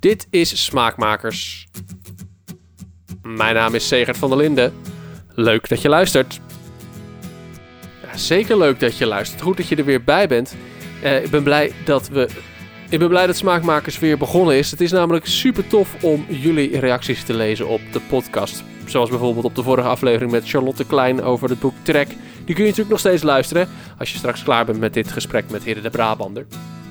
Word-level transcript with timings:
Dit 0.00 0.26
is 0.30 0.64
Smaakmakers. 0.64 1.68
Mijn 3.22 3.54
naam 3.54 3.74
is 3.74 3.88
Segert 3.88 4.16
van 4.16 4.28
der 4.28 4.38
Linden. 4.38 4.74
Leuk 5.34 5.68
dat 5.68 5.82
je 5.82 5.88
luistert. 5.88 6.40
Ja, 8.02 8.16
zeker 8.16 8.58
leuk 8.58 8.80
dat 8.80 8.98
je 8.98 9.06
luistert. 9.06 9.42
Goed 9.42 9.56
dat 9.56 9.68
je 9.68 9.76
er 9.76 9.84
weer 9.84 10.04
bij 10.04 10.28
bent. 10.28 10.56
Eh, 11.02 11.24
ik 11.24 11.30
ben 11.30 11.42
blij 11.42 11.72
dat 11.84 12.08
we. 12.08 12.28
Ik 12.88 12.98
ben 12.98 13.08
blij 13.08 13.26
dat 13.26 13.36
Smaakmakers 13.36 13.98
weer 13.98 14.18
begonnen 14.18 14.56
is. 14.56 14.70
Het 14.70 14.80
is 14.80 14.90
namelijk 14.90 15.26
super 15.26 15.66
tof 15.66 16.02
om 16.02 16.26
jullie 16.28 16.78
reacties 16.78 17.24
te 17.24 17.34
lezen 17.34 17.68
op 17.68 17.80
de 17.92 18.00
podcast. 18.00 18.62
Zoals 18.84 19.10
bijvoorbeeld 19.10 19.44
op 19.44 19.54
de 19.54 19.62
vorige 19.62 19.88
aflevering 19.88 20.30
met 20.30 20.48
Charlotte 20.48 20.84
Klein 20.84 21.22
over 21.22 21.48
het 21.48 21.60
boek 21.60 21.74
Trek. 21.82 22.08
Die 22.44 22.54
kun 22.54 22.64
je 22.64 22.70
natuurlijk 22.70 22.88
nog 22.88 22.98
steeds 22.98 23.22
luisteren 23.22 23.68
als 23.98 24.12
je 24.12 24.18
straks 24.18 24.42
klaar 24.42 24.64
bent 24.64 24.78
met 24.78 24.94
dit 24.94 25.10
gesprek 25.12 25.50
met 25.50 25.64
Hidde 25.64 25.80
de 25.80 25.90
Brabander. 25.90 26.46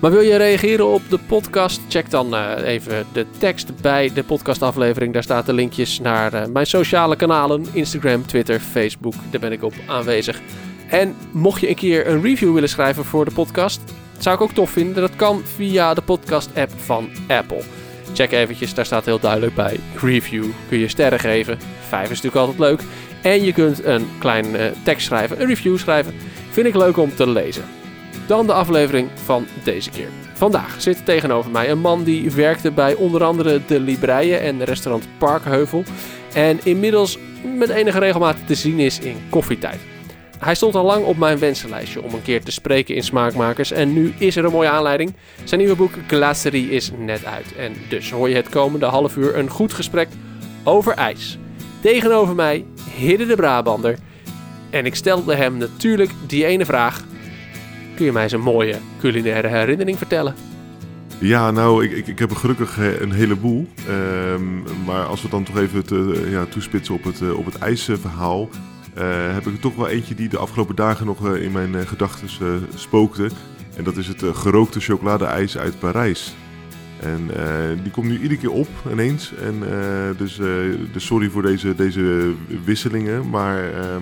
Maar 0.05 0.13
wil 0.13 0.23
je 0.23 0.35
reageren 0.35 0.87
op 0.87 1.01
de 1.09 1.17
podcast? 1.17 1.81
Check 1.89 2.09
dan 2.09 2.35
eh, 2.35 2.67
even 2.67 3.05
de 3.13 3.25
tekst 3.37 3.81
bij 3.81 4.11
de 4.13 4.23
podcastaflevering. 4.23 5.13
Daar 5.13 5.23
staat 5.23 5.45
de 5.45 5.53
linkjes 5.53 5.99
naar 5.99 6.33
eh, 6.33 6.47
mijn 6.47 6.67
sociale 6.67 7.15
kanalen: 7.15 7.65
Instagram, 7.71 8.25
Twitter, 8.25 8.59
Facebook. 8.59 9.13
Daar 9.31 9.39
ben 9.39 9.51
ik 9.51 9.63
op 9.63 9.73
aanwezig. 9.87 10.41
En 10.89 11.15
mocht 11.31 11.61
je 11.61 11.69
een 11.69 11.75
keer 11.75 12.07
een 12.07 12.21
review 12.21 12.53
willen 12.53 12.69
schrijven 12.69 13.05
voor 13.05 13.25
de 13.25 13.31
podcast, 13.31 13.81
zou 14.17 14.35
ik 14.35 14.41
ook 14.41 14.51
tof 14.51 14.69
vinden. 14.69 15.01
Dat 15.01 15.15
kan 15.15 15.41
via 15.55 15.93
de 15.93 16.01
podcast-app 16.01 16.71
van 16.77 17.09
Apple. 17.27 17.61
Check 18.13 18.31
eventjes, 18.31 18.73
daar 18.73 18.85
staat 18.85 19.05
heel 19.05 19.19
duidelijk 19.19 19.55
bij 19.55 19.79
review. 20.01 20.45
Kun 20.69 20.79
je 20.79 20.87
sterren 20.87 21.19
geven. 21.19 21.57
Vijf 21.87 22.11
is 22.11 22.21
natuurlijk 22.21 22.35
altijd 22.35 22.59
leuk. 22.59 22.81
En 23.21 23.43
je 23.43 23.53
kunt 23.53 23.83
een 23.83 24.07
klein 24.19 24.45
uh, 24.45 24.65
tekst 24.83 25.05
schrijven, 25.05 25.41
een 25.41 25.47
review 25.47 25.77
schrijven. 25.77 26.13
Vind 26.49 26.67
ik 26.67 26.75
leuk 26.75 26.97
om 26.97 27.15
te 27.15 27.29
lezen. 27.29 27.63
Dan 28.27 28.47
de 28.47 28.53
aflevering 28.53 29.09
van 29.13 29.45
deze 29.63 29.89
keer. 29.89 30.09
Vandaag 30.33 30.81
zit 30.81 31.05
tegenover 31.05 31.51
mij 31.51 31.69
een 31.69 31.79
man 31.79 32.03
die 32.03 32.31
werkte 32.31 32.71
bij 32.71 32.93
onder 32.93 33.23
andere 33.23 33.61
de 33.67 33.79
Libreien 33.79 34.41
en 34.41 34.63
restaurant 34.63 35.07
Parkheuvel. 35.17 35.83
En 36.33 36.59
inmiddels 36.63 37.17
met 37.57 37.69
enige 37.69 37.99
regelmaat 37.99 38.37
te 38.47 38.55
zien 38.55 38.79
is 38.79 38.99
in 38.99 39.17
koffietijd. 39.29 39.79
Hij 40.39 40.55
stond 40.55 40.75
al 40.75 40.85
lang 40.85 41.05
op 41.05 41.17
mijn 41.17 41.39
wensenlijstje 41.39 42.01
om 42.01 42.13
een 42.13 42.21
keer 42.21 42.43
te 42.43 42.51
spreken 42.51 42.95
in 42.95 43.03
Smaakmakers. 43.03 43.71
En 43.71 43.93
nu 43.93 44.13
is 44.17 44.35
er 44.35 44.45
een 44.45 44.51
mooie 44.51 44.69
aanleiding. 44.69 45.13
Zijn 45.43 45.59
nieuwe 45.59 45.75
boek 45.75 45.91
Glacerie 46.07 46.69
is 46.69 46.91
net 46.97 47.25
uit. 47.25 47.55
En 47.57 47.73
dus 47.89 48.11
hoor 48.11 48.29
je 48.29 48.35
het 48.35 48.49
komende 48.49 48.85
half 48.85 49.15
uur 49.15 49.37
een 49.37 49.49
goed 49.49 49.73
gesprek 49.73 50.07
over 50.63 50.93
ijs. 50.93 51.37
Tegenover 51.81 52.35
mij 52.35 52.65
Hidde 52.97 53.25
de 53.25 53.35
Brabander. 53.35 53.97
En 54.69 54.85
ik 54.85 54.95
stelde 54.95 55.35
hem 55.35 55.57
natuurlijk 55.57 56.11
die 56.27 56.45
ene 56.45 56.65
vraag. 56.65 57.03
Kun 57.95 58.05
je 58.05 58.11
mij 58.11 58.23
eens 58.23 58.31
een 58.31 58.41
mooie 58.41 58.75
culinaire 58.99 59.47
herinnering 59.47 59.97
vertellen? 59.97 60.35
Ja, 61.19 61.51
nou, 61.51 61.83
ik, 61.83 61.91
ik, 61.91 62.07
ik 62.07 62.19
heb 62.19 62.29
er 62.29 62.35
gelukkig 62.35 62.79
eh, 62.79 63.01
een 63.01 63.11
heleboel. 63.11 63.67
Um, 63.89 64.63
maar 64.85 65.05
als 65.05 65.21
we 65.21 65.29
dan 65.29 65.43
toch 65.43 65.57
even 65.57 65.85
te, 65.85 66.27
ja, 66.29 66.45
toespitsen 66.45 66.93
op 66.93 67.03
het, 67.03 67.33
op 67.33 67.45
het 67.45 67.57
ijsverhaal... 67.57 68.49
Uh, 68.97 69.33
heb 69.33 69.47
ik 69.47 69.53
er 69.53 69.59
toch 69.59 69.75
wel 69.75 69.87
eentje 69.87 70.15
die 70.15 70.29
de 70.29 70.37
afgelopen 70.37 70.75
dagen 70.75 71.05
nog 71.05 71.27
uh, 71.27 71.43
in 71.43 71.51
mijn 71.51 71.73
uh, 71.73 71.81
gedachten 71.81 72.29
spookte. 72.75 73.29
En 73.77 73.83
dat 73.83 73.97
is 73.97 74.07
het 74.07 74.23
gerookte 74.33 74.79
chocoladeijs 74.79 75.57
uit 75.57 75.79
Parijs. 75.79 76.35
En 76.99 77.29
die 77.83 77.91
komt 77.91 78.07
nu 78.07 78.13
iedere 78.13 78.37
keer 78.37 78.51
op 78.51 78.67
ineens. 78.91 79.33
En 79.41 79.63
dus, 80.17 80.39
dus 80.91 81.05
sorry 81.05 81.29
voor 81.29 81.41
deze, 81.41 81.75
deze 81.75 82.33
wisselingen. 82.65 83.29
Maar 83.29 83.73
ehm, 83.73 84.01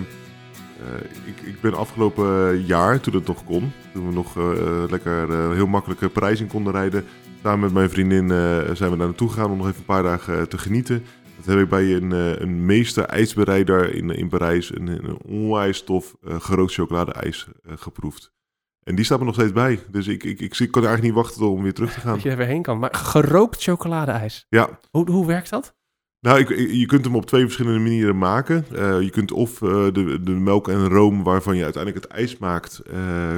ik, 1.25 1.47
ik 1.47 1.61
ben 1.61 1.73
afgelopen 1.73 2.63
jaar, 2.65 2.99
toen 2.99 3.13
het 3.13 3.27
nog 3.27 3.43
kon, 3.43 3.71
toen 3.93 4.07
we 4.07 4.13
nog 4.13 4.35
lekker 4.89 5.53
heel 5.53 5.67
makkelijk 5.67 6.13
Parijs 6.13 6.39
in 6.39 6.47
konden 6.47 6.73
rijden, 6.73 7.05
samen 7.41 7.59
met 7.59 7.73
mijn 7.73 7.89
vriendin 7.89 8.27
zijn 8.75 8.91
we 8.91 8.97
daar 8.97 8.97
naartoe 8.97 9.29
gegaan 9.29 9.51
om 9.51 9.57
nog 9.57 9.67
even 9.67 9.79
een 9.79 9.85
paar 9.85 10.03
dagen 10.03 10.49
te 10.49 10.57
genieten. 10.57 11.03
Dat 11.37 11.45
heb 11.45 11.63
ik 11.63 11.69
bij 11.69 11.93
een, 11.93 12.11
een 12.41 12.65
meester 12.65 13.03
ijsbereider 13.03 13.95
in, 13.95 14.09
in 14.09 14.29
Parijs 14.29 14.75
een, 14.75 14.87
een 14.87 15.17
onwijs 15.25 15.83
tof 15.83 16.15
gerookt 16.21 16.73
chocoladeijs 16.73 17.47
geproefd. 17.65 18.33
En 18.83 18.95
die 18.95 19.05
staat 19.05 19.19
er 19.19 19.25
nog 19.25 19.33
steeds 19.33 19.51
bij. 19.51 19.79
Dus 19.91 20.07
ik, 20.07 20.23
ik, 20.23 20.39
ik, 20.39 20.59
ik 20.59 20.71
kan 20.71 20.85
eigenlijk 20.85 21.15
niet 21.15 21.23
wachten 21.23 21.49
om 21.49 21.63
weer 21.63 21.73
terug 21.73 21.93
te 21.93 21.99
gaan. 21.99 22.13
Dat 22.13 22.23
je 22.23 22.29
er 22.29 22.37
weer 22.37 22.47
heen 22.47 22.61
kan. 22.61 22.79
Maar 22.79 22.95
gerookt 22.95 23.63
chocoladeijs? 23.63 24.45
Ja. 24.49 24.79
Hoe, 24.91 25.11
hoe 25.11 25.25
werkt 25.25 25.49
dat? 25.49 25.75
Nou, 26.23 26.39
ik, 26.39 26.49
je 26.71 26.85
kunt 26.85 27.05
hem 27.05 27.15
op 27.15 27.25
twee 27.25 27.41
verschillende 27.41 27.79
manieren 27.79 28.17
maken. 28.17 28.65
Uh, 28.71 29.01
je 29.01 29.09
kunt 29.09 29.31
of 29.31 29.57
de, 29.57 30.19
de 30.21 30.31
melk 30.31 30.67
en 30.67 30.87
room 30.87 31.23
waarvan 31.23 31.55
je 31.55 31.63
uiteindelijk 31.63 32.03
het 32.03 32.13
ijs 32.13 32.37
maakt, 32.37 32.81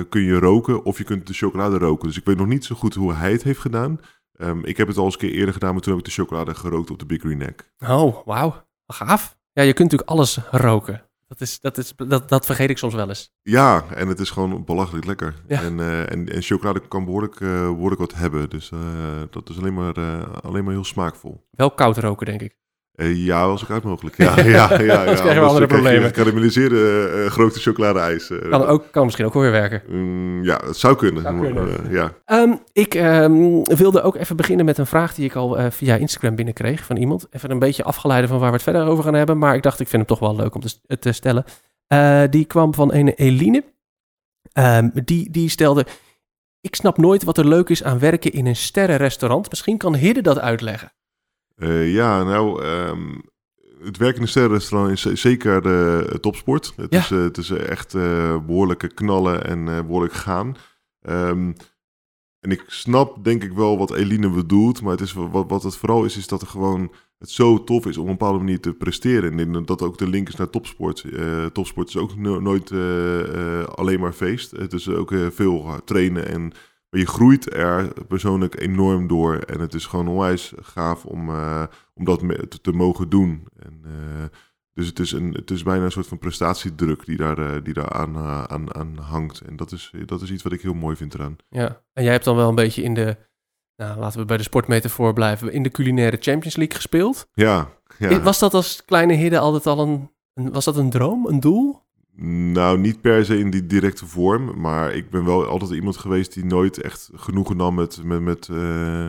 kun 0.09 0.21
je 0.21 0.39
roken. 0.39 0.83
Of 0.83 0.97
je 0.97 1.03
kunt 1.03 1.27
de 1.27 1.33
chocolade 1.33 1.77
roken. 1.77 2.07
Dus 2.07 2.17
ik 2.17 2.25
weet 2.25 2.37
nog 2.37 2.47
niet 2.47 2.65
zo 2.65 2.75
goed 2.75 2.93
hoe 2.93 3.13
hij 3.13 3.31
het 3.31 3.43
heeft 3.43 3.59
gedaan. 3.59 3.99
Um, 4.37 4.65
ik 4.65 4.77
heb 4.77 4.87
het 4.87 4.97
al 4.97 5.05
eens 5.05 5.13
een 5.13 5.19
keer 5.19 5.31
eerder 5.31 5.53
gedaan, 5.53 5.73
maar 5.73 5.81
toen 5.81 5.91
heb 5.93 6.05
ik 6.05 6.07
de 6.07 6.21
chocolade 6.21 6.55
gerookt 6.55 6.91
op 6.91 6.99
de 6.99 7.05
Big 7.05 7.19
Green 7.19 7.41
Egg. 7.41 7.89
Oh, 7.89 8.25
wauw. 8.25 8.65
Gaaf. 8.87 9.37
Ja, 9.51 9.63
je 9.63 9.73
kunt 9.73 9.91
natuurlijk 9.91 10.09
alles 10.09 10.39
roken. 10.51 11.03
Dat, 11.27 11.41
is, 11.41 11.59
dat, 11.59 11.77
is, 11.77 11.93
dat, 12.07 12.29
dat 12.29 12.45
vergeet 12.45 12.69
ik 12.69 12.77
soms 12.77 12.93
wel 12.93 13.07
eens. 13.07 13.33
Ja, 13.41 13.85
en 13.89 14.07
het 14.07 14.19
is 14.19 14.29
gewoon 14.29 14.63
belachelijk 14.65 15.05
lekker. 15.05 15.35
Ja. 15.47 15.61
En, 15.61 15.79
en, 16.09 16.29
en 16.29 16.41
chocolade 16.41 16.87
kan 16.87 17.05
behoorlijk, 17.05 17.39
behoorlijk 17.39 18.01
wat 18.01 18.13
hebben. 18.13 18.49
Dus 18.49 18.71
dat 19.29 19.49
is 19.49 19.57
alleen 19.57 19.73
maar, 19.73 20.25
alleen 20.41 20.63
maar 20.63 20.73
heel 20.73 20.83
smaakvol. 20.83 21.47
Wel 21.51 21.71
koud 21.71 21.97
roken, 21.97 22.25
denk 22.25 22.41
ik. 22.41 22.63
Uh, 22.95 23.25
ja, 23.25 23.43
als 23.43 23.63
ik 23.63 23.69
uit 23.69 23.83
mogelijk. 23.83 24.17
Ja, 24.17 24.39
ja, 24.39 24.43
ja, 24.45 24.81
ja. 24.81 25.05
Dan 25.05 25.15
krijgen 25.15 25.41
we 25.41 25.47
andere 25.47 25.67
problemen. 25.67 26.11
Karamelliseerde 26.11 27.11
uh, 27.15 27.31
grote 27.31 27.59
chocoladeijs. 27.59 28.29
Uh, 28.29 28.49
kan, 28.49 28.65
ook, 28.65 28.83
kan 28.91 29.03
misschien 29.03 29.25
ook 29.25 29.33
wel 29.33 29.41
weer 29.41 29.51
werken. 29.51 29.81
Mm, 29.87 30.43
ja, 30.43 30.59
het 30.65 30.77
zou 30.77 30.95
kunnen. 30.95 31.21
Zou 31.21 31.39
kunnen. 31.39 31.91
ja. 31.91 32.13
Um, 32.25 32.59
ik 32.71 32.93
um, 32.93 33.63
wilde 33.63 34.01
ook 34.01 34.15
even 34.15 34.35
beginnen 34.35 34.65
met 34.65 34.77
een 34.77 34.85
vraag 34.85 35.13
die 35.13 35.25
ik 35.25 35.35
al 35.35 35.71
via 35.71 35.95
Instagram 35.95 36.35
binnenkreeg 36.35 36.83
van 36.83 36.97
iemand. 36.97 37.27
Even 37.31 37.51
een 37.51 37.59
beetje 37.59 37.83
afgeleide 37.83 38.27
van 38.27 38.39
waar 38.39 38.49
we 38.49 38.53
het 38.53 38.63
verder 38.63 38.87
over 38.87 39.03
gaan 39.03 39.13
hebben. 39.13 39.37
Maar 39.37 39.55
ik 39.55 39.63
dacht, 39.63 39.79
ik 39.79 39.87
vind 39.87 40.07
hem 40.07 40.17
toch 40.17 40.27
wel 40.27 40.35
leuk 40.35 40.55
om 40.55 40.61
te, 40.61 40.99
te 40.99 41.11
stellen. 41.11 41.45
die 42.29 42.45
kwam 42.45 42.73
van 42.73 42.93
een 42.93 43.07
Eline. 43.07 43.63
Um, 44.53 44.91
die, 44.93 45.31
die 45.31 45.49
stelde... 45.49 45.85
Ik 46.61 46.75
snap 46.75 46.97
nooit 46.97 47.23
wat 47.23 47.37
er 47.37 47.47
leuk 47.47 47.69
is 47.69 47.83
aan 47.83 47.99
werken 47.99 48.31
in 48.31 48.45
een 48.45 48.55
sterrenrestaurant. 48.55 49.49
Misschien 49.49 49.77
kan 49.77 49.95
Hidde 49.95 50.21
dat 50.21 50.39
uitleggen. 50.39 50.91
Uh, 51.57 51.93
ja, 51.93 52.23
nou, 52.23 52.65
um, 52.65 53.21
het 53.83 53.97
werken 53.97 54.15
in 54.15 54.21
een 54.21 54.27
sterrenrestaurant 54.27 55.05
is 55.05 55.21
zeker 55.21 55.61
de 55.61 56.17
topsport. 56.21 56.73
Het, 56.75 56.93
ja. 56.93 56.99
is, 56.99 57.11
uh, 57.11 57.23
het 57.23 57.37
is 57.37 57.49
echt 57.49 57.93
behoorlijke 58.45 58.87
knallen 58.87 59.45
en 59.45 59.65
behoorlijk 59.65 60.13
gaan. 60.13 60.55
Um, 61.09 61.55
en 62.39 62.51
ik 62.51 62.63
snap 62.67 63.23
denk 63.23 63.43
ik 63.43 63.53
wel 63.53 63.77
wat 63.77 63.93
Eline 63.93 64.29
bedoelt, 64.29 64.81
maar 64.81 64.91
het 64.91 65.01
is, 65.01 65.13
wat, 65.13 65.45
wat 65.47 65.63
het 65.63 65.77
vooral 65.77 66.05
is, 66.05 66.17
is 66.17 66.27
dat 66.27 66.41
er 66.41 66.47
gewoon 66.47 66.91
het 67.17 67.29
zo 67.29 67.63
tof 67.63 67.85
is 67.85 67.97
om 67.97 68.03
op 68.03 68.09
een 68.09 68.17
bepaalde 68.17 68.39
manier 68.39 68.59
te 68.59 68.73
presteren. 68.73 69.39
En 69.39 69.65
dat 69.65 69.81
ook 69.81 69.97
de 69.97 70.09
link 70.09 70.27
is 70.27 70.35
naar 70.35 70.49
topsport. 70.49 71.05
topsport 71.53 71.87
is 71.87 71.97
ook 71.97 72.15
no 72.15 72.39
nooit 72.39 72.71
alleen 73.75 73.99
maar 73.99 74.13
feest. 74.13 74.51
Het 74.51 74.73
is 74.73 74.89
ook 74.89 75.13
veel 75.29 75.79
trainen 75.85 76.27
en 76.27 76.53
maar 76.95 77.03
je 77.03 77.09
groeit 77.09 77.53
er 77.53 77.93
persoonlijk 78.07 78.59
enorm 78.59 79.07
door. 79.07 79.37
En 79.37 79.59
het 79.59 79.73
is 79.73 79.85
gewoon 79.85 80.07
onwijs 80.07 80.53
gaaf 80.61 81.05
om, 81.05 81.29
uh, 81.29 81.63
om 81.93 82.05
dat 82.05 82.19
te, 82.19 82.61
te, 82.61 82.71
mogen 82.71 83.09
doen. 83.09 83.47
En, 83.59 83.81
uh, 83.85 84.23
dus 84.73 84.87
het 84.87 84.99
is, 84.99 85.11
een, 85.11 85.33
het 85.33 85.51
is 85.51 85.63
bijna 85.63 85.85
een 85.85 85.91
soort 85.91 86.07
van 86.07 86.17
prestatiedruk 86.17 87.05
die 87.05 87.17
daar, 87.17 87.39
uh, 87.39 87.63
die 87.63 87.73
daar 87.73 87.89
aan, 87.89 88.17
aan, 88.49 88.75
aan 88.75 88.97
hangt. 88.97 89.41
En 89.41 89.55
dat 89.55 89.71
is, 89.71 89.93
dat 90.05 90.21
is 90.21 90.31
iets 90.31 90.43
wat 90.43 90.51
ik 90.51 90.61
heel 90.61 90.73
mooi 90.73 90.95
vind 90.95 91.13
eraan. 91.13 91.35
Ja, 91.49 91.81
en 91.93 92.03
jij 92.03 92.11
hebt 92.11 92.25
dan 92.25 92.35
wel 92.35 92.49
een 92.49 92.55
beetje 92.55 92.83
in 92.83 92.93
de, 92.93 93.17
nou, 93.75 93.99
laten 93.99 94.19
we 94.19 94.25
bij 94.25 94.37
de 94.37 94.43
sportmetafoor 94.43 95.13
blijven, 95.13 95.51
in 95.51 95.63
de 95.63 95.71
culinaire 95.71 96.17
Champions 96.19 96.55
League 96.55 96.75
gespeeld. 96.75 97.27
Ja. 97.33 97.69
ja. 97.97 98.21
Was 98.21 98.39
dat 98.39 98.53
als 98.53 98.85
kleine 98.85 99.13
hidden 99.13 99.39
altijd 99.39 99.65
al 99.65 99.79
een, 99.79 100.09
was 100.51 100.65
dat 100.65 100.77
een 100.77 100.89
droom, 100.89 101.27
een 101.27 101.39
doel? 101.39 101.83
Nou, 102.17 102.77
niet 102.77 103.01
per 103.01 103.25
se 103.25 103.37
in 103.37 103.49
die 103.49 103.65
directe 103.65 104.05
vorm. 104.05 104.61
Maar 104.61 104.93
ik 104.93 105.09
ben 105.09 105.25
wel 105.25 105.45
altijd 105.45 105.71
iemand 105.71 105.97
geweest 105.97 106.33
die 106.33 106.45
nooit 106.45 106.81
echt 106.81 107.09
genoegen 107.13 107.57
nam 107.57 107.75
met, 107.75 108.03
met, 108.03 108.21
met, 108.21 108.47
uh, 108.51 109.07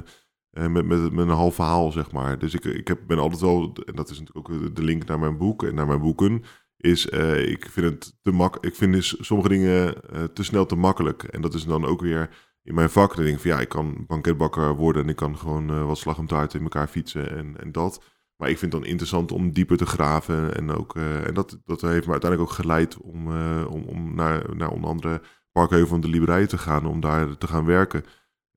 met, 0.50 0.70
met, 0.70 1.12
met, 1.12 1.28
een 1.28 1.28
half 1.28 1.54
verhaal, 1.54 1.92
zeg 1.92 2.12
maar. 2.12 2.38
Dus 2.38 2.54
ik, 2.54 2.64
ik 2.64 2.88
heb, 2.88 3.00
ben 3.06 3.18
altijd 3.18 3.40
wel, 3.40 3.72
en 3.84 3.94
dat 3.94 4.10
is 4.10 4.18
natuurlijk 4.18 4.48
ook 4.48 4.76
de 4.76 4.82
link 4.82 5.06
naar 5.06 5.18
mijn 5.18 5.36
boek 5.36 5.62
en 5.62 5.74
naar 5.74 5.86
mijn 5.86 6.00
boeken, 6.00 6.42
is 6.76 7.06
uh, 7.06 7.48
ik 7.48 7.66
vind 7.70 7.86
het 7.86 8.18
te 8.22 8.30
mak 8.30 8.64
ik 8.64 8.74
vind 8.74 8.92
dus 8.92 9.16
sommige 9.20 9.48
dingen 9.48 9.94
te 10.32 10.42
snel 10.42 10.66
te 10.66 10.76
makkelijk. 10.76 11.22
En 11.22 11.40
dat 11.40 11.54
is 11.54 11.64
dan 11.64 11.84
ook 11.84 12.00
weer 12.00 12.30
in 12.62 12.74
mijn 12.74 12.90
vak. 12.90 13.16
Dan 13.16 13.24
denk 13.24 13.40
van 13.40 13.50
ja, 13.50 13.60
ik 13.60 13.68
kan 13.68 14.04
banketbakker 14.06 14.74
worden 14.74 15.02
en 15.02 15.08
ik 15.08 15.16
kan 15.16 15.38
gewoon 15.38 15.86
wat 15.86 15.98
slag 15.98 16.18
om 16.18 16.26
taart 16.26 16.54
in 16.54 16.62
elkaar 16.62 16.88
fietsen 16.88 17.36
en, 17.36 17.60
en 17.60 17.72
dat. 17.72 18.15
Maar 18.36 18.50
ik 18.50 18.58
vind 18.58 18.72
het 18.72 18.80
dan 18.80 18.90
interessant 18.90 19.32
om 19.32 19.52
dieper 19.52 19.76
te 19.76 19.86
graven. 19.86 20.54
En, 20.54 20.70
ook, 20.70 20.96
uh, 20.96 21.26
en 21.26 21.34
dat, 21.34 21.58
dat 21.64 21.80
heeft 21.80 22.06
me 22.06 22.12
uiteindelijk 22.12 22.50
ook 22.50 22.56
geleid 22.56 22.96
om, 22.96 23.30
uh, 23.30 23.66
om, 23.70 23.82
om 23.82 24.14
naar, 24.14 24.56
naar 24.56 24.70
onder 24.70 24.90
andere 24.90 25.22
Parkheuvel 25.52 25.88
van 25.88 26.00
de 26.00 26.08
Liberij 26.08 26.46
te 26.46 26.58
gaan. 26.58 26.86
Om 26.86 27.00
daar 27.00 27.38
te 27.38 27.46
gaan 27.46 27.64
werken. 27.64 28.04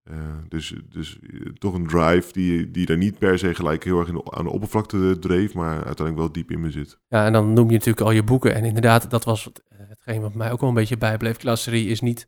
Uh, 0.03 0.17
dus 0.47 0.75
dus 0.89 1.19
toch 1.53 1.73
een 1.73 1.87
drive 1.87 2.31
die, 2.31 2.71
die 2.71 2.85
daar 2.85 2.97
niet 2.97 3.17
per 3.17 3.39
se 3.39 3.55
gelijk 3.55 3.83
heel 3.83 3.99
erg 3.99 4.07
in, 4.07 4.21
aan 4.33 4.43
de 4.43 4.51
oppervlakte 4.51 5.19
dreef. 5.19 5.53
Maar 5.53 5.73
uiteindelijk 5.73 6.17
wel 6.17 6.31
diep 6.31 6.51
in 6.51 6.61
me 6.61 6.71
zit. 6.71 6.99
Ja, 7.07 7.25
en 7.25 7.33
dan 7.33 7.53
noem 7.53 7.67
je 7.67 7.73
natuurlijk 7.73 8.05
al 8.05 8.11
je 8.11 8.23
boeken. 8.23 8.55
En 8.55 8.63
inderdaad, 8.63 9.09
dat 9.09 9.23
was 9.23 9.49
hetgeen 9.75 10.21
wat 10.21 10.33
mij 10.33 10.51
ook 10.51 10.59
wel 10.59 10.69
een 10.69 10.75
beetje 10.75 10.97
bijbleef. 10.97 11.37
Klasserie 11.37 11.87
is 11.87 12.01
niet 12.01 12.27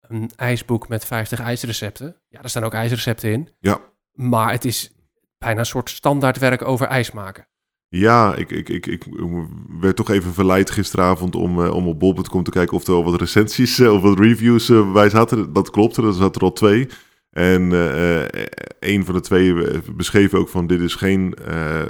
een 0.00 0.30
ijsboek 0.36 0.88
met 0.88 1.04
50 1.04 1.40
ijsrecepten. 1.40 2.16
Ja, 2.28 2.42
er 2.42 2.50
staan 2.50 2.64
ook 2.64 2.74
ijsrecepten 2.74 3.32
in. 3.32 3.48
Ja. 3.60 3.80
Maar 4.12 4.50
het 4.50 4.64
is 4.64 4.93
bijna 5.44 5.60
een 5.60 5.66
soort 5.66 5.90
standaardwerk 5.90 6.62
over 6.62 6.86
ijs 6.86 7.12
maken. 7.12 7.46
Ja, 7.88 8.34
ik, 8.34 8.50
ik, 8.50 8.68
ik, 8.68 8.86
ik 8.86 9.04
werd 9.80 9.96
toch 9.96 10.10
even 10.10 10.32
verleid 10.32 10.70
gisteravond 10.70 11.34
om, 11.34 11.60
uh, 11.60 11.74
om 11.74 11.88
op 11.88 11.98
bol.com 11.98 12.42
te 12.42 12.50
kijken 12.50 12.76
of 12.76 12.86
er 12.86 12.94
al 12.94 13.04
wat 13.04 13.20
recensies 13.20 13.80
of 13.80 14.02
wat 14.02 14.18
reviews 14.18 14.72
bij 14.92 15.08
zaten. 15.08 15.52
Dat 15.52 15.70
klopte, 15.70 16.02
er 16.02 16.12
zaten 16.12 16.40
er 16.40 16.46
al 16.46 16.52
twee. 16.52 16.88
En 17.30 17.72
een 18.80 19.04
van 19.04 19.14
de 19.14 19.20
twee 19.20 19.54
beschreef 19.96 20.34
ook 20.34 20.48
van 20.48 20.66
dit 20.66 20.80
is 20.80 20.94
geen 20.94 21.34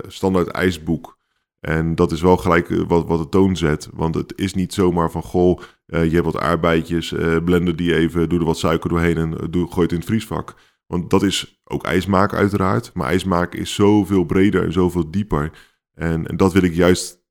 standaard 0.07 0.49
ijsboek. 0.49 1.19
En 1.61 1.95
dat 1.95 2.13
is 2.13 2.21
wel 2.21 2.37
gelijk 2.37 2.69
wat, 2.87 3.07
wat 3.07 3.19
de 3.19 3.29
toon 3.29 3.57
zet. 3.57 3.89
Want 3.93 4.15
het 4.15 4.33
is 4.37 4.55
niet 4.55 4.75
zomaar 4.75 5.11
van, 5.11 5.23
goh, 5.23 5.61
je 5.87 6.11
hebt 6.11 6.25
wat 6.25 6.39
aardbeidjes, 6.39 7.15
blender 7.45 7.77
die 7.77 7.95
even, 7.95 8.29
doe 8.29 8.39
er 8.39 8.45
wat 8.45 8.59
suiker 8.59 8.91
doorheen 8.91 9.17
en 9.17 9.51
doe, 9.51 9.67
gooi 9.67 9.83
het 9.83 9.93
in 9.93 9.99
het 9.99 10.07
vriesvak. 10.07 10.55
Want 10.95 11.11
dat 11.11 11.23
is 11.23 11.61
ook 11.65 11.85
ijsmaken 11.85 12.39
uiteraard. 12.39 12.91
Maar 12.95 13.09
ijsmaken 13.09 13.59
is 13.59 13.75
zoveel 13.75 14.25
breder 14.25 14.65
en 14.65 14.73
zoveel 14.73 15.11
dieper. 15.11 15.53
En, 15.95 16.27
en 16.27 16.37
dat 16.37 16.53
wil 16.53 16.63
ik 16.63 16.75
juist 16.75 17.25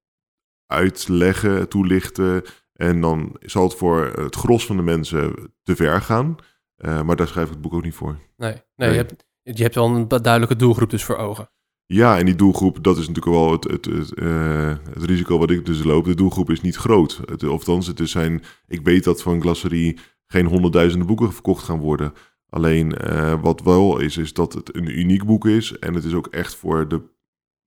uitleggen, 0.65 1.69
toelichten. 1.69 2.43
En 2.73 3.01
dan 3.01 3.35
zal 3.39 3.63
het 3.63 3.75
voor 3.75 4.05
het 4.05 4.35
gros 4.35 4.65
van 4.65 4.75
de 4.75 4.81
mensen 4.81 5.53
te 5.61 5.75
ver 5.75 6.01
gaan. 6.01 6.35
Uh, 6.77 7.01
maar 7.01 7.15
daar 7.15 7.27
schrijf 7.27 7.45
ik 7.47 7.53
het 7.53 7.61
boek 7.61 7.73
ook 7.73 7.83
niet 7.83 7.93
voor. 7.93 8.17
Nee, 8.37 8.51
nee, 8.51 8.61
nee. 8.75 8.89
Je, 8.89 8.95
hebt, 8.95 9.25
je 9.41 9.63
hebt 9.63 9.75
wel 9.75 9.95
een 9.95 10.07
duidelijke 10.07 10.55
doelgroep 10.55 10.89
dus 10.89 11.03
voor 11.03 11.17
ogen. 11.17 11.49
Ja, 11.85 12.17
en 12.17 12.25
die 12.25 12.35
doelgroep, 12.35 12.83
dat 12.83 12.97
is 12.97 13.07
natuurlijk 13.07 13.35
wel 13.35 13.51
het, 13.51 13.63
het, 13.63 13.85
het, 13.85 14.17
uh, 14.17 14.75
het 14.93 15.03
risico 15.03 15.37
wat 15.37 15.49
ik 15.49 15.65
dus 15.65 15.83
loop. 15.83 16.05
De 16.05 16.15
doelgroep 16.15 16.49
is 16.49 16.61
niet 16.61 16.75
groot. 16.75 17.21
Het, 17.25 17.43
of 17.43 17.63
dan 17.63 17.83
het 17.85 18.09
zijn, 18.09 18.43
ik 18.67 18.81
weet 18.81 19.03
dat 19.03 19.21
van 19.21 19.41
Glasserie 19.41 19.99
geen 20.27 20.45
honderdduizenden 20.45 21.07
boeken 21.07 21.33
verkocht 21.33 21.63
gaan 21.63 21.79
worden. 21.79 22.13
Alleen 22.53 22.95
uh, 23.03 23.33
wat 23.41 23.61
wel 23.61 23.99
is, 23.99 24.17
is 24.17 24.33
dat 24.33 24.53
het 24.53 24.75
een 24.75 24.99
uniek 24.99 25.25
boek 25.25 25.45
is. 25.45 25.79
En 25.79 25.93
het 25.93 26.03
is 26.03 26.13
ook 26.13 26.27
echt 26.27 26.55
voor 26.55 26.87
de 26.87 27.01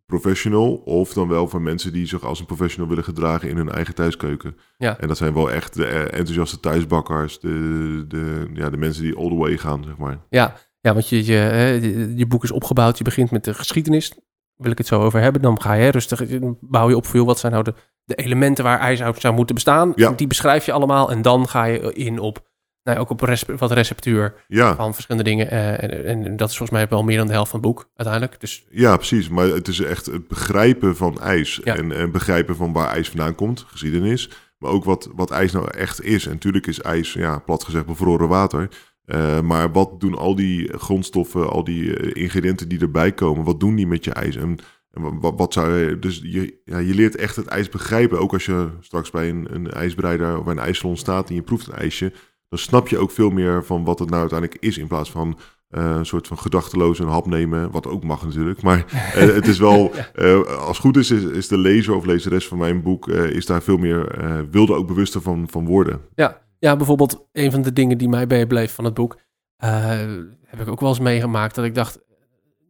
professional. 0.06 0.75
Of 0.75 1.12
dan 1.12 1.29
wel 1.29 1.49
voor 1.49 1.62
mensen 1.62 1.93
die 1.93 2.06
zich 2.06 2.25
als 2.25 2.41
een 2.41 2.47
professional 2.47 2.88
willen 2.88 3.05
gedragen 3.05 3.49
in 3.49 3.56
hun 3.56 3.71
eigen 3.71 3.94
thuiskeuken. 3.94 4.56
Ja. 4.79 4.99
En 4.99 5.09
dat 5.09 5.17
zijn 5.17 5.35
wel 5.35 5.50
echt 5.50 5.75
de 5.75 5.87
eh, 5.87 6.00
enthousiaste 6.00 6.61
thuisbakkers. 6.61 7.41
De, 7.41 8.05
de, 8.09 8.50
ja, 8.55 8.71
de 8.71 8.77
mensen 8.77 9.03
die 9.03 9.17
all 9.17 9.29
the 9.29 9.35
way 9.35 9.56
gaan, 9.56 9.85
zeg 9.85 9.97
maar. 9.97 10.19
Ja, 10.29 10.55
ja 10.81 10.93
want 10.93 11.09
je, 11.09 11.25
je, 11.25 12.12
je 12.17 12.27
boek 12.27 12.44
is 12.44 12.53
opgebouwd. 12.53 12.99
Je 12.99 13.05
begint 13.05 13.31
met 13.31 13.44
de 13.44 13.55
geschiedenis. 13.55 14.19
Wil 14.56 14.71
ik 14.71 14.79
het 14.79 14.87
zo 14.87 15.00
over 15.00 15.21
hebben. 15.21 15.43
Dan 15.43 15.61
ga 15.61 15.73
je 15.73 15.91
rustig, 15.91 16.23
bouw 16.61 16.88
je 16.88 16.97
op 16.97 17.06
veel. 17.06 17.25
Wat 17.25 17.38
zijn 17.38 17.53
nou 17.53 17.65
de, 17.65 17.75
de 18.05 18.15
elementen 18.15 18.65
waar 18.65 18.79
ijs 18.79 19.03
uit 19.03 19.21
zou 19.21 19.35
moeten 19.35 19.55
bestaan? 19.55 19.93
Ja. 19.94 20.11
Die 20.11 20.27
beschrijf 20.27 20.67
je 20.67 20.73
allemaal. 20.73 21.11
En 21.11 21.23
dan 21.23 21.49
ga 21.49 21.65
je 21.65 21.93
in 21.93 22.19
op 22.19 22.44
nou, 22.87 22.99
ook 22.99 23.11
op 23.11 23.21
wat 23.59 23.73
receptuur 23.73 24.35
ja. 24.49 24.75
van 24.75 24.94
verschillende 24.94 25.31
dingen. 25.31 25.47
Uh, 25.47 25.83
en, 25.83 26.25
en, 26.25 26.37
dat 26.37 26.50
is 26.50 26.56
volgens 26.56 26.79
mij 26.79 26.88
wel 26.88 27.03
meer 27.03 27.17
dan 27.17 27.27
de 27.27 27.33
helft 27.33 27.50
van 27.50 27.61
het 27.61 27.69
boek 27.69 27.88
uiteindelijk. 27.97 28.41
Dus... 28.41 28.67
Ja, 28.71 28.97
precies. 28.97 29.29
Maar 29.29 29.47
het 29.47 29.69
is 29.69 29.81
echt 29.81 30.06
het 30.06 30.29
begrijpen 30.29 30.97
van 30.97 31.21
ijs. 31.21 31.62
En, 31.62 31.93
en 31.93 32.11
begrijpen 32.11 32.56
van 32.56 32.73
waar 32.73 32.88
ijs 32.88 33.09
vandaan 33.09 33.35
komt, 33.35 33.65
geschiedenis. 33.69 34.31
Maar 34.59 34.71
ook 34.71 34.85
wat, 34.85 35.11
wat 35.15 35.31
ijs 35.31 35.53
nou 35.53 35.71
echt 35.71 36.03
is. 36.03 36.27
En 36.27 36.33
natuurlijk 36.33 36.67
is 36.67 36.81
ijs, 36.81 37.12
ja, 37.12 37.38
plat 37.38 37.65
gezegd, 37.65 37.87
bevroren 37.87 38.29
water. 38.29 38.69
Uh, 39.06 39.41
maar 39.41 39.73
wat 39.73 40.00
doen 40.00 40.15
al 40.15 40.35
die 40.35 40.79
grondstoffen, 40.79 41.50
al 41.50 41.65
die 41.65 41.83
uh, 41.83 42.23
ingrediënten 42.23 42.69
die 42.69 42.81
erbij 42.81 43.12
komen, 43.12 43.44
wat 43.44 43.61
doen 43.61 43.75
die 43.75 43.87
met 43.87 44.05
je 44.05 44.12
ijs? 44.12 44.37
En, 44.37 44.59
en 44.91 45.21
wat, 45.21 45.35
wat, 45.37 45.53
zou 45.53 45.79
je. 45.79 45.99
Dus 45.99 46.21
je, 46.23 46.61
ja, 46.65 46.79
je 46.79 46.94
leert 46.94 47.17
echt 47.17 47.37
het 47.37 47.47
ijs 47.47 47.69
begrijpen. 47.69 48.21
Ook 48.21 48.33
als 48.33 48.47
je 48.47 48.69
straks 48.81 49.11
bij 49.11 49.29
een, 49.29 49.47
een 49.50 49.71
ijsbreider 49.71 50.38
of 50.38 50.44
bij 50.44 50.53
een 50.53 50.59
ijssalon 50.59 50.97
staat 50.97 51.29
en 51.29 51.35
je 51.35 51.43
proeft 51.43 51.67
een 51.67 51.75
ijsje 51.75 52.12
dan 52.48 52.58
snap 52.58 52.88
je 52.88 52.98
ook 52.98 53.10
veel 53.10 53.31
meer 53.31 53.64
van 53.64 53.84
wat 53.84 53.98
het 53.98 54.08
nou 54.08 54.20
uiteindelijk 54.20 54.60
is. 54.62 54.78
In 54.78 54.87
plaats 54.87 55.10
van 55.10 55.38
uh, 55.70 55.96
een 55.96 56.06
soort 56.06 56.26
van 56.26 56.38
gedachteloos 56.38 56.98
een 56.98 57.08
hap 57.08 57.26
nemen. 57.26 57.70
Wat 57.70 57.87
ook 57.87 58.04
mag 58.04 58.25
natuurlijk. 58.25 58.62
Maar 58.62 58.84
uh, 58.88 59.12
het 59.34 59.46
is 59.46 59.58
wel, 59.58 59.93
uh, 60.14 60.46
als 60.46 60.66
het 60.66 60.76
goed 60.76 60.96
is, 60.96 61.10
is, 61.10 61.22
is, 61.22 61.48
de 61.48 61.58
lezer 61.58 61.94
of 61.94 62.04
lezeres 62.04 62.48
van 62.48 62.58
mijn 62.58 62.82
boek... 62.82 63.08
is 63.08 63.46
daar 63.46 63.62
veel 63.62 63.76
meer, 63.76 64.16
wilde 64.50 64.75
ook 64.75 64.87
bewuster 64.87 65.22
van, 65.22 65.48
van 65.50 65.66
worden. 65.66 66.00
Ja. 66.14 66.43
ja, 66.58 66.76
bijvoorbeeld 66.76 67.28
een 67.32 67.50
van 67.50 67.62
de 67.62 67.72
dingen 67.72 67.98
die 67.98 68.08
mij 68.08 68.26
bijbleef 68.26 68.75
van 68.75 68.84
het 68.84 68.94
boek... 68.94 69.19
heb 69.56 70.60
ik 70.60 70.69
ook 70.69 70.81
wel 70.81 70.88
eens 70.88 70.99
meegemaakt. 70.99 71.54
Dat 71.54 71.64
ik 71.64 71.75
dacht, 71.75 71.99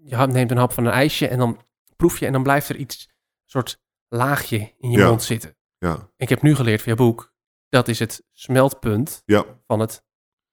je 0.05 0.17
neemt 0.17 0.50
een 0.50 0.56
hap 0.56 0.72
van 0.72 0.84
een 0.84 0.93
ijsje 0.93 1.29
en 1.29 1.38
dan 1.38 1.61
proef 1.96 2.19
je... 2.19 2.26
en 2.26 2.32
dan 2.32 2.43
blijft 2.43 2.69
er 2.69 2.76
iets, 2.76 3.08
soort 3.44 3.81
laagje 4.08 4.72
in 4.79 4.90
je 4.90 5.05
mond 5.05 5.22
zitten. 5.22 5.56
Ja. 5.79 6.11
Ik 6.17 6.29
heb 6.29 6.43
nu 6.43 6.55
geleerd 6.55 6.82
via 6.82 6.94
boek 6.94 7.34
dat 7.69 7.89
is 7.89 7.99
het 7.99 8.23
smeltpunt 8.33 9.23
ja. 9.25 9.45
van 9.67 9.81
het 9.81 10.05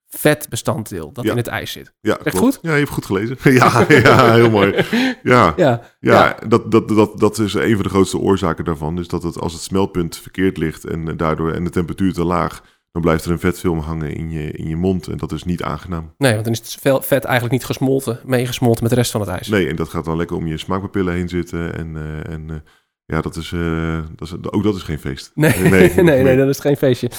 vetbestanddeel 0.07 1.11
dat 1.11 1.25
in 1.25 1.37
het 1.37 1.47
ijs 1.47 1.71
zit. 1.71 1.93
Ja, 1.99 2.17
Echt 2.17 2.37
goed? 2.37 2.59
Ja, 2.61 2.71
je 2.71 2.77
hebt 2.77 2.89
goed 2.89 3.05
gelezen. 3.05 3.37
ja, 3.53 3.85
ja, 3.87 4.33
heel 4.33 4.49
mooi. 4.49 4.75
Ja, 5.23 5.53
ja, 5.55 5.81
ja, 5.99 6.37
Dat, 6.47 6.71
dat, 6.71 6.87
dat, 6.87 7.19
dat 7.19 7.39
is 7.39 7.53
een 7.53 7.73
van 7.73 7.83
de 7.83 7.89
grootste 7.89 8.17
oorzaken 8.17 8.65
daarvan. 8.65 8.95
Dus 8.95 9.07
dat 9.07 9.23
het, 9.23 9.39
als 9.39 9.53
het 9.53 9.61
smeltpunt 9.61 10.17
verkeerd 10.17 10.57
ligt 10.57 10.85
en 10.85 11.17
daardoor 11.17 11.51
en 11.51 11.63
de 11.63 11.69
temperatuur 11.69 12.13
te 12.13 12.23
laag, 12.23 12.61
dan 12.91 13.01
blijft 13.01 13.25
er 13.25 13.31
een 13.31 13.39
vetfilm 13.39 13.79
hangen 13.79 14.15
in 14.15 14.31
je, 14.31 14.51
in 14.51 14.67
je 14.67 14.75
mond. 14.75 15.07
En 15.07 15.17
dat 15.17 15.31
is 15.31 15.43
niet 15.43 15.63
aangenaam. 15.63 16.13
Nee, 16.17 16.31
want 16.33 16.43
dan 16.43 16.53
is 16.53 16.59
het 16.59 17.05
vet 17.05 17.23
eigenlijk 17.23 17.51
niet 17.51 17.65
gesmolten, 17.65 18.19
meegesmolten 18.25 18.83
met 18.83 18.91
de 18.91 18.97
rest 18.97 19.11
van 19.11 19.21
het 19.21 19.29
ijs. 19.29 19.47
Nee, 19.47 19.67
en 19.67 19.75
dat 19.75 19.89
gaat 19.89 20.05
dan 20.05 20.17
lekker 20.17 20.37
om 20.37 20.47
je 20.47 20.57
smaakpapillen 20.57 21.13
heen 21.13 21.29
zitten. 21.29 21.75
En, 21.75 21.95
uh, 21.95 22.33
en 22.33 22.47
uh, 22.49 22.55
ja, 23.05 23.21
dat 23.21 23.35
is, 23.35 23.51
uh, 23.51 23.99
dat 24.15 24.27
is, 24.27 24.51
ook 24.51 24.63
dat 24.63 24.75
is 24.75 24.81
geen 24.81 24.99
feest. 24.99 25.31
Nee, 25.33 25.59
nee, 25.59 25.93
nee, 25.93 26.23
nee, 26.23 26.37
dat 26.37 26.47
is 26.47 26.59
geen 26.59 26.77
feestje. 26.77 27.09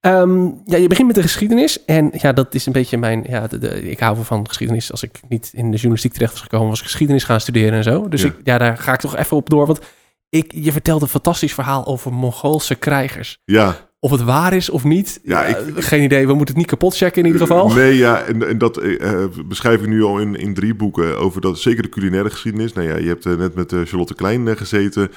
Um, 0.00 0.60
ja, 0.64 0.76
je 0.76 0.88
begint 0.88 1.06
met 1.06 1.16
de 1.16 1.22
geschiedenis. 1.22 1.84
En 1.84 2.10
ja, 2.12 2.32
dat 2.32 2.54
is 2.54 2.66
een 2.66 2.72
beetje 2.72 2.96
mijn. 2.96 3.24
Ja, 3.28 3.46
de, 3.46 3.90
ik 3.90 4.00
hou 4.00 4.24
van 4.24 4.48
geschiedenis. 4.48 4.90
Als 4.90 5.02
ik 5.02 5.20
niet 5.28 5.50
in 5.52 5.64
de 5.70 5.76
journalistiek 5.76 6.12
terecht 6.12 6.32
was 6.32 6.40
gekomen, 6.40 6.68
was 6.68 6.78
ik 6.78 6.84
geschiedenis 6.84 7.24
gaan 7.24 7.40
studeren 7.40 7.72
en 7.72 7.82
zo. 7.82 8.08
Dus 8.08 8.22
ja. 8.22 8.28
Ik, 8.28 8.34
ja, 8.44 8.58
daar 8.58 8.78
ga 8.78 8.92
ik 8.92 9.00
toch 9.00 9.16
even 9.16 9.36
op 9.36 9.50
door. 9.50 9.66
Want 9.66 9.80
ik, 10.28 10.52
je 10.54 10.72
vertelde 10.72 11.04
een 11.04 11.10
fantastisch 11.10 11.54
verhaal 11.54 11.86
over 11.86 12.12
Mongoolse 12.12 12.74
krijgers. 12.74 13.40
Ja. 13.44 13.76
Of 14.04 14.10
het 14.10 14.22
waar 14.22 14.52
is 14.52 14.70
of 14.70 14.84
niet, 14.84 15.20
ja, 15.22 15.44
ik, 15.44 15.56
geen 15.74 16.02
idee. 16.02 16.26
We 16.26 16.34
moeten 16.34 16.46
het 16.46 16.56
niet 16.56 16.66
kapot 16.66 16.96
checken 16.96 17.20
in 17.20 17.26
ieder 17.26 17.40
geval. 17.40 17.68
Nee, 17.68 17.96
ja, 17.96 18.22
en, 18.22 18.48
en 18.48 18.58
dat 18.58 18.82
uh, 18.82 19.24
beschrijf 19.46 19.80
ik 19.80 19.88
nu 19.88 20.02
al 20.02 20.18
in, 20.18 20.34
in 20.34 20.54
drie 20.54 20.74
boeken 20.74 21.18
over 21.18 21.40
dat, 21.40 21.58
zeker 21.58 21.82
de 21.82 21.88
culinaire 21.88 22.30
geschiedenis. 22.30 22.72
Nou 22.72 22.88
ja, 22.88 22.96
je 22.96 23.08
hebt 23.08 23.24
net 23.24 23.54
met 23.54 23.72
Charlotte 23.84 24.14
Klein 24.14 24.56
gezeten. 24.56 25.10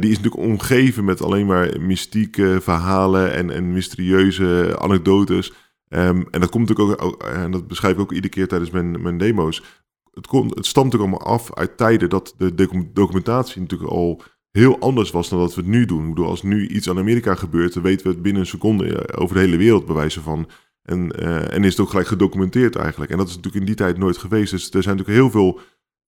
Die 0.00 0.10
is 0.10 0.16
natuurlijk 0.20 0.36
omgeven 0.36 1.04
met 1.04 1.22
alleen 1.22 1.46
maar 1.46 1.80
mystieke 1.80 2.58
verhalen 2.60 3.32
en, 3.32 3.50
en 3.50 3.72
mysterieuze 3.72 4.76
anekdotes. 4.78 5.52
Um, 5.88 6.26
en 6.30 6.40
dat 6.40 6.50
komt 6.50 6.68
natuurlijk 6.68 7.02
ook, 7.02 7.22
en 7.22 7.50
dat 7.50 7.68
beschrijf 7.68 7.94
ik 7.94 8.00
ook 8.00 8.12
iedere 8.12 8.32
keer 8.32 8.48
tijdens 8.48 8.70
mijn, 8.70 9.02
mijn 9.02 9.18
demo's. 9.18 9.62
Het, 10.12 10.26
komt, 10.26 10.54
het 10.54 10.66
stamt 10.66 10.92
natuurlijk 10.92 11.12
allemaal 11.12 11.34
af 11.34 11.54
uit 11.54 11.76
tijden 11.76 12.08
dat 12.08 12.34
de 12.38 12.54
documentatie 12.92 13.60
natuurlijk 13.60 13.90
al 13.90 14.22
heel 14.52 14.78
anders 14.78 15.10
was 15.10 15.28
dan 15.28 15.38
dat 15.38 15.54
we 15.54 15.60
het 15.60 15.70
nu 15.70 15.84
doen. 15.84 16.08
Bedoel, 16.08 16.26
als 16.26 16.42
nu 16.42 16.68
iets 16.68 16.88
aan 16.88 16.98
Amerika 16.98 17.34
gebeurt, 17.34 17.74
dan 17.74 17.82
weten 17.82 18.06
we 18.06 18.12
het 18.12 18.22
binnen 18.22 18.42
een 18.42 18.48
seconde 18.48 18.98
eh, 18.98 19.22
over 19.22 19.34
de 19.34 19.40
hele 19.40 19.56
wereld 19.56 19.86
bewijzen 19.86 20.22
van. 20.22 20.48
En, 20.82 21.12
uh, 21.22 21.52
en 21.52 21.64
is 21.64 21.70
het 21.70 21.80
ook 21.80 21.90
gelijk 21.90 22.08
gedocumenteerd 22.08 22.76
eigenlijk. 22.76 23.10
En 23.10 23.16
dat 23.16 23.28
is 23.28 23.36
natuurlijk 23.36 23.62
in 23.62 23.68
die 23.68 23.76
tijd 23.76 23.98
nooit 23.98 24.16
geweest. 24.18 24.50
Dus 24.50 24.70
er 24.70 24.82
zijn 24.82 24.96
natuurlijk 24.96 25.22
heel 25.22 25.30
veel 25.30 25.60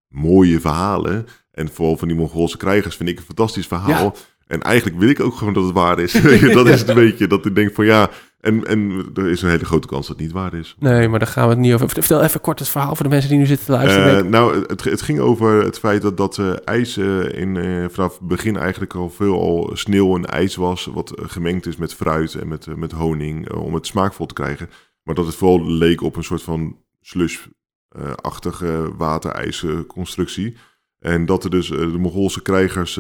mooie 0.09 0.61
verhalen. 0.61 1.27
En 1.51 1.69
vooral 1.69 1.97
van 1.97 2.09
die 2.09 2.17
Mongoolse 2.17 2.57
krijgers 2.57 2.97
vind 2.97 3.09
ik 3.09 3.19
een 3.19 3.25
fantastisch 3.25 3.67
verhaal. 3.67 4.17
En 4.47 4.63
eigenlijk 4.63 4.99
wil 4.99 5.09
ik 5.09 5.21
ook 5.21 5.35
gewoon 5.35 5.55
dat 5.55 5.65
het 5.65 5.73
waar 5.73 5.99
is. 5.99 6.13
dat 6.53 6.69
is 6.69 6.81
het 6.81 6.89
een 6.89 6.95
beetje 6.95 7.27
dat 7.27 7.47
ik 7.47 7.55
denk 7.55 7.75
van 7.75 7.85
ja. 7.85 8.11
En, 8.45 8.67
en 8.67 9.07
er 9.15 9.31
is 9.31 9.43
een 9.43 9.51
hele 9.51 9.65
grote 9.65 9.87
kans 9.87 10.07
dat 10.07 10.17
het 10.17 10.27
niet 10.27 10.35
waar 10.35 10.55
is. 10.55 10.77
Nee, 10.79 11.09
maar 11.09 11.19
daar 11.19 11.29
gaan 11.29 11.45
we 11.45 11.51
het 11.51 11.59
niet 11.59 11.73
over. 11.75 11.89
Vertel 11.89 12.23
even 12.23 12.41
kort 12.41 12.59
het 12.59 12.69
verhaal 12.69 12.95
voor 12.95 13.05
de 13.05 13.11
mensen 13.11 13.31
die 13.31 13.39
nu 13.39 13.47
zitten 13.47 13.67
te 13.67 13.73
luisteren. 13.73 14.25
Uh, 14.25 14.31
nou, 14.31 14.65
het, 14.67 14.85
het, 14.85 15.03
ging 15.03 15.19
over 15.19 15.65
het 15.65 15.79
feit 15.79 16.03
dat, 16.03 16.17
dat 16.17 16.39
uh, 16.39 16.53
ijs 16.65 16.97
uh, 16.97 17.39
in, 17.39 17.57
vanaf 17.91 18.19
het 18.19 18.29
begin 18.29 18.57
eigenlijk 18.57 18.95
al 18.95 19.11
veel 19.11 19.41
al 19.41 19.71
sneeuw 19.73 20.17
en 20.17 20.25
ijs 20.25 20.57
was. 20.57 20.87
Wat 20.87 21.13
gemengd 21.17 21.67
is 21.67 21.77
met 21.77 21.95
fruit 21.95 22.35
en 22.35 22.49
met, 22.49 22.67
met 22.77 22.93
honing 22.93 23.53
om 23.53 23.75
het 23.75 23.87
smaakvol 23.87 24.27
te 24.27 24.35
krijgen. 24.35 24.71
Maar 25.03 25.15
dat 25.15 25.27
het 25.27 25.35
vooral 25.35 25.67
leek 25.71 26.03
op 26.03 26.17
een 26.17 26.25
soort 26.25 26.43
van 26.43 26.79
slush-achtige 27.01 28.91
waterijsconstructie. 28.97 30.57
En 30.99 31.27
dat 31.27 31.45
er 31.45 31.51
dus 31.51 31.69
de 31.69 31.87
Mongoolse 31.99 32.43
krijgers 32.43 32.99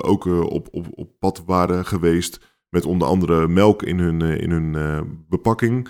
ook 0.00 0.24
op, 0.24 0.68
op, 0.70 0.86
op 0.90 1.10
pad 1.18 1.42
waren 1.46 1.86
geweest. 1.86 2.40
Met 2.70 2.84
onder 2.84 3.08
andere 3.08 3.48
melk 3.48 3.82
in 3.82 3.98
hun, 3.98 4.20
in 4.20 4.50
hun 4.50 4.76
bepakking. 5.28 5.88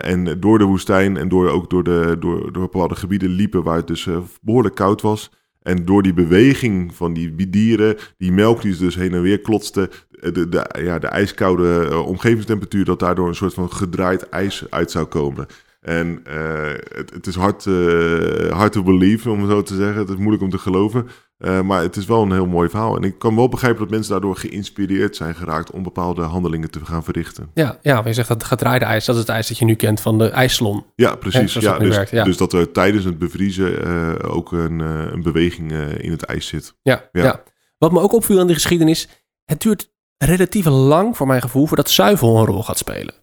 en 0.00 0.40
door 0.40 0.58
de 0.58 0.64
woestijn 0.64 1.16
en 1.16 1.28
door, 1.28 1.48
ook 1.48 1.70
door, 1.70 1.84
de, 1.84 2.16
door, 2.18 2.52
door 2.52 2.62
bepaalde 2.62 2.94
gebieden 2.94 3.28
liepen 3.28 3.62
waar 3.62 3.76
het 3.76 3.86
dus 3.86 4.08
behoorlijk 4.40 4.74
koud 4.74 5.00
was. 5.00 5.30
En 5.62 5.84
door 5.84 6.02
die 6.02 6.14
beweging 6.14 6.94
van 6.94 7.12
die 7.12 7.50
dieren, 7.50 7.96
die 8.18 8.32
melk 8.32 8.62
die 8.62 8.76
dus 8.76 8.94
heen 8.94 9.14
en 9.14 9.22
weer 9.22 9.40
klotste, 9.40 9.90
de, 10.10 10.48
de, 10.48 10.70
ja, 10.82 10.98
de 10.98 11.06
ijskoude 11.06 11.98
omgevingstemperatuur, 11.98 12.84
dat 12.84 12.98
daardoor 12.98 13.28
een 13.28 13.34
soort 13.34 13.54
van 13.54 13.72
gedraaid 13.72 14.28
ijs 14.28 14.64
uit 14.70 14.90
zou 14.90 15.06
komen. 15.06 15.46
En 15.82 16.20
eh, 16.24 16.72
het, 16.96 17.10
het 17.10 17.26
is 17.26 17.34
hard, 17.34 17.66
eh, 17.66 18.50
hard 18.50 18.72
to 18.72 18.82
believe, 18.82 19.30
om 19.30 19.40
het 19.40 19.50
zo 19.50 19.62
te 19.62 19.74
zeggen. 19.74 19.96
Het 19.96 20.08
is 20.08 20.16
moeilijk 20.16 20.42
om 20.42 20.50
te 20.50 20.58
geloven. 20.58 21.08
Eh, 21.38 21.60
maar 21.60 21.82
het 21.82 21.96
is 21.96 22.04
wel 22.04 22.22
een 22.22 22.32
heel 22.32 22.46
mooi 22.46 22.68
verhaal. 22.68 22.96
En 22.96 23.02
ik 23.02 23.18
kan 23.18 23.36
wel 23.36 23.48
begrijpen 23.48 23.80
dat 23.80 23.90
mensen 23.90 24.12
daardoor 24.12 24.36
geïnspireerd 24.36 25.16
zijn 25.16 25.34
geraakt 25.34 25.70
om 25.70 25.82
bepaalde 25.82 26.22
handelingen 26.22 26.70
te 26.70 26.84
gaan 26.84 27.04
verrichten. 27.04 27.50
Ja, 27.54 27.78
ja 27.82 27.94
maar 27.94 28.06
je 28.06 28.12
zegt 28.12 28.28
dat 28.28 28.36
het 28.36 28.46
gedraaide 28.46 28.84
ijs, 28.84 29.04
dat 29.04 29.14
is 29.14 29.20
het 29.20 29.30
ijs 29.30 29.48
dat 29.48 29.58
je 29.58 29.64
nu 29.64 29.74
kent 29.74 30.00
van 30.00 30.18
de 30.18 30.28
ijssalon. 30.28 30.84
Ja, 30.94 31.14
precies. 31.14 31.54
Hè, 31.54 31.60
ja, 31.60 31.78
dus, 31.78 31.96
werkt, 31.96 32.10
ja. 32.10 32.24
dus 32.24 32.36
dat 32.36 32.52
er 32.52 32.72
tijdens 32.72 33.04
het 33.04 33.18
bevriezen 33.18 34.22
ook 34.22 34.52
een, 34.52 34.78
een 34.78 35.22
beweging 35.22 35.72
in 35.98 36.10
het 36.10 36.22
ijs 36.22 36.46
zit. 36.46 36.74
Ja, 36.82 37.08
Ja. 37.12 37.22
ja. 37.22 37.42
Wat 37.78 37.92
me 37.92 38.00
ook 38.00 38.12
opviel 38.12 38.40
aan 38.40 38.46
de 38.46 38.54
geschiedenis, 38.54 39.08
het 39.44 39.60
duurt 39.60 39.92
relatief 40.18 40.64
lang 40.66 41.16
voor 41.16 41.26
mijn 41.26 41.42
gevoel 41.42 41.66
voordat 41.66 41.90
zuivel 41.90 42.38
een 42.38 42.46
rol 42.46 42.62
gaat 42.62 42.78
spelen. 42.78 43.21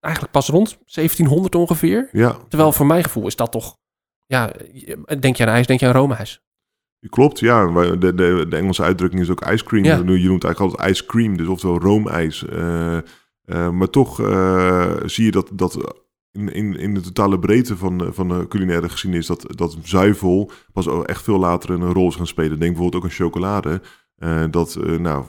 Eigenlijk 0.00 0.34
pas 0.34 0.48
rond 0.48 0.78
1700 0.84 1.54
ongeveer. 1.54 2.08
Ja, 2.12 2.36
Terwijl 2.48 2.72
voor 2.72 2.86
mijn 2.86 3.04
gevoel 3.04 3.26
is 3.26 3.36
dat 3.36 3.52
toch, 3.52 3.76
ja, 4.26 4.52
denk 5.20 5.36
je 5.36 5.46
aan 5.46 5.52
ijs, 5.52 5.66
denk 5.66 5.80
je 5.80 5.86
aan 5.86 5.92
roomijs. 5.92 6.44
klopt. 7.08 7.40
Ja, 7.40 7.66
de, 7.96 8.14
de, 8.14 8.46
de 8.48 8.56
Engelse 8.56 8.82
uitdrukking 8.82 9.22
is 9.22 9.30
ook 9.30 9.44
ice 9.50 9.64
cream. 9.64 9.84
Ja. 9.84 9.96
Je 9.96 10.28
noemt 10.28 10.44
eigenlijk 10.44 10.60
altijd 10.60 10.90
ice 10.90 11.06
cream, 11.06 11.36
dus 11.36 11.46
oftewel 11.46 11.78
roomijs. 11.78 12.46
Eh, 12.46 12.96
eh, 12.96 13.70
maar 13.70 13.90
toch 13.90 14.20
eh, 14.20 14.92
zie 15.04 15.24
je 15.24 15.30
dat, 15.30 15.50
dat 15.52 16.02
in, 16.32 16.52
in, 16.52 16.76
in 16.76 16.94
de 16.94 17.00
totale 17.00 17.38
breedte 17.38 17.76
van, 17.76 18.08
van 18.14 18.28
de 18.28 18.48
culinaire 18.48 18.88
geschiedenis... 18.88 19.26
dat, 19.26 19.46
dat 19.56 19.76
zuivel 19.82 20.50
pas 20.72 21.04
echt 21.04 21.22
veel 21.22 21.38
later 21.38 21.70
een 21.70 21.92
rol 21.92 22.08
is 22.08 22.14
gaan 22.14 22.26
spelen. 22.26 22.58
Denk 22.58 22.72
bijvoorbeeld 22.72 22.94
ook 22.94 23.10
aan 23.10 23.16
chocolade. 23.16 23.80
Dat, 24.50 24.78
nou, 24.98 25.24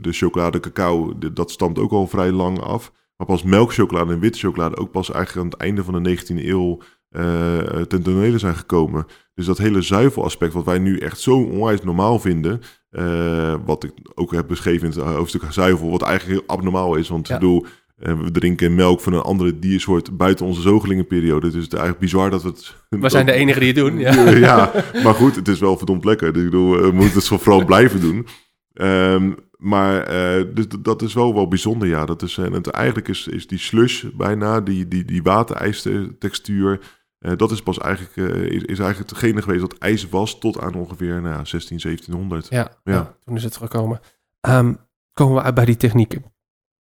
de 0.00 0.12
chocolade, 0.12 0.60
cacao, 0.60 1.18
dat 1.32 1.50
stamt 1.50 1.78
ook 1.78 1.92
al 1.92 2.06
vrij 2.06 2.30
lang 2.30 2.60
af. 2.60 2.92
Maar 3.18 3.26
pas 3.26 3.42
melkchocolade 3.42 4.12
en 4.12 4.20
witte 4.20 4.38
chocolade 4.38 4.76
ook 4.76 4.90
pas 4.90 5.10
eigenlijk 5.10 5.44
aan 5.44 5.50
het 5.52 5.60
einde 5.60 5.84
van 5.84 6.02
de 6.02 6.16
19e 6.18 6.44
eeuw 6.46 6.78
eh 7.10 7.58
ten 7.88 8.02
tonele 8.02 8.38
zijn 8.38 8.54
gekomen. 8.56 9.06
Dus 9.34 9.46
dat 9.46 9.58
hele 9.58 9.82
zuivelaspect, 9.82 10.52
wat 10.52 10.64
wij 10.64 10.78
nu 10.78 10.98
echt 10.98 11.20
zo 11.20 11.36
onwijs 11.36 11.82
normaal 11.82 12.18
vinden, 12.18 12.60
eh, 12.90 13.54
wat 13.64 13.84
ik 13.84 13.92
ook 14.14 14.32
heb 14.32 14.46
beschreven 14.48 14.92
in 14.92 14.98
het 15.00 15.14
hoofdstuk 15.14 15.42
zuivel, 15.48 15.90
wat 15.90 16.02
eigenlijk 16.02 16.40
heel 16.40 16.56
abnormaal 16.56 16.94
is. 16.94 17.08
Want 17.08 17.28
Ja. 17.28 17.34
ik 17.34 17.40
bedoel, 17.40 17.66
eh, 17.98 18.20
we 18.20 18.30
drinken 18.30 18.74
melk 18.74 19.00
van 19.00 19.12
een 19.12 19.20
andere 19.20 19.58
diersoort 19.58 20.16
buiten 20.16 20.46
onze 20.46 20.60
zogelingenperiode. 20.60 21.46
Dus 21.50 21.54
het 21.62 21.72
is 21.72 21.78
eigenlijk 21.78 21.98
bizar 22.00 22.30
dat 22.30 22.42
we 22.42 22.48
het... 22.48 22.74
We 22.88 23.08
zijn 23.08 23.26
de 23.26 23.32
enigen 23.32 23.60
die 23.60 23.68
het 23.72 23.76
doen. 23.78 23.98
Ja. 23.98 24.30
Ja. 24.48 24.72
maar 25.02 25.14
goed, 25.14 25.36
het 25.36 25.48
is 25.48 25.58
wel 25.58 25.76
verdomd 25.76 26.04
lekker. 26.04 26.32
Dus 26.32 26.42
ik 26.44 26.50
bedoel, 26.50 26.80
we 26.80 26.90
moeten 26.90 27.14
het 27.18 27.26
vooral 27.26 27.64
blijven 27.64 28.00
doen. 28.00 28.26
Ehm, 28.72 29.30
maar 29.62 30.02
eh, 30.02 30.44
dus 30.54 30.66
dat 30.68 31.02
is 31.02 31.14
wel 31.14 31.34
wel 31.34 31.48
bijzonder, 31.48 31.88
ja. 31.88 32.04
Dat 32.04 32.22
is, 32.22 32.38
en 32.38 32.52
het, 32.52 32.66
eigenlijk 32.66 33.08
is, 33.08 33.26
is 33.26 33.46
die 33.46 33.58
slush 33.58 34.04
bijna, 34.14 34.60
die, 34.60 34.88
die, 34.88 35.04
die 35.04 35.22
waterijstextuur... 35.22 36.80
eh 37.18 37.32
dat 37.36 37.50
is 37.50 37.62
pas 37.62 37.78
eigenlijk, 37.78 38.16
eh, 38.16 38.42
is, 38.42 38.62
is 38.62 38.78
eigenlijk 38.78 39.10
hetgene 39.10 39.42
geweest 39.42 39.60
dat 39.60 39.78
ijs 39.78 40.08
was 40.08 40.38
tot 40.38 40.60
aan 40.60 40.74
ongeveer 40.74 41.22
nou, 41.22 41.34
ja, 41.34 41.44
16, 41.44 41.78
1700. 41.78 42.46
Ja, 42.50 42.70
Ja. 42.84 42.92
ja, 42.92 43.16
toen 43.24 43.36
is 43.36 43.44
het 43.44 43.56
gekomen. 43.56 44.00
Ehm, 44.40 44.74
komen 45.12 45.34
we 45.34 45.42
uit 45.42 45.54
bij 45.54 45.64
die 45.64 45.76
technieken. 45.76 46.24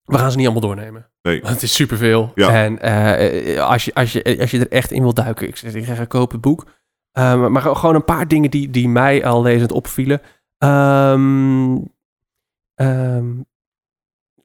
We 0.04 0.18
gaan 0.18 0.30
ze 0.30 0.36
niet 0.36 0.46
allemaal 0.46 0.68
doornemen. 0.68 1.10
Nee. 1.22 1.40
Want 1.40 1.52
het 1.54 1.62
is 1.62 1.74
superveel. 1.74 2.32
Ja. 2.34 2.64
En 2.64 2.78
eh, 2.80 3.68
als, 3.68 3.84
je, 3.84 3.94
als, 3.94 4.12
je, 4.12 4.38
als 4.40 4.50
je 4.50 4.58
er 4.58 4.70
echt 4.70 4.90
in 4.90 5.02
wil 5.02 5.14
duiken, 5.14 5.48
ik 5.48 5.56
zeg, 5.56 5.74
ik 5.74 5.84
ga 5.84 6.04
kopen 6.04 6.32
het 6.32 6.44
boek. 6.44 6.66
Ehm, 7.12 7.52
maar 7.52 7.62
gewoon 7.62 7.94
een 7.94 8.04
paar 8.04 8.28
dingen 8.28 8.50
die, 8.50 8.70
die 8.70 8.88
mij 8.88 9.24
al 9.24 9.42
lezend 9.42 9.72
opvielen. 9.72 10.20
Ehm, 10.58 11.76
ehm, 12.74 13.32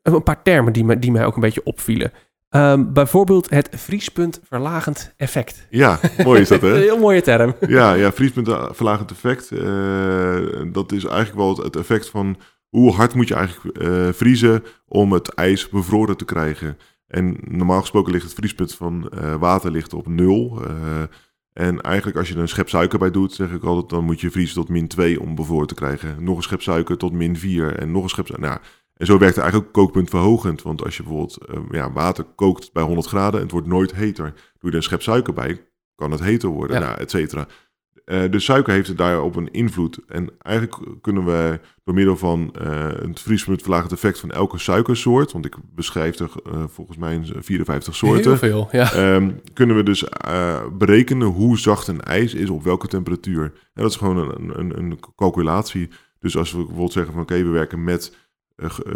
een 0.01 0.24
paar 0.24 0.43
termen 0.43 0.74
die, 0.74 0.83
me, 0.83 1.00
die 1.00 1.12
mij 1.12 1.25
ook 1.25 1.36
een 1.36 1.41
beetje 1.41 1.63
opvielen. 1.63 2.12
Ehm, 2.50 2.93
bijvoorbeeld 2.93 3.50
het 3.50 3.69
vriespunt 3.71 4.39
verlagend 4.43 5.13
effect. 5.17 5.67
Ja, 5.69 6.00
mooi 6.24 6.41
is 6.41 6.48
dat, 6.48 6.63
Een 6.63 6.69
hè? 6.69 6.77
heel 6.89 7.00
mooie 7.00 7.21
term. 7.21 7.55
Ja, 7.67 7.93
ja 7.93 8.12
vriespunt 8.12 8.48
eh, 8.48 8.69
verlagend 8.71 9.12
effect. 9.12 9.51
eh, 9.51 10.71
dat 10.71 10.91
is 10.91 11.05
eigenlijk 11.05 11.38
wel 11.38 11.57
het, 11.57 11.75
effect 11.75 12.09
van 12.09 12.38
hoe 12.69 12.91
hard 12.93 13.13
moet 13.13 13.27
je 13.27 13.36
eigenlijk 13.36 13.77
eh, 13.77 14.07
vriezen 14.12 14.63
om 14.88 15.13
het 15.13 15.33
ijs 15.33 15.69
bevroren 15.69 16.17
te 16.17 16.25
krijgen. 16.25 16.77
En 17.07 17.38
normaal 17.41 17.79
gesproken 17.79 18.12
ligt 18.12 18.24
het 18.24 18.33
vriespunt 18.33 18.75
van 18.75 19.09
eh, 19.09 19.36
water 19.36 19.71
ligt 19.71 19.93
op 19.93 20.07
nul. 20.07 20.62
En 21.60 21.82
eigenlijk 21.82 22.18
als 22.18 22.28
je 22.28 22.36
er 22.36 22.42
een 22.42 22.48
schep 22.48 22.70
suiker 22.70 23.00
bij 23.00 23.12
doet, 23.12 23.34
zeg 23.34 23.51
ik 23.51 23.63
altijd, 23.63 23.89
dan 23.89 24.04
moet 24.04 24.22
je 24.22 24.32
vriezen 24.32 24.56
tot 24.56 24.70
min 24.70 24.88
2 24.88 25.22
om 25.22 25.36
bevroren 25.36 25.68
te 25.68 25.74
krijgen. 25.74 26.24
Nog 26.24 26.38
een 26.38 26.44
schep 26.44 26.62
suiker 26.62 26.98
tot 26.98 27.13
min 27.13 27.38
4 27.38 27.75
en 27.75 27.92
nog 27.92 28.04
een 28.04 28.10
schep 28.10 28.28
suiker. 28.28 28.48
Nou, 28.48 28.60
en 28.94 29.06
zo 29.06 29.18
werkt 29.18 29.36
het 29.36 29.44
eigenlijk 29.44 29.68
ook 29.78 29.84
kookpunt 29.84 30.10
verhogend. 30.10 30.62
Want 30.62 30.84
als 30.84 30.98
je 30.98 31.04
bijvoorbeeld 31.04 31.38
eh, 31.38 31.60
ja, 31.72 31.92
water 31.92 32.24
kookt 32.24 32.74
bij 32.74 32.84
100 32.84 33.08
graden 33.08 33.34
en 33.36 33.42
het 33.42 33.51
wordt 33.51 33.68
nooit 33.68 33.96
heter. 33.96 34.25
Doe 34.34 34.36
je 34.60 34.68
er 34.70 34.75
een 34.75 34.84
schep 34.84 35.01
suiker 35.01 35.34
bij, 35.34 35.66
kan 35.96 36.12
het 36.12 36.20
heter 36.24 36.50
worden, 36.50 36.80
Ja. 36.80 36.86
nou, 36.86 37.00
et 37.00 37.12
cetera. 37.12 37.48
Eh, 38.10 38.22
de 38.30 38.39
suiker 38.39 38.74
heeft 38.74 38.89
er 38.89 38.96
daarop 38.96 39.36
een 39.36 39.51
invloed. 39.51 40.00
En 40.08 40.30
eigenlijk 40.38 41.01
kunnen 41.01 41.25
we 41.25 41.60
door 41.84 41.94
middel 41.94 42.18
van 42.18 42.54
het 43.06 43.20
vriespunt 43.20 43.62
verlagend 43.62 43.92
effect 43.92 44.20
van 44.20 44.32
elke 44.32 44.58
suikersoort, 44.58 45.32
want 45.32 45.46
ik 45.46 45.56
beschrijf 45.75 46.20
er 46.20 46.32
eh, 46.46 46.63
volgens 46.68 46.98
mij 46.98 47.16
een 47.16 47.44
54 47.44 47.96
soorten, 47.96 48.24
Heel 48.24 48.38
veel, 48.38 48.68
ja. 48.72 48.94
Ehm, 48.94 49.32
kunnen 49.54 49.75
we 49.75 49.84
dus 49.84 50.04
eh, 50.04 50.62
berekenen 50.78 51.28
hoe 51.28 51.60
zacht 51.60 51.88
een 51.88 52.01
ijs 52.01 52.34
is 52.34 52.50
op 52.50 52.63
welke 52.63 52.88
temperatuur. 52.88 53.44
En 53.44 53.82
dat 53.84 53.92
is 53.92 53.98
gewoon 53.98 54.18
een, 54.18 54.60
een, 54.60 54.78
een 54.78 55.00
calculatie. 55.16 55.89
Dus 56.20 56.38
als 56.38 56.51
we 56.51 56.58
bijvoorbeeld 56.58 56.94
zeggen 56.94 57.13
van 57.13 57.22
oké, 57.22 57.44
we 57.44 57.50
werken 57.50 57.84
met 57.84 58.18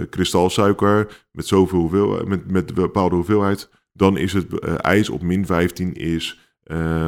kristalsuiker, 0.10 1.26
met 1.32 1.48
zoveel 1.48 1.80
hoeveel, 1.80 2.24
met, 2.26 2.52
met 2.52 2.70
een 2.70 2.76
bepaalde 2.76 3.16
hoeveelheid, 3.16 3.70
dan 3.92 4.18
is 4.18 4.34
het 4.34 4.60
ijs 4.82 5.10
op 5.10 5.22
min 5.22 5.46
15 5.46 5.94
is 5.94 6.40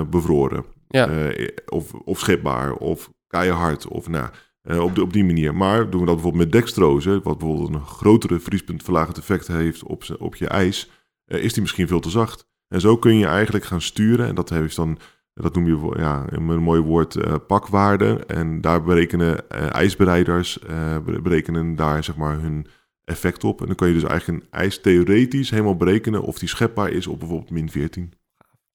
bevroren. 0.09 0.74
Ja. 0.87 1.07
Eh, 1.09 1.47
of, 1.65 1.93
of 1.93 2.19
schepbaar, 2.19 2.73
of 2.73 3.11
keihard, 3.27 3.87
of 3.87 4.07
nou, 4.07 4.29
eh, 4.61 4.83
op, 4.83 4.95
de, 4.95 5.01
op 5.01 5.13
die 5.13 5.23
manier. 5.25 5.55
Maar 5.55 5.89
doen 5.89 5.99
we 5.99 6.05
dat 6.05 6.15
bijvoorbeeld 6.15 6.43
met 6.43 6.51
dextrose, 6.51 7.19
wat 7.23 7.37
bijvoorbeeld 7.37 7.73
een 7.73 7.81
grotere 7.85 8.39
vriespuntverlagend 8.39 9.17
effect 9.17 9.47
heeft 9.47 9.83
op, 9.83 10.03
op 10.19 10.35
je 10.35 10.47
ijs, 10.47 10.89
eh, 11.25 11.43
is 11.43 11.53
die 11.53 11.61
misschien 11.61 11.87
veel 11.87 11.99
te 11.99 12.09
zacht. 12.09 12.47
En 12.67 12.81
zo 12.81 12.97
kun 12.97 13.15
je 13.17 13.25
eigenlijk 13.25 13.65
gaan 13.65 13.81
sturen, 13.81 14.27
en 14.27 14.35
dat 14.35 14.49
heeft 14.49 14.75
dan, 14.75 14.97
dat 15.33 15.55
noem 15.55 15.65
je 15.67 15.93
ja, 15.97 16.21
met 16.31 16.49
een 16.49 16.63
mooi 16.63 16.81
woord 16.81 17.15
eh, 17.15 17.35
pakwaarde. 17.47 18.23
En 18.25 18.61
daar 18.61 18.83
berekenen 18.83 19.49
eh, 19.49 19.73
ijsbereiders, 19.73 20.59
eh, 20.59 20.97
bere- 20.99 21.21
berekenen 21.21 21.75
daar 21.75 22.03
zeg 22.03 22.15
maar 22.15 22.39
hun 22.39 22.67
effect 23.03 23.43
op. 23.43 23.59
En 23.61 23.67
dan 23.67 23.75
kan 23.75 23.87
je 23.87 23.93
dus 23.93 24.03
eigenlijk 24.03 24.43
een 24.43 24.49
ijs 24.51 24.81
theoretisch 24.81 25.49
helemaal 25.49 25.75
berekenen 25.75 26.21
of 26.21 26.39
die 26.39 26.49
schepbaar 26.49 26.89
is 26.89 27.07
op 27.07 27.19
bijvoorbeeld 27.19 27.49
min 27.51 27.69
14. 27.69 28.13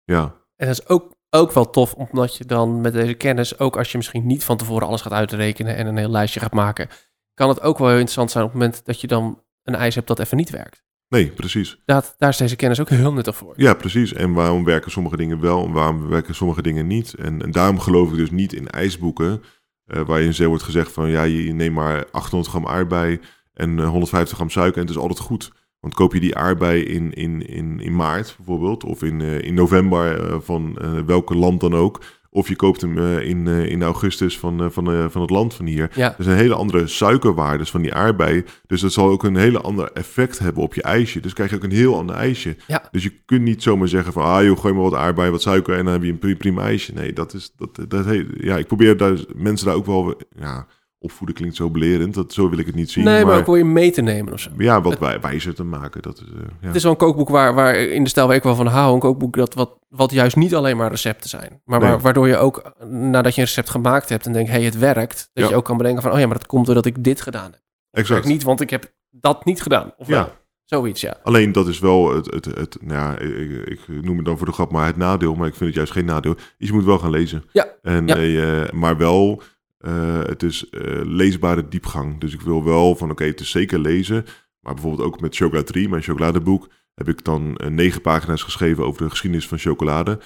Ja, 0.05 0.23
En 0.57 0.67
dat 0.67 0.79
is 0.79 0.89
ook, 0.89 1.15
ook 1.31 1.53
wel 1.53 1.71
tof, 1.71 1.95
omdat 1.95 2.37
je 2.37 2.45
dan 2.45 2.81
met 2.81 2.93
deze 2.93 3.15
kennis, 3.15 3.59
ook 3.59 3.77
als 3.77 3.91
je 3.91 3.97
misschien 3.97 4.27
niet 4.27 4.45
van 4.45 4.57
tevoren 4.57 4.87
alles 4.87 5.01
gaat 5.01 5.13
uitrekenen 5.13 5.77
en 5.77 5.87
een 5.87 5.97
heel 5.97 6.11
lijstje 6.11 6.41
gaat 6.41 6.53
maken, 6.53 6.89
kan 7.35 7.49
het 7.49 7.61
ook 7.61 7.79
wel 7.79 7.87
heel 7.87 7.97
interessant 7.97 8.31
zijn 8.31 8.45
op 8.45 8.51
het 8.51 8.61
moment 8.61 8.85
dat 8.85 9.01
je 9.01 9.07
dan 9.07 9.43
een 9.63 9.75
ijs 9.75 9.95
hebt 9.95 10.07
dat 10.07 10.19
even 10.19 10.37
niet 10.37 10.51
werkt. 10.51 10.83
nee, 11.09 11.31
precies. 11.31 11.81
Dat, 11.85 12.15
daar 12.19 12.29
is 12.29 12.37
deze 12.37 12.57
kennis 12.57 12.81
ook 12.81 12.89
heel 12.89 13.13
nuttig 13.13 13.37
voor. 13.37 13.55
Ja, 13.57 13.75
precies. 13.75 14.13
En 14.13 14.33
waarom 14.33 14.65
werken 14.65 14.91
sommige 14.91 15.17
dingen 15.17 15.41
wel 15.41 15.65
en 15.65 15.73
waarom 15.73 16.09
werken 16.09 16.35
sommige 16.35 16.63
dingen 16.63 16.87
niet? 16.87 17.15
En, 17.15 17.43
en 17.43 17.51
daarom 17.51 17.79
geloof 17.79 18.11
ik 18.11 18.17
dus 18.17 18.31
niet 18.31 18.53
in 18.53 18.69
ijsboeken, 18.69 19.43
eh, 19.85 20.03
waarin 20.03 20.35
zo 20.35 20.49
wordt 20.49 20.63
gezegd 20.63 20.93
van 20.93 21.09
ja, 21.09 21.23
je 21.23 21.53
neemt 21.53 21.75
maar 21.75 22.07
800 22.11 22.51
gram 22.51 22.67
aardbei 22.67 23.21
en 23.55 23.79
eh, 23.79 23.89
150 23.89 24.37
gram 24.37 24.51
suiker 24.51 24.81
en 24.81 24.87
het 24.87 24.97
is 24.97 25.03
altijd 25.03 25.19
goed. 25.19 25.53
Want 25.81 25.95
koop 25.95 26.13
je 26.15 26.21
die 26.21 26.37
aardbei 26.37 26.83
in, 26.83 27.13
in, 27.13 27.47
in, 27.47 27.81
in 27.81 27.97
maart 27.97 28.35
bijvoorbeeld, 28.37 28.85
of 28.85 29.03
in, 29.03 29.21
eh, 29.21 29.41
in 29.41 29.55
november 29.55 30.21
eh, 30.31 30.37
van 30.41 30.79
eh 30.79 30.93
welke 31.07 31.35
land 31.35 31.61
dan 31.61 31.75
ook, 31.75 32.01
of 32.33 32.49
je 32.49 32.57
koopt 32.57 32.81
hem 32.81 32.99
in, 33.19 33.47
in 33.47 33.83
augustus 33.83 34.39
van, 34.39 34.73
van, 34.73 35.11
van 35.11 35.21
het 35.21 35.31
land 35.31 35.55
van 35.55 35.67
hier. 35.67 35.91
Ja, 35.95 36.15
Er 36.19 36.25
zijn 36.25 36.37
hele 36.37 36.55
andere 36.55 36.87
suikerwaardes 36.87 37.71
van 37.71 37.83
die 37.83 37.95
aardbei. 37.95 38.45
Dus 38.67 38.81
dat 38.81 38.93
zal 38.93 39.09
ook 39.09 39.25
een 39.25 39.37
hele 39.37 39.61
ander 39.61 39.93
effect 39.93 40.39
hebben 40.39 40.63
op 40.63 40.75
je 40.75 40.83
ijsje. 40.83 41.21
Dus 41.21 41.33
krijg 41.33 41.51
je 41.51 41.57
ook 41.57 41.63
een 41.65 41.71
heel 41.71 41.97
ander 41.97 42.17
ijsje. 42.17 42.57
Ja. 42.67 42.89
Dus 42.91 43.03
je 43.03 43.13
kunt 43.25 43.43
niet 43.43 43.63
zomaar 43.63 43.89
zeggen 43.89 44.13
van... 44.13 44.23
ah 44.23 44.45
joh, 44.45 44.59
gooi 44.59 44.75
maar 44.75 44.83
wat 44.83 44.95
aardbei, 44.95 45.31
wat 45.31 45.43
suiker... 45.43 45.77
en 45.77 45.85
dan 45.85 45.93
heb 45.93 46.03
je 46.03 46.11
een 46.11 46.19
pri- 46.19 46.37
prima 46.37 46.63
ijsje. 46.63 46.93
Nee, 46.93 47.13
dat 47.13 47.35
is... 47.35 47.53
Dat, 47.57 47.91
dat, 47.91 48.07
ja, 48.41 48.57
ik 48.57 48.67
probeer 48.67 48.97
daar, 48.97 49.19
mensen 49.37 49.67
daar 49.67 49.77
ook 49.77 49.87
wel... 49.87 50.21
Ja, 50.39 50.67
opvoeden 51.03 51.37
klinkt 51.37 51.57
zo 51.57 51.71
belerend. 51.71 52.15
Dat, 52.15 52.33
zo 52.33 52.49
wil 52.49 52.59
ik 52.59 52.67
het 52.67 52.75
niet 52.75 52.91
zien. 52.91 53.05
nee, 53.05 53.15
maar, 53.17 53.27
maar 53.27 53.39
ook 53.39 53.47
wil 53.47 53.55
je 53.55 53.65
mee 53.65 53.91
te 53.91 54.03
nemen 54.03 54.33
of 54.33 54.41
zo. 54.41 54.51
ja, 54.59 54.81
wat 54.83 54.99
wij, 54.99 55.21
wijzer 55.21 55.55
te 55.55 55.65
maken. 55.65 56.03
Dat 56.03 56.19
eh, 56.19 56.27
ja. 56.61 56.67
Het 56.67 56.75
is 56.77 56.83
wel 56.83 56.93
een 56.93 56.99
kookboek 56.99 57.29
waar, 57.29 57.55
waar 57.55 57.75
in 57.77 58.03
de 58.03 58.09
stijl 58.09 58.27
waar 58.27 58.37
ik 58.37 58.43
wel 58.43 58.55
van 58.55 58.67
hou. 58.67 58.95
Een 58.95 59.01
kookboek 59.01 59.37
dat 59.37 59.55
wat, 59.55 59.79
wat 59.89 60.11
juist 60.13 60.37
niet 60.37 60.55
alleen 60.55 60.77
maar 60.77 60.91
recepten 60.91 61.29
zijn. 61.29 61.61
Maar 61.65 61.81
Nee. 61.81 61.97
waardoor 61.97 62.29
je 62.29 62.37
ook, 62.37 62.73
nadat 62.85 63.35
je 63.35 63.41
een 63.41 63.47
recept 63.47 63.71
gemaakt 63.71 64.09
hebt 64.09 64.27
en 64.27 64.33
denkt, 64.33 64.49
hé, 64.51 64.57
hey, 64.57 64.65
het 64.65 64.79
werkt. 64.79 65.31
Dat 65.33 65.45
Ja. 65.45 65.51
je 65.51 65.57
ook 65.57 65.65
kan 65.65 65.77
bedenken 65.77 66.03
van, 66.03 66.13
oh 66.13 66.19
ja, 66.19 66.27
maar 66.27 66.39
dat 66.39 66.47
komt 66.47 66.67
doordat 66.67 66.87
ik 66.87 67.05
dit 67.05 67.21
gedaan 67.21 67.51
heb. 67.51 67.61
Exact. 67.91 68.09
werkt 68.09 68.27
niet, 68.27 68.43
want 68.43 68.61
ik 68.61 68.71
heb 68.71 68.93
dat 69.11 69.45
niet 69.45 69.63
gedaan. 69.63 69.93
Of 69.97 70.07
Ja. 70.09 70.15
wel? 70.15 70.39
Zoiets, 70.65 71.01
ja. 71.01 71.17
Alleen 71.23 71.53
dat 71.53 71.69
is 71.69 71.79
wel 71.79 72.15
het, 72.15 72.27
het, 72.31 72.45
het 72.45 72.77
nou 72.81 72.99
ja, 72.99 73.19
ik, 73.19 73.67
ik 73.67 74.05
noem 74.05 74.17
het 74.17 74.25
dan 74.27 74.37
voor 74.39 74.47
de 74.47 74.53
grap 74.53 74.71
maar 74.73 74.87
het 74.87 74.97
nadeel, 74.97 75.35
maar 75.35 75.47
ik 75.47 75.55
vind 75.55 75.65
het 75.67 75.75
juist 75.75 75.93
geen 75.93 76.05
nadeel. 76.05 76.35
Is 76.59 76.67
je 76.69 76.73
moet 76.73 76.85
wel 76.85 76.99
gaan 76.99 77.11
lezen. 77.11 77.45
Ja, 77.53 77.67
En, 77.83 78.07
ja. 78.07 78.17
eh, 78.17 78.73
maar 78.73 78.97
wel, 78.97 79.43
eh, 79.81 80.23
het 80.23 80.43
is 80.43 80.69
eh, 80.69 81.01
leesbare 81.05 81.69
diepgang. 81.69 82.21
Dus 82.21 82.35
ik 82.35 82.41
wil 82.41 82.65
wel 82.65 82.97
van, 82.97 83.11
oké, 83.11 83.25
het 83.25 83.41
is 83.41 83.51
zeker 83.51 83.79
lezen. 83.79 84.25
Maar 84.61 84.75
bijvoorbeeld 84.75 85.07
ook 85.07 85.21
met 85.21 85.37
Chocolaterie, 85.37 85.89
mijn 85.89 86.03
chocoladeboek, 86.03 86.69
heb 86.95 87.09
ik 87.09 87.25
dan 87.25 87.57
eh, 87.57 87.69
negen 87.69 88.01
pagina's 88.01 88.43
geschreven 88.43 88.85
over 88.85 89.03
de 89.03 89.11
geschiedenis 89.11 89.49
van 89.49 89.59
chocolade. 89.59 90.19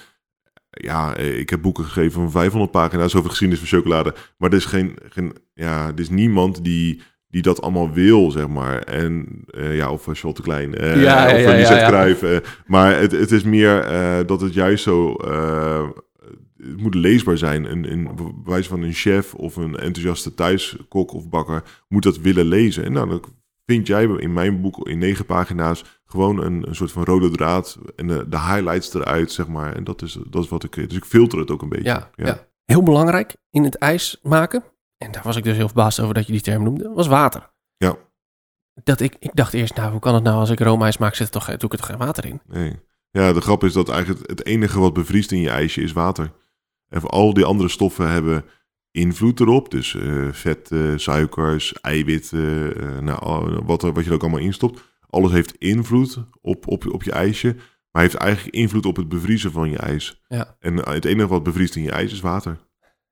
Ja, 0.69 1.15
ik 1.15 1.49
heb 1.49 1.61
boeken 1.61 1.83
geschreven 1.83 2.21
van 2.21 2.31
500 2.31 2.71
pagina's 2.71 3.13
over 3.13 3.23
de 3.23 3.29
geschiedenis 3.29 3.69
van 3.69 3.79
chocolade. 3.79 4.13
Maar 4.37 4.49
er 4.49 4.57
is, 4.57 4.65
geen, 4.65 4.97
geen, 5.09 5.35
ja, 5.53 5.87
er 5.87 5.99
is 5.99 6.09
niemand 6.09 6.63
die, 6.63 7.01
die 7.27 7.41
dat 7.41 7.61
allemaal 7.61 7.91
wil, 7.91 8.31
zeg 8.31 8.47
maar. 8.47 8.79
En 8.79 9.43
uh, 9.57 9.75
ja, 9.75 9.91
of 9.91 10.03
de 10.03 10.41
Klein, 10.41 10.83
uh, 10.83 11.01
Ja, 11.01 11.27
ja, 11.27 11.35
of 11.35 11.41
ja, 11.41 11.51
Lisette 11.51 11.79
ja. 11.79 11.87
Cruijff. 11.87 12.23
maar 12.65 12.99
het, 12.99 13.11
het 13.11 13.31
is 13.31 13.43
meer 13.43 13.85
dat 14.25 14.41
het 14.41 14.53
juist 14.53 14.83
zo... 14.83 15.15
het 16.67 16.81
moet 16.81 16.95
leesbaar 16.95 17.37
zijn. 17.37 17.71
Een, 17.71 17.91
een 17.91 18.33
wijze 18.43 18.69
van 18.69 18.81
een 18.81 18.93
chef 18.93 19.33
of 19.33 19.55
een 19.55 19.75
enthousiaste 19.75 20.33
thuiskok 20.33 21.13
of 21.13 21.29
bakker 21.29 21.63
moet 21.87 22.03
dat 22.03 22.17
willen 22.17 22.45
lezen. 22.45 22.83
En 22.83 22.91
nou, 22.91 23.09
dan 23.09 23.23
vind 23.65 23.87
jij 23.87 24.03
in 24.03 24.33
mijn 24.33 24.61
boek 24.61 24.87
in 24.87 24.97
negen 24.97 25.25
pagina's 25.25 25.83
gewoon 26.05 26.43
een, 26.43 26.67
een 26.67 26.75
soort 26.75 26.91
van 26.91 27.03
rode 27.03 27.31
draad 27.31 27.79
en 27.95 28.07
de, 28.07 28.29
de 28.29 28.39
highlights 28.39 28.93
eruit, 28.93 29.31
zeg 29.31 29.47
maar. 29.47 29.75
En 29.75 29.83
dat 29.83 30.01
is, 30.01 30.17
dat 30.29 30.43
is 30.43 30.49
wat 30.49 30.63
ik... 30.63 30.75
Dus 30.75 30.97
ik 30.97 31.05
filter 31.05 31.39
het 31.39 31.51
ook 31.51 31.61
een 31.61 31.69
beetje. 31.69 31.85
Ja, 31.85 32.09
ja. 32.15 32.47
Heel 32.65 32.83
belangrijk 32.83 33.35
in 33.49 33.63
het 33.63 33.75
ijs 33.75 34.19
maken, 34.21 34.63
en 34.97 35.11
daar 35.11 35.23
was 35.23 35.35
ik 35.35 35.43
dus 35.43 35.55
heel 35.55 35.67
verbaasd 35.67 35.99
over 35.99 36.13
dat 36.13 36.25
je 36.25 36.31
die 36.31 36.41
term 36.41 36.63
noemde, 36.63 36.91
was 36.93 37.07
water. 37.07 37.51
Ja. 37.77 37.95
Dat 38.83 38.99
ik, 38.99 39.15
ik 39.19 39.35
dacht 39.35 39.53
eerst, 39.53 39.75
nou, 39.75 39.91
hoe 39.91 39.99
kan 39.99 40.13
het 40.13 40.23
nou 40.23 40.39
als 40.39 40.49
ik 40.49 40.59
roomijs 40.59 40.97
maak, 40.97 41.15
zit 41.15 41.27
er 41.27 41.33
toch, 41.33 41.45
doe 41.45 41.55
ik 41.55 41.71
er 41.71 41.77
toch 41.77 41.85
geen 41.87 41.97
water 41.97 42.25
in? 42.25 42.41
Nee. 42.47 42.79
Ja, 43.11 43.33
de 43.33 43.41
grap 43.41 43.63
is 43.63 43.73
dat 43.73 43.89
eigenlijk 43.89 44.29
het 44.29 44.45
enige 44.45 44.79
wat 44.79 44.93
bevriest 44.93 45.31
in 45.31 45.39
je 45.39 45.49
ijsje 45.49 45.81
is 45.81 45.93
water. 45.93 46.31
En 46.89 47.01
voor 47.01 47.09
al 47.09 47.33
die 47.33 47.45
andere 47.45 47.69
stoffen 47.69 48.09
hebben 48.09 48.45
invloed 48.95 49.39
erop. 49.39 49.71
Dus 49.71 49.95
eh, 49.95 50.27
vet, 50.31 50.71
eh, 50.71 50.79
suikers, 50.95 51.73
eiwitten, 51.73 52.75
eh, 52.77 52.99
nou, 52.99 53.59
wat, 53.65 53.81
wat 53.81 54.03
je 54.03 54.09
er 54.09 54.13
ook 54.13 54.21
allemaal 54.21 54.39
instopt. 54.39 54.83
Alles 55.09 55.31
heeft 55.31 55.55
invloed 55.57 56.19
op, 56.41 56.67
op, 56.67 56.93
op 56.93 57.03
je 57.03 57.11
ijsje. 57.11 57.55
Maar 57.91 58.03
heeft 58.03 58.15
eigenlijk 58.15 58.55
invloed 58.55 58.85
op 58.85 58.95
het 58.95 59.09
bevriezen 59.09 59.51
van 59.51 59.69
je 59.69 59.77
ijs. 59.77 60.23
Ja. 60.27 60.55
En 60.59 60.89
het 60.89 61.05
enige 61.05 61.27
wat 61.27 61.43
bevriest 61.43 61.75
in 61.75 61.83
je 61.83 61.91
ijs 61.91 62.11
is 62.11 62.19
water. 62.19 62.57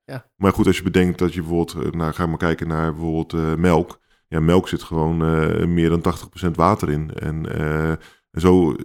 Ja. 0.05 0.31
Maar 0.35 0.51
goed, 0.51 0.67
als 0.67 0.77
je 0.77 0.83
bedenkt 0.83 1.19
dat 1.19 1.33
je 1.33 1.41
bijvoorbeeld... 1.41 1.93
Nou, 1.93 2.13
ga 2.13 2.25
maar 2.25 2.37
kijken 2.37 2.67
naar 2.67 2.93
bijvoorbeeld 2.93 3.57
melk. 3.57 3.99
Ja, 4.27 4.39
melk 4.39 4.67
zit 4.67 4.83
gewoon 4.83 5.17
meer 5.73 5.89
dan 5.89 6.03
80% 6.47 6.51
water 6.51 6.89
in. 6.89 7.11
En 7.13 7.45
en 8.33 8.41
zo, 8.41 8.75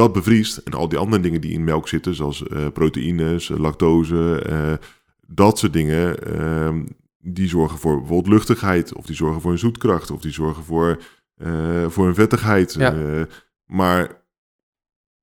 dat 0.00 0.12
bevriest. 0.12 0.56
En 0.56 0.72
al 0.72 0.88
die 0.88 0.98
andere 0.98 1.22
dingen 1.22 1.40
die 1.40 1.52
in 1.52 1.64
melk 1.64 1.88
zitten, 1.88 2.14
zoals 2.14 2.46
eh, 2.46 2.66
proteïnes, 2.72 3.50
eh, 3.50 3.58
lactose, 3.58 4.42
eh, 4.48 4.86
dat 5.26 5.58
soort 5.58 5.72
dingen, 5.72 6.18
ehm, 6.18 6.84
die 7.18 7.48
zorgen 7.48 7.78
voor 7.78 7.98
bijvoorbeeld 7.98 8.34
luchtigheid, 8.34 8.94
of 8.94 9.06
die 9.06 9.16
zorgen 9.16 9.40
voor 9.40 9.52
een 9.52 9.58
zoetkracht, 9.58 10.10
of 10.10 10.20
die 10.20 10.32
zorgen 10.32 10.64
voor, 10.64 10.98
voor 11.88 12.06
een 12.06 12.14
vettigheid. 12.14 12.74
Ja. 12.74 13.26
Maar 13.66 14.24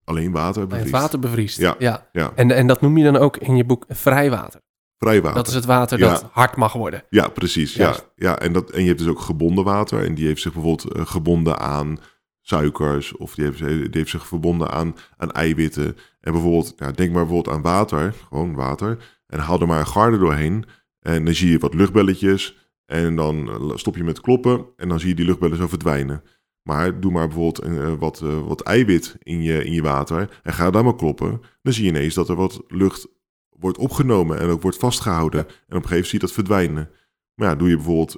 alleen 0.04 0.32
water 0.32 0.68
bevriest. 0.68 0.92
water 0.92 1.20
bevriest. 1.20 1.58
Ja. 1.58 1.76
ja. 1.80 2.08
Ja, 2.12 2.32
En, 2.36 2.52
en 2.52 2.68
dat 2.68 2.82
noem 2.82 2.98
je 2.98 3.04
dan 3.04 3.18
ook 3.18 3.38
in 3.38 3.56
je 3.56 3.66
boek 3.66 3.86
vrijwater. 3.88 4.62
vrij 4.98 5.22
water. 5.22 5.38
Dat 5.38 5.48
is 5.48 5.54
het 5.54 5.66
water 5.66 6.00
Ja. 6.00 6.10
dat 6.10 6.30
hard 6.32 6.56
mag 6.56 6.74
worden. 6.74 7.04
Ja, 7.10 7.28
precies. 7.28 7.74
Ja, 7.74 7.84
Juist. 7.84 8.10
ja 8.16 8.40
en, 8.40 8.54
dat, 8.54 8.72
en 8.72 8.82
je 8.82 8.88
hebt 8.88 9.00
dus 9.00 9.08
ook 9.08 9.20
gebonden 9.20 9.64
water. 9.64 10.04
En 10.04 10.16
die 10.16 10.28
heeft 10.28 10.42
zich 10.42 10.54
bijvoorbeeld 10.54 11.08
gebonden 11.08 11.60
aan 11.60 12.00
suikers. 12.48 13.18
Of 13.18 13.36
die 13.36 13.46
heeft, 13.46 13.60
die 13.60 13.90
heeft 13.92 14.10
zich 14.10 14.28
verbonden 14.28 14.72
aan, 14.72 14.96
aan 15.18 15.32
eiwitten. 15.32 15.98
En 16.20 16.32
bijvoorbeeld, 16.32 16.74
ja, 16.78 16.92
denk 16.92 17.12
maar 17.12 17.26
bijvoorbeeld 17.26 17.56
aan 17.56 17.62
water. 17.62 18.14
Gewoon 18.28 18.56
water. 18.56 18.98
En 19.28 19.40
haal 19.40 19.60
er 19.60 19.68
maar 19.68 19.80
een 19.80 19.88
garde 19.88 20.18
doorheen. 20.18 20.66
En 21.00 21.26
dan 21.26 21.34
zie 21.34 21.52
je 21.52 21.60
wat 21.60 21.74
luchtbelletjes. 21.74 22.58
En 22.86 23.16
dan 23.16 23.50
eh, 23.50 23.78
stop 23.78 23.96
je 23.96 24.04
met 24.04 24.22
kloppen. 24.22 24.66
En 24.78 24.90
dan 24.90 25.00
zie 25.00 25.10
je 25.10 25.16
die 25.16 25.26
luchtbellen 25.26 25.58
zo 25.58 25.68
verdwijnen. 25.68 26.24
Maar 26.62 27.00
doe 27.00 27.12
maar 27.12 27.28
bijvoorbeeld 27.28 27.60
eh, 27.60 27.94
wat, 27.94 28.22
eh, 28.22 28.48
wat 28.48 28.62
eiwit 28.62 29.16
in 29.20 29.42
je, 29.42 29.64
in 29.64 29.74
je 29.74 29.82
water. 29.82 30.40
En 30.44 30.54
ga 30.54 30.72
daar 30.72 30.84
maar 30.84 30.96
kloppen. 30.96 31.42
Dan 31.62 31.74
zie 31.74 31.84
je 31.84 31.90
ineens 31.90 32.14
dat 32.14 32.30
er 32.30 32.36
wat 32.36 32.64
lucht 32.68 33.08
wordt 33.50 33.78
opgenomen. 33.78 34.40
En 34.40 34.50
ook 34.50 34.62
wordt 34.62 34.78
vastgehouden. 34.78 35.40
En 35.40 35.46
op 35.46 35.54
een 35.56 35.68
gegeven 35.68 35.90
moment 35.90 36.08
zie 36.08 36.20
je 36.20 36.26
dat 36.26 36.34
verdwijnen. 36.34 36.90
Maar 37.34 37.48
ja, 37.50 37.56
doe 37.56 37.70
je 37.70 37.76
bijvoorbeeld 37.76 38.18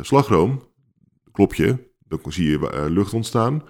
slagroom, 0.00 0.62
klop 1.32 1.54
je, 1.54 1.91
dan 2.20 2.32
zie 2.32 2.50
je 2.50 2.70
eh, 2.70 2.84
lucht 2.88 3.12
ontstaan. 3.12 3.62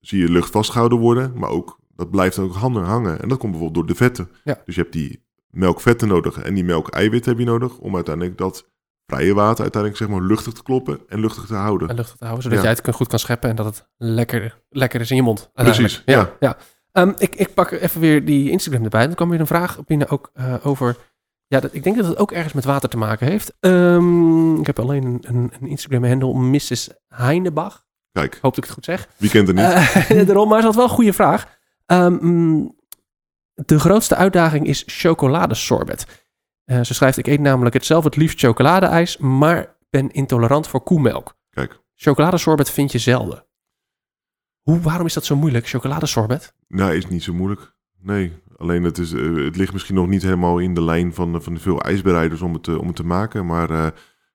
Zie 0.00 0.20
je 0.20 0.30
lucht 0.30 0.50
vastgehouden 0.50 0.98
worden, 0.98 1.32
maar 1.34 1.50
ook 1.50 1.78
dat 1.94 2.10
blijft 2.10 2.38
ook 2.38 2.54
hangen 2.54 2.84
hangen. 2.84 3.20
En 3.22 3.28
dat 3.28 3.38
komt 3.38 3.52
bijvoorbeeld 3.52 3.86
door 3.86 3.96
de 3.96 4.04
vetten. 4.04 4.28
Ja. 4.44 4.60
Dus 4.64 4.74
je 4.74 4.80
hebt 4.80 4.92
die 4.92 5.24
melkvetten 5.50 6.08
nodig 6.08 6.38
en 6.42 6.54
die 6.54 6.64
melkeiwit 6.64 7.24
heb 7.24 7.38
je 7.38 7.44
nodig 7.44 7.78
om 7.78 7.94
uiteindelijk 7.94 8.38
dat 8.38 8.68
vrije 9.06 9.34
water 9.34 9.62
uiteindelijk 9.62 10.02
zeg 10.02 10.10
maar 10.10 10.22
luchtig 10.22 10.52
te 10.52 10.62
kloppen 10.62 11.00
en 11.08 11.20
luchtig 11.20 11.46
te 11.46 11.54
houden. 11.54 11.88
En 11.88 11.94
luchtig 11.96 12.16
te 12.16 12.24
houden, 12.24 12.42
zodat 12.42 12.58
Ja. 12.58 12.64
jij 12.64 12.78
het 12.84 12.94
goed 12.94 13.08
kan 13.08 13.18
scheppen 13.18 13.50
en 13.50 13.56
dat 13.56 13.66
het 13.66 13.88
lekker, 13.96 14.62
lekker 14.68 15.00
is 15.00 15.10
in 15.10 15.16
je 15.16 15.22
mond. 15.22 15.50
Precies, 15.52 16.02
ja. 16.06 16.36
ja. 16.40 16.56
Ehm, 16.92 17.12
ik, 17.18 17.34
ik 17.34 17.54
pak 17.54 17.70
even 17.70 18.00
weer 18.00 18.24
die 18.24 18.50
Instagram 18.50 18.84
erbij. 18.84 19.06
Dan 19.06 19.14
kwam 19.14 19.28
weer 19.30 19.40
een 19.40 19.46
vraag 19.46 19.84
binnen 19.84 20.08
ook 20.08 20.30
eh, 20.32 20.54
over... 20.62 20.96
Ja, 21.46 21.60
dat, 21.60 21.74
ik 21.74 21.82
denk 21.82 21.96
dat 21.96 22.06
het 22.06 22.18
ook 22.18 22.32
ergens 22.32 22.52
met 22.52 22.64
water 22.64 22.88
te 22.88 22.96
maken 22.96 23.26
heeft. 23.26 23.52
Ehm, 23.60 24.56
ik 24.56 24.66
heb 24.66 24.78
alleen 24.78 25.04
een, 25.04 25.20
een, 25.22 25.52
een 25.60 25.68
Instagram-handle, 25.68 26.34
Mrs. 26.34 26.90
Heinebach. 27.08 27.84
Kijk, 28.12 28.32
hoop 28.34 28.42
dat 28.42 28.56
ik 28.56 28.64
het 28.64 28.72
goed 28.72 28.84
zeg. 28.84 29.08
wie 29.16 29.30
kent 29.30 29.46
het 29.46 29.56
niet? 29.56 29.64
Eh, 29.64 30.26
daarom, 30.26 30.48
maar 30.48 30.58
is 30.58 30.64
dat 30.64 30.74
wel 30.74 30.84
een 30.84 30.90
goede 30.90 31.12
vraag. 31.12 31.58
Ehm, 31.86 32.16
mm, 32.20 32.76
de 33.54 33.78
grootste 33.78 34.14
uitdaging 34.14 34.66
is 34.66 34.82
chocoladesorbet. 34.86 36.24
Eh, 36.64 36.80
ze 36.82 36.94
schrijft, 36.94 37.16
ik 37.18 37.26
eet 37.26 37.40
namelijk 37.40 37.74
het 37.74 37.84
zelf 37.84 38.04
het 38.04 38.16
liefst 38.16 38.38
chocoladeijs, 38.38 39.16
maar 39.16 39.76
ben 39.90 40.10
intolerant 40.10 40.68
voor 40.68 40.80
koemelk. 40.82 41.36
Kijk, 41.50 41.84
Chocoladesorbet 41.94 42.70
vind 42.70 42.92
je 42.92 42.98
zelden. 42.98 43.46
Hoe, 44.62 44.80
waarom 44.80 45.06
is 45.06 45.14
dat 45.14 45.24
zo 45.24 45.36
moeilijk, 45.36 45.68
chocoladesorbet? 45.68 46.54
nou 46.68 46.96
is 46.96 47.06
niet 47.06 47.22
zo 47.22 47.32
moeilijk. 47.32 47.74
Nee, 47.98 48.32
alleen 48.56 48.82
het, 48.82 48.98
is, 48.98 49.12
eh, 49.12 49.34
het 49.34 49.56
ligt 49.56 49.72
misschien 49.72 49.94
nog 49.94 50.08
niet 50.08 50.22
helemaal 50.22 50.58
in 50.58 50.74
de 50.74 50.82
lijn 50.82 51.14
van, 51.14 51.42
van 51.42 51.58
veel 51.58 51.80
ijsbereiders 51.80 52.40
om 52.40 52.52
het, 52.54 52.68
om 52.68 52.86
het 52.86 52.96
te 52.96 53.04
maken. 53.06 53.46
Maar 53.46 53.70
eh, 53.70 53.86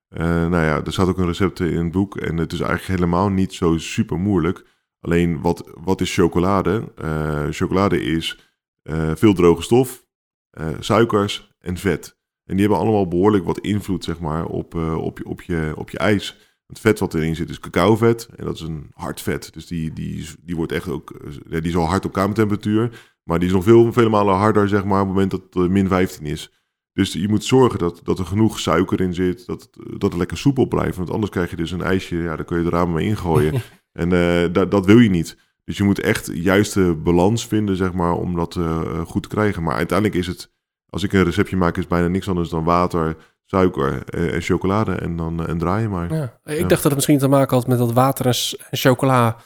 eh, 0.08 0.50
nou 0.50 0.64
ja, 0.66 0.84
er 0.84 0.94
staat 0.94 1.08
ook 1.08 1.18
een 1.18 1.26
recept 1.26 1.60
in 1.60 1.84
het 1.84 1.92
boek 1.92 2.18
en 2.18 2.38
het 2.38 2.54
is 2.54 2.60
eigenlijk 2.60 3.00
helemaal 3.00 3.30
niet 3.30 3.54
zo 3.54 3.78
super 3.78 4.18
moeilijk. 4.20 4.66
Alleen 5.00 5.42
wat, 5.42 5.72
wat 5.84 6.02
is 6.02 6.14
chocolade? 6.14 6.92
Eh, 6.96 7.46
chocolade 7.50 8.02
is 8.04 8.50
eh, 8.82 9.12
veel 9.16 9.34
droge 9.34 9.62
stof, 9.62 10.06
eh, 10.50 10.68
suikers 10.80 11.54
en 11.60 11.78
vet. 11.78 12.20
En 12.46 12.58
die 12.58 12.66
hebben 12.68 12.84
allemaal 12.86 13.08
behoorlijk 13.08 13.46
wat 13.46 13.60
invloed 13.60 14.04
zeg 14.04 14.20
maar, 14.20 14.46
op, 14.46 14.76
eh, 14.76 14.98
op, 14.98 15.18
je, 15.18 15.26
op, 15.26 15.42
je, 15.42 15.74
op 15.76 15.90
je 15.90 15.98
ijs. 15.98 16.50
Het 16.68 16.80
vet 16.80 17.00
wat 17.00 17.14
erin 17.14 17.36
zit 17.36 17.50
is 17.50 17.60
cacaovet. 17.60 18.30
En 18.36 18.46
dat 18.46 18.56
is 18.56 18.62
een 18.62 18.90
hard 18.94 19.22
vet. 19.22 19.54
Dus 19.54 19.68
die, 19.68 19.94
die, 19.94 20.28
die 20.42 20.56
wordt 20.56 20.72
echt 20.72 20.88
ook. 20.88 21.12
eh, 21.12 21.32
die 21.50 21.62
is 21.62 21.76
al 21.76 21.88
hard 21.88 22.06
op 22.06 22.14
kamertemperatuur. 22.14 23.11
Maar 23.32 23.40
die 23.40 23.50
is 23.50 23.56
nog 23.56 23.64
veel, 23.64 23.94
vele 23.94 24.10
malen 24.10 24.36
harder, 24.36 24.68
zeg 24.68 24.84
maar, 24.84 25.00
op 25.02 25.06
het 25.08 25.14
moment 25.16 25.32
dat 25.32 25.42
het 25.50 25.56
eh, 25.56 25.70
min 25.70 25.88
15 25.88 26.26
is. 26.26 26.52
Dus 26.94 27.14
je 27.14 27.28
moet 27.28 27.44
zorgen 27.44 27.80
dat, 27.80 28.02
dat 28.04 28.20
er 28.20 28.26
genoeg 28.26 28.60
suiker 28.60 29.02
in 29.02 29.14
zit. 29.14 29.46
Dat, 29.46 29.62
het- 29.62 30.00
dat 30.00 30.10
het 30.10 30.18
lekker 30.18 30.38
soepel 30.38 30.68
blijft. 30.68 30.98
Want 30.98 31.10
anders 31.12 31.32
krijg 31.32 31.50
je 31.50 31.56
dus 31.56 31.72
een 31.72 31.82
ijsje. 31.82 32.16
Ja, 32.16 32.36
daar 32.36 32.46
kun 32.46 32.58
je 32.58 32.64
de 32.64 32.70
ramen 32.70 32.94
mee 32.94 33.06
ingooien. 33.08 33.62
en 34.02 34.12
eh, 34.14 34.54
dat, 34.54 34.72
dat 34.72 34.86
wil 34.86 34.98
je 35.00 35.10
niet. 35.10 35.38
Dus 35.64 35.78
je 35.78 35.84
moet 35.84 36.00
echt 36.00 36.26
de 36.26 36.42
juiste 36.42 36.96
balans 37.04 37.48
vinden, 37.48 37.76
zeg 37.76 37.94
maar, 37.94 38.14
om 38.14 38.36
dat 38.36 38.56
eh, 38.56 39.02
goed 39.06 39.24
te 39.24 39.30
krijgen. 39.30 39.64
Maar 39.64 39.76
uiteindelijk 39.76 40.20
is 40.20 40.28
het. 40.28 40.52
Als 40.90 41.04
ik 41.04 41.14
een 41.14 41.24
receptje 41.24 41.58
maak, 41.58 41.74
is 41.74 41.80
het 41.80 41.90
bijna 41.90 42.08
niks 42.08 42.28
anders 42.30 42.50
dan 42.50 42.64
water, 42.64 43.16
suiker 43.46 44.04
eh, 44.06 44.34
en 44.34 44.42
chocolade. 44.42 44.92
En 44.92 45.16
dan 45.16 45.44
eh, 45.44 45.50
en 45.50 45.58
draai 45.58 45.82
je 45.82 45.90
maar. 45.90 46.14
Ja. 46.14 46.40
Ik 46.46 46.60
dacht 46.60 46.70
dat 46.70 46.84
het 46.84 46.96
misschien 46.96 47.18
te 47.18 47.28
maken 47.28 47.58
had 47.58 47.68
met 47.68 47.78
dat 47.78 47.94
water 47.94 48.26
en 48.26 48.78
chocola 48.78 49.38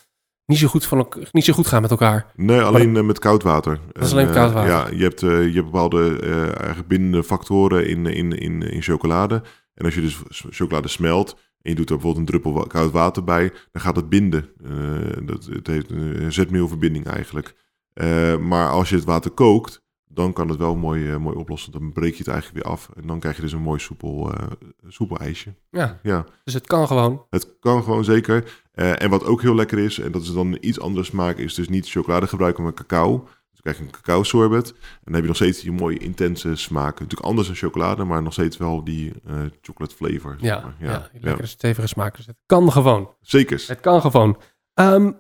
niet 0.46 0.58
zo, 0.58 0.68
goed 0.68 0.86
van, 0.86 1.08
niet 1.32 1.44
zo 1.44 1.54
goed 1.54 1.68
gaan 1.68 1.82
met 1.82 1.92
elkaar. 1.92 2.32
Nee, 2.36 2.62
alleen 2.62 2.98
eh, 2.98 3.04
met 3.04 3.20
koud 3.20 3.44
water. 3.44 3.80
Dat 3.94 4.04
is 4.04 4.12
En, 4.12 4.18
alleen 4.18 4.28
eh, 4.30 4.34
koud 4.34 4.54
water. 4.54 4.72
Ja, 4.72 4.88
je 4.98 5.04
hebt, 5.04 5.24
eh, 5.24 5.30
je 5.30 5.54
hebt 5.54 5.66
bepaalde 5.72 6.20
eigenlijk 6.58 6.88
bindende 6.88 7.24
factoren 7.24 7.88
in, 7.88 8.06
in, 8.06 8.32
in, 8.32 8.62
in 8.62 8.82
chocolade. 8.82 9.44
En 9.74 9.86
als 9.86 9.96
je 9.96 10.02
dus 10.02 10.22
chocolade 10.50 10.88
smelt 10.88 11.34
en 11.62 11.70
je 11.72 11.76
doet 11.76 11.90
er 11.90 11.96
bijvoorbeeld 11.96 12.28
een 12.28 12.40
druppel 12.42 12.68
koud 12.68 12.92
water 12.92 13.24
bij, 13.24 13.52
dan 13.72 13.82
gaat 13.82 13.96
het 13.96 14.10
binden. 14.10 14.50
Dat, 15.26 15.46
het 15.46 15.68
heeft 15.68 15.90
een 15.92 16.34
zetmeelverbinding 16.34 17.06
eigenlijk. 17.08 17.56
Maar 18.40 18.70
als 18.70 18.90
je 18.90 18.96
het 18.96 19.06
water 19.06 19.32
kookt, 19.32 19.84
dan 20.08 20.34
kan 20.34 20.50
het 20.50 20.58
wel 20.58 20.76
mooi, 20.76 21.18
mooi 21.18 21.36
oplossen. 21.38 21.72
Dan 21.72 21.92
breek 21.94 22.12
je 22.12 22.18
het 22.18 22.28
eigenlijk 22.28 22.64
weer 22.64 22.74
af 22.74 22.90
en 22.96 23.08
dan 23.08 23.20
krijg 23.20 23.36
je 23.36 23.42
dus 23.42 23.52
een 23.52 23.62
mooi 23.62 23.80
soepel, 23.80 24.34
soepel 24.88 25.18
ijsje. 25.18 25.56
Ja, 25.70 26.00
Ja. 26.04 26.26
dus 26.44 26.54
het 26.54 26.68
kan 26.68 26.88
gewoon. 26.88 27.26
Het 27.30 27.58
kan 27.60 27.84
gewoon 27.84 28.04
zeker. 28.04 28.64
Eh, 28.76 29.02
en 29.02 29.10
wat 29.10 29.26
ook 29.26 29.42
heel 29.42 29.56
lekker 29.56 29.80
is, 29.80 30.00
en 30.00 30.12
dat 30.12 30.22
is 30.22 30.34
dan 30.34 30.48
een 30.48 30.68
iets 30.68 30.80
andere 30.80 31.06
smaak, 31.06 31.38
is 31.38 31.54
dus 31.54 31.70
niet 31.70 31.90
chocolade 31.90 32.28
gebruiken, 32.28 32.64
maar 32.64 32.74
cacao. 32.74 33.28
Dus 33.52 33.62
krijg 33.62 33.78
je 33.78 33.84
een 33.84 33.92
cacao 33.92 34.24
sorbet. 34.24 34.72
En 34.72 34.78
dan 35.04 35.14
heb 35.14 35.22
je 35.22 35.28
nog 35.28 35.36
steeds 35.36 35.62
die 35.62 35.72
mooie 35.72 35.98
intense 35.98 36.56
smaak. 36.56 37.00
Natuurlijk 37.00 37.28
anders 37.28 37.48
dan 37.48 37.56
chocolade, 37.56 38.04
maar 38.04 38.22
nog 38.24 38.34
steeds 38.34 38.58
wel 38.58 38.84
die 38.84 39.14
eh, 39.26 39.36
chocolate 39.62 39.96
flavor. 39.96 40.36
zeg 40.40 40.50
Ja, 40.50 40.62
maar. 40.62 40.90
ja, 40.90 41.10
lekkere 41.22 41.48
stevige 41.48 41.88
smaak. 41.88 42.16
Dus 42.16 42.26
het 42.26 42.38
kan 42.46 42.72
gewoon. 42.72 43.10
Zeker. 43.22 43.64
Het 43.68 43.80
kan 43.80 44.02
gewoon. 44.02 44.38
Ehm, 44.74 45.12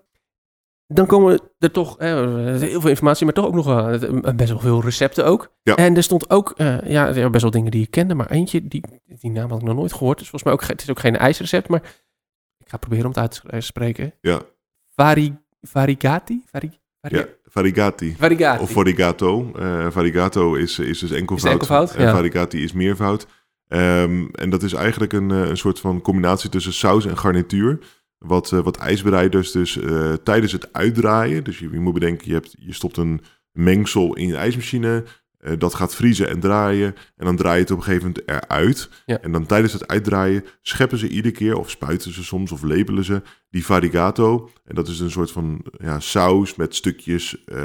dan 0.88 1.06
komen 1.06 1.39
er 1.60 1.72
toch 1.72 1.96
heel 2.00 2.82
veel 2.82 2.89
informatie, 2.89 3.26
maar 3.26 3.34
toch 3.34 3.46
ook 3.46 3.54
nog 3.54 3.68
eh, 3.68 4.36
best 4.36 4.50
wel 4.50 4.60
veel 4.60 4.82
recepten 4.82 5.26
ook. 5.26 5.54
Ja. 5.63 5.76
En 5.76 5.96
er 5.96 6.04
stond 6.04 6.30
ook 6.30 6.54
eh, 6.58 6.82
ja, 6.82 7.08
er 7.15 7.30
best 7.30 7.41
wel 7.41 7.52
dingen 7.52 7.72
die 7.72 7.84
ik 7.84 7.91
kende, 7.91 8.15
maar 8.15 8.30
eentje, 8.30 8.68
die, 8.68 8.84
die 9.20 9.32
naam 9.32 9.50
had 9.50 9.60
ik 9.60 9.65
nog 9.65 9.76
nooit 9.76 9.94
gehoord. 9.94 10.18
Dus 10.18 10.30
volgens 10.30 10.44
mij 10.44 10.54
ook, 10.54 10.68
het 10.68 10.82
is 10.82 10.89
ook 10.89 11.00
geen 11.00 11.18
ijsrecept, 11.18 11.68
maar 11.68 11.82
ga 12.75 12.81
proberen 12.88 13.05
om 13.05 13.11
het 13.11 13.19
uit 13.19 13.41
te 13.49 13.61
spreken. 13.61 14.13
Ja. 14.21 14.41
Vari, 14.95 15.38
Varigati? 15.61 16.43
Vari, 16.51 16.71
vari, 17.01 17.15
Ja, 17.15 17.25
variegati. 17.43 18.15
Varigati. 18.17 18.63
Of 18.63 18.71
varigato. 18.71 19.51
Eh 19.55 19.88
varigato 19.91 20.53
is, 20.55 20.79
is 20.79 20.99
dus 20.99 21.11
enkelvoud. 21.11 21.51
enkelvoud? 21.51 21.95
En 21.95 22.03
Ja. 22.03 22.11
variegati 22.11 22.63
is 22.63 22.73
meervoud. 22.73 23.27
Ehm, 23.67 24.25
en 24.31 24.49
dat 24.49 24.63
is 24.63 24.73
eigenlijk 24.73 25.13
een, 25.13 25.31
eh, 25.31 25.49
een 25.49 25.57
soort 25.57 25.79
van 25.79 26.01
combinatie 26.01 26.49
tussen 26.49 26.73
saus 26.73 27.05
en 27.05 27.17
garnituur. 27.17 27.79
Wat, 28.17 28.51
eh, 28.51 28.59
wat 28.59 28.77
ijsbereiders 28.77 29.51
dus 29.51 29.77
eh, 29.77 30.13
tijdens 30.13 30.51
het 30.51 30.73
uitdraaien... 30.73 31.43
Dus 31.43 31.59
je, 31.59 31.69
je 31.71 31.79
moet 31.79 31.93
bedenken, 31.93 32.27
je, 32.27 32.33
hebt, 32.33 32.55
je 32.59 32.73
stopt 32.73 32.97
een 32.97 33.21
mengsel 33.51 34.15
in 34.15 34.27
je 34.27 34.35
ijsmachine... 34.35 35.03
eh, 35.45 35.53
dat 35.58 35.73
gaat 35.73 35.95
vriezen 35.95 36.29
en 36.29 36.39
draaien. 36.39 36.95
En 37.15 37.25
dan 37.25 37.36
draai 37.36 37.55
je 37.55 37.62
het 37.62 37.71
op 37.71 37.77
een 37.77 37.84
gegeven 37.84 38.08
moment 38.08 38.29
eruit. 38.29 38.89
Ja. 39.05 39.19
En 39.21 39.31
dan 39.31 39.45
tijdens 39.45 39.73
het 39.73 39.88
uitdraaien 39.88 40.43
scheppen 40.62 40.97
ze 40.97 41.08
iedere 41.10 41.34
keer... 41.34 41.58
of 41.58 41.69
spuiten 41.69 42.13
ze 42.13 42.23
soms 42.23 42.51
of 42.51 42.62
labelen 42.63 43.03
ze 43.03 43.21
die 43.49 43.65
varigato. 43.65 44.49
En 44.65 44.75
dat 44.75 44.88
is 44.88 44.99
een 44.99 45.12
soort 45.12 45.31
van 45.31 45.65
ja, 45.77 45.99
saus 45.99 46.55
met 46.55 46.75
stukjes 46.75 47.43
eh, 47.45 47.58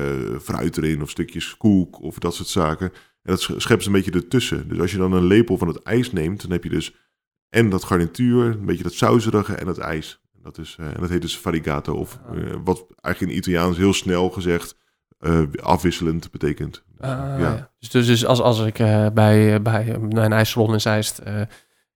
fruit 0.43 0.77
erin... 0.77 1.03
of 1.03 1.11
stukjes 1.11 1.57
koek 1.57 2.01
of 2.03 2.19
dat 2.19 2.35
soort 2.35 2.49
zaken. 2.49 2.87
En 3.23 3.33
dat 3.33 3.41
sch- 3.41 3.53
scheppen 3.57 3.83
ze 3.83 3.87
een 3.89 3.97
beetje 4.03 4.11
ertussen. 4.21 4.69
Dus 4.69 4.79
als 4.81 4.91
je 4.91 4.99
dan 4.99 5.13
een 5.13 5.27
lepel 5.27 5.59
van 5.59 5.69
het 5.69 5.83
ijs 5.83 6.13
neemt... 6.13 6.43
dan 6.43 6.51
heb 6.51 6.65
je 6.65 6.71
dus 6.71 6.95
en 7.49 7.71
dat 7.71 7.85
garnituur, 7.85 8.45
een 8.45 8.65
beetje 8.67 8.83
dat 8.83 8.93
sauserige 8.93 9.55
en 9.55 9.67
het 9.67 9.79
ijs. 9.79 10.21
En 10.35 10.41
dat, 10.43 10.59
is, 10.59 10.77
eh, 10.81 10.87
en 10.87 11.01
dat 11.01 11.09
heet 11.11 11.21
dus 11.23 11.39
varigato. 11.39 11.95
Of 11.95 12.19
Ah. 12.27 12.37
wat 12.65 12.87
eigenlijk 13.01 13.33
in 13.35 13.39
Italiaans 13.39 13.77
heel 13.77 13.93
snel 13.93 14.31
gezegd... 14.31 14.79
eh, 15.21 15.41
afwisselend 15.63 16.31
betekent. 16.31 16.73
Dus, 16.99 17.09
Ah, 17.11 17.19
ja. 17.19 17.39
ja. 17.39 17.71
Dus, 17.79 17.89
dus, 17.91 18.07
dus 18.07 18.27
als, 18.27 18.41
als 18.41 18.61
ik 18.61 18.79
eh, 18.79 19.07
bij, 19.15 19.55
eh, 19.55 19.61
bij 19.61 19.95
een 20.11 20.33
ijssalon 20.33 20.73
in 20.73 20.81
Zeist 20.81 21.19
eh, 21.19 21.41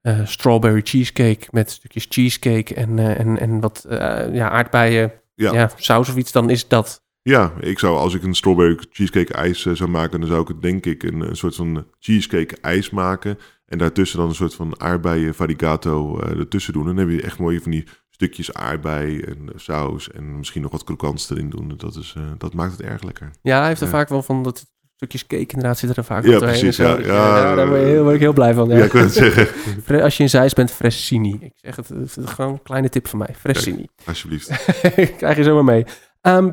eh, 0.01 0.21
strawberry 0.27 0.81
cheesecake 0.85 1.47
met 1.51 1.71
stukjes 1.71 2.07
cheesecake 2.09 2.75
en, 2.75 2.99
en, 2.99 3.39
en 3.41 3.61
wat 3.61 3.85
eh, 3.89 4.35
ja, 4.35 4.51
aardbeien, 4.51 5.13
Ja. 5.35 5.53
ja. 5.53 5.71
saus 5.77 6.09
of 6.09 6.17
iets, 6.17 6.33
dan 6.33 6.51
is 6.51 6.69
dat... 6.69 7.03
Ja, 7.23 7.53
ik 7.61 7.79
zou 7.79 7.97
als 7.97 8.15
ik 8.15 8.23
een 8.23 8.35
strawberry 8.35 8.79
cheesecake 8.91 9.33
ijs 9.33 9.63
zou 9.63 9.91
maken, 9.91 10.21
dan 10.21 10.29
zou 10.29 10.41
ik 10.43 10.49
het 10.49 10.63
denk 10.63 10.87
ik 10.87 11.03
een, 11.03 11.21
een 11.21 11.37
soort 11.37 11.55
van 11.55 11.87
cheesecake 11.99 12.57
ijs 12.61 12.91
maken. 12.91 13.39
En 13.67 13.79
daartussen 13.79 14.19
dan 14.19 14.29
een 14.29 14.35
soort 14.35 14.55
van 14.55 14.81
aardbeien 14.81 15.35
varigato 15.35 16.21
eh, 16.21 16.39
ertussen 16.39 16.73
doen. 16.73 16.89
En 16.89 16.97
dan 16.97 17.09
heb 17.09 17.17
je 17.19 17.23
echt 17.23 17.39
mooie 17.39 17.61
van 17.61 17.71
die 17.71 17.85
stukjes 18.15 18.53
aardbei 18.55 19.21
en 19.21 19.39
eh, 19.49 19.59
saus 19.59 20.11
en 20.11 20.37
misschien 20.39 20.63
nog 20.63 20.71
wat 20.71 20.85
krokants 20.85 21.31
erin 21.31 21.51
doen. 21.51 21.75
Dat, 21.77 21.97
is, 21.97 22.15
eh, 22.17 22.23
dat 22.39 22.55
maakt 22.55 22.73
het 22.73 22.81
erg 22.83 23.03
lekker. 23.03 23.31
Ja, 23.43 23.59
hij 23.59 23.69
heeft 23.69 23.81
er 23.81 23.87
Ja. 23.87 23.93
vaak 23.93 24.09
wel 24.09 24.23
van 24.23 24.43
dat 24.43 24.67
stukjes 24.97 25.27
cake 25.27 25.43
inderdaad 25.53 25.79
zitten 25.79 25.99
er 25.99 26.05
vaak 26.05 26.25
Ja, 26.25 26.35
op 26.37 26.39
precies, 26.43 26.63
en 26.63 26.73
zo. 26.73 26.83
ja. 26.89 26.97
Dus, 26.97 27.07
Ja, 27.07 27.51
eh, 27.51 27.57
daar 27.57 27.69
word, 27.69 27.81
je 27.81 27.87
heel, 27.87 28.03
word 28.03 28.15
ik 28.15 28.21
heel 28.21 28.33
blij 28.33 28.55
van. 28.55 28.69
Ja. 28.69 28.77
Ja, 28.77 28.85
ik 28.85 28.93
wil 28.93 29.03
het 29.03 29.13
zeggen. 29.13 29.47
Fre- 29.87 30.03
Als 30.03 30.17
je 30.17 30.23
in 30.23 30.29
Zeist 30.29 30.55
bent, 30.55 30.71
Fressini. 30.71 31.37
Ik 31.41 31.53
zeg 31.55 31.77
het, 31.77 31.89
het 31.89 32.17
is 32.17 32.31
gewoon 32.31 32.53
een 32.53 32.63
kleine 32.63 32.89
tip 32.89 33.09
van 33.09 33.19
mij. 33.19 33.35
Fressini. 33.39 33.87
Alsjeblieft. 34.05 34.49
Krijg 35.19 35.37
je 35.37 35.43
zomaar 35.43 35.65
mee. 35.65 35.85
Ehm, 36.21 36.53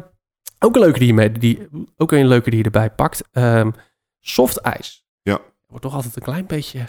ook 0.60 0.76
een 0.76 0.82
leuke 0.82 1.00
die 1.00 1.08
je, 1.08 1.14
mee, 1.14 1.32
die, 1.32 1.68
ook 1.98 2.12
een 2.12 2.28
leuke 2.28 2.50
die 2.50 2.60
je 2.60 2.66
erbij 2.66 2.90
pakt. 2.90 3.24
Ehm 3.32 3.72
soft 4.20 4.58
ijs. 4.58 5.06
Ja. 5.22 5.40
Wordt 5.68 5.84
toch 5.84 5.94
altijd 5.96 6.16
een 6.16 6.22
klein 6.22 6.46
beetje 6.46 6.80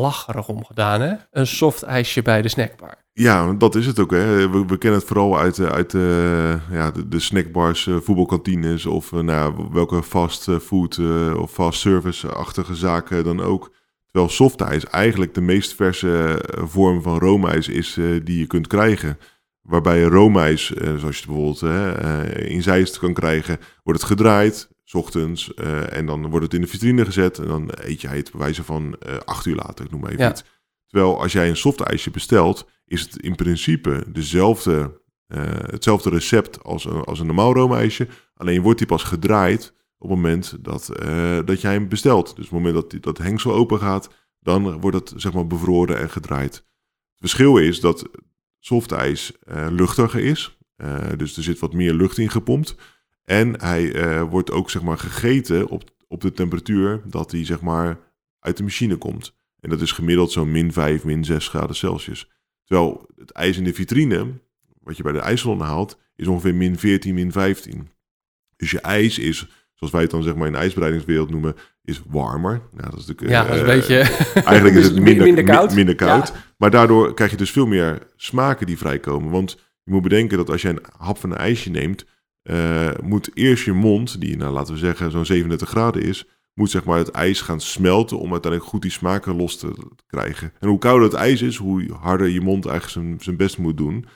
lacherig 0.00 0.48
om 0.48 0.64
gedaan, 0.64 1.00
hè? 1.00 1.14
Een 1.30 1.46
soft 1.46 1.82
ijsje 1.82 2.22
bij 2.22 2.42
de 2.42 2.48
snackbar. 2.48 3.04
Ja, 3.12 3.52
dat 3.52 3.74
is 3.74 3.86
het 3.86 3.98
ook. 3.98 4.10
Hè. 4.10 4.50
We, 4.50 4.78
kennen 4.78 4.98
het 4.98 5.08
vooral 5.08 5.38
uit, 5.38 5.58
eh, 5.58 5.66
uit 5.66 5.94
eh, 5.94 6.70
ja, 6.70 6.92
de, 7.06 7.20
snackbars, 7.20 7.86
eh, 7.86 7.96
voetbalkantines 8.00 8.86
of 8.86 9.12
nou, 9.12 9.68
welke 9.72 10.02
fast 10.02 10.50
food 10.62 10.98
of 11.36 11.52
fast 11.52 11.80
service-achtige 11.80 12.74
zaken 12.74 13.24
dan 13.24 13.40
ook. 13.40 13.72
Terwijl 14.10 14.32
softijs 14.32 14.86
eigenlijk 14.86 15.34
de 15.34 15.40
meest 15.40 15.74
verse 15.74 16.42
vorm 16.56 17.02
van 17.02 17.18
roomijs 17.18 17.68
is 17.68 17.98
die 18.24 18.38
je 18.38 18.46
kunt 18.46 18.66
krijgen. 18.66 19.18
Waarbij 19.62 20.02
roomijs, 20.02 20.66
zoals 20.66 21.00
je 21.00 21.06
het 21.06 21.26
bijvoorbeeld 21.26 21.62
in 22.38 22.62
Zeist 22.62 22.98
kan 22.98 23.12
krijgen, 23.12 23.58
wordt 23.82 24.00
het 24.00 24.08
gedraaid, 24.10 24.68
's 24.84 24.94
ochtends, 24.94 25.54
eh, 25.54 25.92
en 25.96 26.06
dan 26.06 26.28
wordt 26.30 26.44
het 26.44 26.54
in 26.54 26.60
de 26.60 26.66
vitrine 26.66 27.04
gezet. 27.04 27.38
En 27.38 27.46
dan 27.46 27.70
eet 27.74 28.00
jij 28.00 28.16
het 28.16 28.30
bij 28.30 28.40
wijze 28.40 28.64
van 28.64 28.96
eh, 28.98 29.16
acht 29.24 29.46
uur 29.46 29.54
later, 29.56 29.84
ik 29.84 29.90
noem 29.90 30.00
maar 30.00 30.10
even 30.10 30.24
Ja. 30.24 30.30
iets. 30.30 30.44
Terwijl 30.86 31.20
als 31.20 31.32
jij 31.32 31.48
een 31.48 31.56
softijsje 31.56 32.10
bestelt, 32.10 32.68
is 32.86 33.00
het 33.00 33.16
in 33.16 33.34
principe 33.34 34.04
dezelfde, 34.08 35.00
eh, 35.26 35.42
hetzelfde 35.46 36.10
recept 36.10 36.62
als 36.62 36.84
een, 36.84 37.04
als 37.04 37.20
een 37.20 37.26
normaal 37.26 37.54
roomijsje. 37.54 38.08
Alleen 38.34 38.62
wordt 38.62 38.78
die 38.78 38.86
pas 38.86 39.02
gedraaid 39.02 39.72
op 39.98 40.10
het 40.10 40.18
moment 40.18 40.56
dat, 40.64 40.90
dat 41.44 41.60
jij 41.60 41.72
hem 41.72 41.88
bestelt. 41.88 42.26
Dus 42.36 42.44
op 42.44 42.50
het 42.50 42.60
moment 42.62 42.74
dat 42.74 42.90
die, 42.90 43.00
dat 43.00 43.18
hengsel 43.18 43.52
open 43.52 43.78
gaat, 43.78 44.08
dan 44.40 44.80
wordt 44.80 44.96
het 44.96 45.12
zeg 45.20 45.32
maar 45.32 45.46
bevroren 45.46 45.98
en 45.98 46.10
gedraaid. 46.10 46.54
Het 46.54 46.64
verschil 47.18 47.56
is 47.56 47.80
dat 47.80 48.08
softijs 48.58 49.32
luchtiger 49.70 50.20
is. 50.24 50.58
Dus 51.16 51.36
er 51.36 51.42
zit 51.42 51.58
wat 51.58 51.72
meer 51.72 51.92
lucht 51.92 52.18
in 52.18 52.30
gepompt. 52.30 52.76
En 53.24 53.60
hij 53.60 53.92
eh, 53.94 54.22
wordt 54.22 54.50
ook 54.50 54.70
zeg 54.70 54.82
maar 54.82 54.98
gegeten 54.98 55.68
op, 55.68 55.82
op 56.08 56.20
de 56.20 56.32
temperatuur 56.32 57.00
dat 57.04 57.30
hij 57.30 57.44
zeg 57.44 57.60
maar 57.60 57.98
uit 58.40 58.56
de 58.56 58.62
machine 58.62 58.96
komt. 58.96 59.34
En 59.60 59.70
dat 59.70 59.80
is 59.80 59.92
gemiddeld 59.92 60.32
zo'n 60.32 60.50
min 60.50 60.72
5, 60.72 61.04
min 61.04 61.24
6 61.24 61.48
graden 61.48 61.76
Celsius. 61.76 62.30
Terwijl 62.64 63.06
het 63.16 63.30
ijs 63.30 63.56
in 63.56 63.64
de 63.64 63.74
vitrine, 63.74 64.26
wat 64.82 64.96
je 64.96 65.02
bij 65.02 65.12
de 65.12 65.18
ijssalon 65.18 65.60
haalt, 65.60 65.98
is 66.16 66.26
ongeveer 66.26 66.54
min 66.54 66.78
14, 66.78 67.14
min 67.14 67.32
15. 67.32 67.88
Dus 68.56 68.70
je 68.70 68.80
ijs 68.80 69.18
is, 69.18 69.48
zoals 69.74 69.92
wij 69.92 70.02
het 70.02 70.10
dan 70.10 70.22
zeg 70.22 70.34
maar 70.34 70.46
in 70.46 70.52
de 70.52 70.58
ijsbereidingswereld 70.58 71.30
noemen, 71.30 71.54
is 71.84 72.02
warmer. 72.08 72.60
Nou, 72.72 72.90
dat 72.90 72.98
is 73.00 73.06
natuurlijk, 73.06 73.30
Ja, 73.30 73.44
dat 73.46 73.54
is 73.54 73.60
een 73.60 73.68
eh, 73.68 73.74
beetje... 73.74 73.96
Eigenlijk 74.50 74.76
is 74.76 74.84
het 74.84 74.94
minder, 75.08 75.24
minder 75.24 75.44
koud. 75.44 75.68
mi- 75.70 75.74
minder 75.76 75.94
koud. 75.94 76.28
Ja. 76.28 76.34
Maar 76.58 76.70
daardoor 76.70 77.14
krijg 77.14 77.30
je 77.30 77.36
dus 77.36 77.50
veel 77.50 77.66
meer 77.66 77.98
smaken 78.16 78.66
die 78.66 78.78
vrijkomen. 78.78 79.30
Want 79.30 79.50
je 79.82 79.92
moet 79.92 80.02
bedenken 80.02 80.36
dat 80.36 80.50
als 80.50 80.62
je 80.62 80.68
een 80.68 80.82
hap 80.96 81.18
van 81.18 81.30
een 81.30 81.36
ijsje 81.36 81.70
neemt, 81.70 82.04
eh, 82.44 82.90
moet 83.02 83.30
eerst 83.34 83.64
je 83.64 83.72
mond, 83.72 84.20
die 84.20 84.36
nou, 84.36 84.52
laten 84.52 84.72
we 84.72 84.78
zeggen 84.78 85.10
zo'n 85.10 85.26
37 85.26 85.68
graden 85.68 86.02
is, 86.02 86.26
moet 86.54 86.70
zeg 86.70 86.84
maar 86.84 86.98
het 86.98 87.10
ijs 87.10 87.40
gaan 87.40 87.60
smelten 87.60 88.18
om 88.18 88.32
uiteindelijk 88.32 88.70
goed 88.70 88.82
die 88.82 88.90
smaken 88.90 89.36
los 89.36 89.56
te 89.56 89.72
krijgen. 90.06 90.52
En 90.60 90.68
hoe 90.68 90.78
kouder 90.78 91.08
het 91.08 91.18
ijs 91.18 91.42
is, 91.42 91.56
hoe 91.56 91.92
harder 91.92 92.28
je 92.28 92.40
mond 92.40 92.66
eigenlijk 92.66 93.06
zijn, 93.06 93.20
zijn 93.20 93.36
best 93.36 93.58
moet 93.58 93.76
doen. 93.76 94.06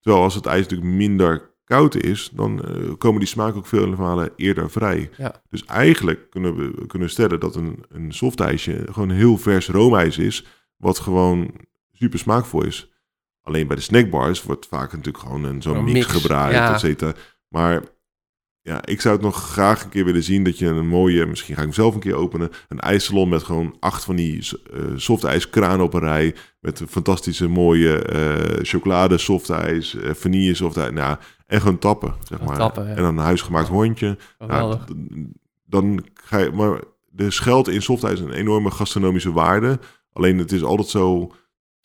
Terwijl 0.00 0.24
als 0.24 0.34
het 0.34 0.46
ijs 0.46 0.62
natuurlijk 0.62 0.90
minder 0.90 1.56
koud 1.64 1.94
is, 1.94 2.30
dan 2.32 2.64
eh, 2.64 2.92
komen 2.98 3.18
die 3.18 3.28
smaken 3.28 3.56
ook 3.56 3.66
veel 3.66 3.96
malen 3.96 4.30
eerder 4.36 4.70
vrij. 4.70 5.10
Ja. 5.16 5.42
Dus 5.50 5.64
eigenlijk 5.64 6.30
kunnen 6.30 6.56
we 6.56 6.86
kunnen 6.86 7.10
stellen 7.10 7.40
dat 7.40 7.56
een, 7.56 7.84
een 7.88 8.12
softijsje 8.12 8.86
gewoon 8.90 9.10
heel 9.10 9.38
vers 9.38 9.68
roomijs 9.68 10.18
is, 10.18 10.46
wat 10.76 10.98
gewoon 10.98 11.50
super 11.92 12.18
smaakvol 12.18 12.64
is. 12.64 12.92
Alleen 13.42 13.66
bij 13.66 13.76
de 13.76 13.82
snackbars 13.82 14.42
wordt 14.42 14.66
vaak 14.66 14.90
natuurlijk 14.92 15.24
gewoon 15.24 15.44
een, 15.44 15.62
zo'n 15.62 15.84
mix, 15.84 16.12
mix, 16.12 16.26
ja. 16.26 16.74
et 16.74 16.80
cetera. 16.80 17.14
Maar 17.48 17.82
ja, 18.68 18.84
ik 18.84 19.00
zou 19.00 19.14
het 19.14 19.24
nog 19.24 19.50
graag 19.50 19.84
een 19.84 19.90
keer 19.90 20.04
willen 20.04 20.22
zien 20.22 20.44
dat 20.44 20.58
je 20.58 20.66
een 20.66 20.88
mooie, 20.88 21.26
misschien 21.26 21.54
ga 21.54 21.60
ik 21.60 21.66
hem 21.66 21.74
zelf 21.74 21.94
een 21.94 22.00
keer 22.00 22.14
openen, 22.14 22.50
een 22.68 22.80
ijssalon 22.80 23.28
met 23.28 23.42
gewoon 23.42 23.76
acht 23.80 24.04
van 24.04 24.16
die 24.16 24.50
uh, 24.74 24.82
softijskranen 24.96 25.84
op 25.84 25.94
een 25.94 26.00
rij, 26.00 26.34
met 26.60 26.80
een 26.80 26.88
fantastische 26.88 27.48
mooie 27.48 28.02
eh 28.02 28.64
chocolade 28.64 29.18
softijs, 29.18 29.94
uh, 29.94 30.10
vanille 30.14 30.54
softijs, 30.54 30.92
nou, 30.92 31.16
en 31.46 31.60
gewoon 31.60 31.78
tappen, 31.78 32.14
zeg 32.22 32.40
maar. 32.40 32.56
Tappen, 32.56 32.84
ja. 32.84 32.94
En 32.94 33.02
dan 33.02 33.18
een 33.18 33.24
huisgemaakt 33.24 33.68
hondje. 33.68 34.16
Nou, 34.38 34.78
dan 35.64 36.04
ga 36.14 36.38
je, 36.38 36.50
maar 36.50 36.80
er 37.16 37.32
schuilt 37.32 37.68
in 37.68 37.82
softijs 37.82 38.20
een 38.20 38.32
enorme 38.32 38.70
gastronomische 38.70 39.32
waarde. 39.32 39.78
Alleen 40.12 40.38
het 40.38 40.52
is 40.52 40.62
altijd 40.62 40.88
zo 40.88 41.32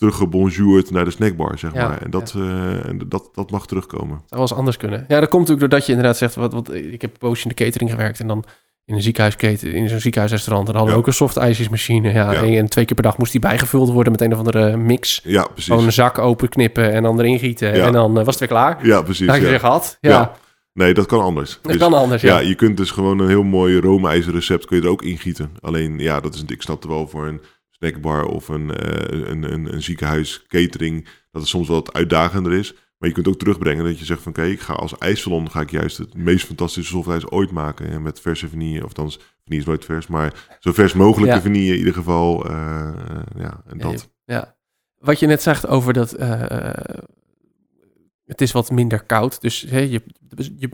teruggebonjourd 0.08 0.92
naar 0.92 1.06
de 1.06 1.12
snackbar, 1.12 1.58
zeg 1.60 1.74
Ja, 1.74 1.88
maar. 1.88 2.02
En 2.02 2.12
dat, 2.12 2.34
eh, 2.38 2.86
en 2.90 3.02
dat, 3.08 3.30
dat 3.34 3.52
mag 3.52 3.68
terugkomen. 3.68 4.08
zou 4.18 4.26
wel 4.30 4.42
eens 4.42 4.54
anders 4.54 4.78
kunnen. 4.78 5.06
Ja, 5.08 5.20
dat 5.20 5.30
komt 5.30 5.42
natuurlijk 5.48 5.60
doordat 5.60 5.86
je 5.86 5.92
inderdaad 5.94 6.18
zegt... 6.18 6.36
Wat, 6.36 6.54
wat, 6.54 6.74
ik 6.74 7.02
heb 7.02 7.16
een 7.20 7.30
in 7.44 7.50
de 7.50 7.54
catering 7.54 7.90
gewerkt... 7.92 8.20
en 8.20 8.28
dan 8.28 8.44
in 8.86 8.96
een 8.96 9.02
ziekenhuisketen, 9.02 9.72
in 9.74 9.90
zo'n 9.90 10.00
ziekenhuisrestaurant... 10.00 10.68
en 10.68 10.74
dan 10.74 10.82
hadden 10.82 11.02
we 11.02 11.02
Ja. 11.02 11.08
ook 11.08 11.20
een 11.20 11.28
soft 11.28 11.38
ijsjesmachine. 11.38 12.12
Ja, 12.12 12.32
Ja. 12.32 12.44
En, 12.44 12.70
twee 12.70 12.86
keer 12.86 12.96
per 12.96 13.04
dag 13.04 13.18
moest 13.18 13.32
die 13.32 13.42
bijgevuld 13.42 13.90
worden... 13.92 14.12
met 14.12 14.22
een 14.22 14.32
of 14.34 14.38
andere 14.38 14.78
mix. 14.78 15.22
Ja, 15.24 15.44
precies. 15.44 15.66
Gewoon 15.66 15.86
een 15.86 15.92
zak 15.94 16.18
openknippen 16.18 16.92
en 16.92 17.04
dan 17.04 17.20
erin 17.20 17.40
gieten. 17.40 17.76
Ja. 17.76 17.86
En 17.86 17.94
dan 17.94 18.10
eh, 18.20 18.26
was 18.26 18.40
het 18.40 18.40
weer 18.40 18.48
klaar. 18.48 18.86
Ja, 18.86 19.02
precies. 19.02 19.28
Dat 19.28 19.36
je 19.36 19.42
weer 19.42 19.60
gehad. 19.60 19.98
Ja. 20.02 20.32
Nee, 20.74 20.94
dat 20.94 21.06
kan 21.06 21.22
anders. 21.22 21.60
dat 21.62 21.72
Dus, 21.72 21.82
kan 21.82 21.94
anders. 21.94 22.22
ja. 22.22 22.40
Je 22.40 22.56
kunt 22.56 22.78
dus 22.78 22.92
gewoon 22.92 23.20
een 23.20 23.28
heel 23.28 23.44
mooi 23.44 23.80
roomijzerrecept 23.80 24.66
kun 24.66 24.78
je 24.78 24.84
er 24.84 24.90
ook 24.90 25.02
ingieten. 25.04 25.52
Alleen, 25.62 26.00
ja, 26.00 26.20
dat 26.20 26.34
is, 26.36 26.44
ik 26.48 26.62
snap 26.62 26.82
het 26.82 26.92
wel 26.92 27.08
voor 27.08 27.28
een 27.28 27.42
snackbar 27.88 28.26
of 28.26 28.48
een, 28.48 28.76
eh, 28.76 29.30
een, 29.30 29.54
een, 29.54 29.74
een 29.74 29.84
ziekenhuis 29.84 30.44
catering... 30.48 31.04
dat 31.32 31.42
het 31.42 31.48
soms 31.50 31.68
wel 31.68 31.78
wat 31.78 31.94
uitdagender 31.94 32.54
is. 32.54 32.74
Maar 32.98 33.10
je 33.10 33.16
kunt 33.16 33.28
ook 33.28 33.40
terugbrengen 33.40 33.86
dat 33.86 34.00
je 34.00 34.06
zegt 34.06 34.22
van... 34.22 34.32
oké, 34.32 34.44
ik 34.44 34.60
ga 34.60 34.74
als 34.74 34.98
ijssalon 34.98 35.52
ga 35.52 35.62
ik 35.62 35.72
juist 35.72 35.98
het 35.98 36.14
meest 36.16 36.46
fantastische 36.46 36.92
softijs 36.92 37.28
ooit 37.30 37.52
maken. 37.52 37.88
En 37.90 38.02
met 38.02 38.20
verse 38.20 38.50
vanille, 38.50 38.84
of 38.86 38.94
dan 38.94 39.12
vanille 39.44 39.62
is 39.62 39.66
nooit 39.66 39.86
vers... 39.86 40.08
maar 40.08 40.58
zo 40.60 40.72
vers 40.72 40.94
mogelijke 40.94 41.36
Ja. 41.36 41.42
vanille 41.42 41.72
in 41.72 41.78
ieder 41.78 41.94
geval. 41.94 42.46
eh, 42.50 42.88
eh, 42.88 43.22
ja, 43.38 43.64
en 43.68 43.78
dat. 43.78 44.10
Ja. 44.26 44.56
Wat 44.98 45.20
je 45.20 45.28
net 45.28 45.42
zegt 45.42 45.68
over 45.68 45.94
dat... 45.94 46.12
het 48.26 48.42
is 48.42 48.52
wat 48.52 48.72
minder 48.72 49.04
koud. 49.04 49.42
Dus 49.42 49.62
hè, 49.62 49.80
je, 49.80 50.02
je, 50.58 50.70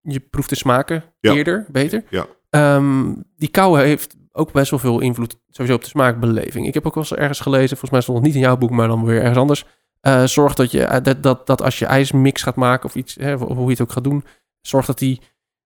je 0.00 0.20
proeft 0.20 0.48
de 0.48 0.56
smaken 0.56 1.04
Ja. 1.20 1.32
eerder, 1.34 1.66
beter. 1.70 2.04
Ja. 2.10 2.26
Ehm, 2.50 3.14
die 3.36 3.48
kou 3.48 3.80
heeft 3.80 4.16
ook 4.32 4.52
best 4.52 4.70
wel 4.70 4.78
veel 4.78 5.00
invloed 5.00 5.38
sowieso 5.48 5.74
op 5.76 5.82
de 5.82 5.88
smaakbeleving. 5.88 6.66
Ik 6.66 6.74
heb 6.74 6.86
ook 6.86 6.94
wel 6.94 7.02
eens 7.02 7.14
ergens 7.14 7.40
gelezen, 7.40 7.68
volgens 7.68 7.90
mij 7.90 8.00
stond 8.00 8.18
het 8.18 8.26
niet 8.26 8.34
in 8.36 8.40
jouw 8.40 8.56
boek, 8.56 8.70
maar 8.70 8.88
dan 8.88 9.04
weer 9.04 9.20
ergens 9.20 9.38
anders. 9.38 9.64
Eh, 10.00 10.24
zorg 10.24 10.54
dat, 10.54 10.70
je, 10.70 10.84
eh, 10.84 11.02
dat, 11.02 11.22
dat, 11.22 11.46
dat 11.46 11.62
als 11.62 11.78
je 11.78 11.86
ijsmix 11.86 12.42
gaat 12.42 12.56
maken 12.56 12.84
of 12.88 12.94
iets, 12.94 13.14
hè, 13.14 13.34
hoe 13.36 13.64
je 13.64 13.70
het 13.70 13.80
ook 13.80 13.92
gaat 13.92 14.04
doen, 14.04 14.24
zorg 14.60 14.86
dat 14.86 14.98
die 14.98 15.20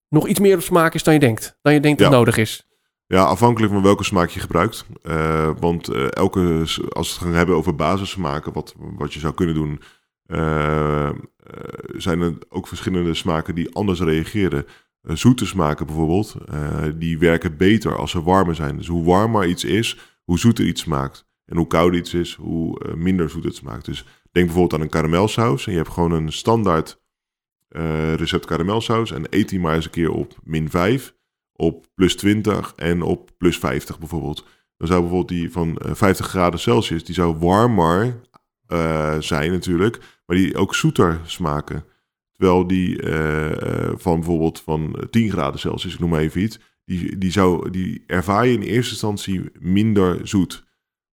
nog 0.08 0.26
iets 0.26 0.40
meer 0.40 0.54
op 0.56 0.62
smaak 0.62 0.94
is 0.94 1.02
dan 1.02 1.14
je 1.14 1.20
denkt. 1.20 1.58
Dan 1.62 1.72
je 1.72 1.80
denkt 1.80 1.98
dat 1.98 2.10
Ja. 2.10 2.16
nodig 2.16 2.36
is. 2.36 2.66
Ja, 3.06 3.22
afhankelijk 3.24 3.72
van 3.72 3.82
welke 3.82 4.04
smaak 4.04 4.28
je 4.28 4.40
gebruikt. 4.40 4.86
Eh, 5.02 5.50
want 5.60 5.88
elke, 6.10 6.58
als 6.92 7.08
we 7.08 7.14
het 7.14 7.22
gaan 7.22 7.32
hebben 7.34 7.54
over 7.56 7.74
basissmaken, 7.74 8.52
wat, 8.52 8.74
wat 8.76 9.14
je 9.14 9.20
zou 9.20 9.34
kunnen 9.34 9.54
doen, 9.54 9.80
zijn 11.96 12.20
er 12.20 12.34
ook 12.48 12.68
verschillende 12.68 13.14
smaken 13.14 13.54
die 13.54 13.74
anders 13.74 14.00
reageren. 14.00 14.66
Eh, 15.06 15.16
zoete 15.16 15.46
smaken 15.46 15.86
bijvoorbeeld, 15.86 16.36
eh, 16.48 16.84
die 16.94 17.18
werken 17.18 17.56
beter 17.56 17.96
als 17.96 18.10
ze 18.10 18.22
warmer 18.22 18.54
zijn. 18.54 18.76
Dus 18.76 18.86
hoe 18.86 19.04
warmer 19.04 19.46
iets 19.46 19.64
is, 19.64 19.98
hoe 20.24 20.38
zoeter 20.38 20.66
iets 20.66 20.80
smaakt. 20.80 21.26
En 21.44 21.56
hoe 21.56 21.66
kouder 21.66 21.98
iets 21.98 22.14
is, 22.14 22.34
hoe 22.34 22.84
eh, 22.84 22.94
minder 22.94 23.30
zoet 23.30 23.44
het 23.44 23.54
smaakt. 23.54 23.84
Dus 23.84 24.04
denk 24.32 24.46
bijvoorbeeld 24.46 24.74
aan 24.74 24.80
een 24.80 24.92
karamelsaus. 24.92 25.66
En 25.66 25.72
je 25.72 25.78
hebt 25.78 25.90
gewoon 25.90 26.12
een 26.12 26.32
standaard 26.32 27.04
recept 28.16 28.44
karamelsaus. 28.44 29.10
En 29.10 29.24
eet 29.30 29.48
die 29.48 29.60
maar 29.60 29.74
eens 29.74 29.84
een 29.84 29.90
keer 29.90 30.10
op 30.10 30.38
min 30.42 30.70
5 30.70 31.14
op 31.52 31.86
plus 31.94 32.16
20 32.16 32.72
en 32.76 33.02
op 33.02 33.30
plus 33.38 33.58
50 33.58 33.98
bijvoorbeeld. 33.98 34.44
Dan 34.76 34.88
zou 34.88 35.00
bijvoorbeeld 35.00 35.28
die 35.28 35.52
van 35.52 35.76
eh, 35.76 35.94
50 35.94 36.26
graden 36.26 36.60
Celsius, 36.60 37.04
die 37.04 37.14
zou 37.14 37.36
warmer 37.36 38.20
zijn 39.18 39.50
natuurlijk, 39.50 39.98
maar 40.26 40.36
die 40.36 40.56
ook 40.56 40.74
zoeter 40.74 41.20
smaken. 41.24 41.84
Terwijl 42.36 42.66
die 42.66 43.02
eh, 43.02 43.52
eh, 43.52 43.92
van 43.96 44.14
bijvoorbeeld 44.14 44.60
van 44.60 45.06
10 45.10 45.30
graden 45.30 45.60
Celsius, 45.60 45.94
ik 45.94 46.00
noem 46.00 46.10
maar 46.10 46.20
even 46.20 46.42
iets, 46.42 46.58
die, 46.84 47.18
die, 47.18 47.30
zou, 47.30 47.70
die 47.70 48.04
ervaar 48.06 48.46
je 48.46 48.52
in 48.52 48.62
eerste 48.62 48.90
instantie 48.90 49.42
minder 49.58 50.28
zoet. 50.28 50.64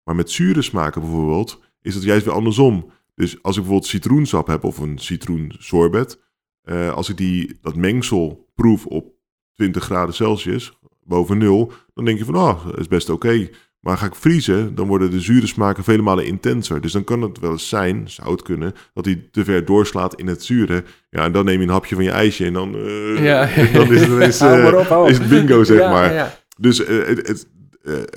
Maar 0.03 0.15
met 0.15 0.31
zure 0.31 0.61
smaken 0.61 1.01
bijvoorbeeld, 1.01 1.61
is 1.81 1.95
het 1.95 2.03
juist 2.03 2.25
weer 2.25 2.33
andersom. 2.33 2.91
Dus 3.15 3.41
als 3.41 3.55
ik 3.55 3.61
bijvoorbeeld 3.61 3.91
citroensap 3.91 4.47
heb 4.47 4.63
of 4.63 4.77
een 4.77 4.97
citroensorbet, 4.97 6.19
eh, 6.61 6.93
als 6.93 7.09
ik 7.09 7.17
die, 7.17 7.57
dat 7.61 7.75
mengsel 7.75 8.49
proef 8.55 8.85
op 8.85 9.13
20 9.53 9.83
graden 9.83 10.15
Celsius, 10.15 10.79
boven 11.03 11.37
nul, 11.37 11.71
dan 11.93 12.05
denk 12.05 12.17
je 12.17 12.25
van, 12.25 12.35
oh, 12.35 12.65
dat 12.65 12.79
is 12.79 12.87
best 12.87 13.09
oké. 13.09 13.49
Maar 13.83 13.97
ga 13.97 14.05
ik 14.05 14.15
vriezen, 14.15 14.75
dan 14.75 14.87
worden 14.87 15.11
de 15.11 15.19
zure 15.19 15.47
smaken 15.47 15.83
vele 15.83 16.01
malen 16.01 16.25
intenser. 16.25 16.81
Dus 16.81 16.91
dan 16.91 17.03
kan 17.03 17.21
het 17.21 17.39
wel 17.39 17.51
eens 17.51 17.69
zijn, 17.69 18.03
zou 18.09 18.31
het 18.31 18.41
kunnen, 18.41 18.73
dat 18.93 19.05
hij 19.05 19.27
te 19.31 19.43
ver 19.43 19.65
doorslaat 19.65 20.15
in 20.19 20.27
het 20.27 20.43
zure. 20.43 20.83
Ja, 21.09 21.23
en 21.23 21.31
dan 21.31 21.45
neem 21.45 21.59
je 21.59 21.65
een 21.65 21.71
hapje 21.71 21.95
van 21.95 22.03
je 22.03 22.11
ijsje 22.11 22.45
en 22.45 22.53
dan, 22.53 22.75
eh, 22.75 23.23
Ja. 23.23 23.49
dan 23.77 23.93
is 23.93 23.99
het 24.01 24.09
ineens, 24.09 24.39
eh, 24.41 24.73
op, 24.89 25.07
is 25.09 25.17
het 25.17 25.29
bingo, 25.29 25.63
zeg 25.63 25.77
Ja, 25.79 25.91
maar. 25.91 26.13
ja. 26.13 26.37
Dus 26.57 26.83
eh, 26.85 27.05
het, 27.05 27.27
het, 27.27 27.47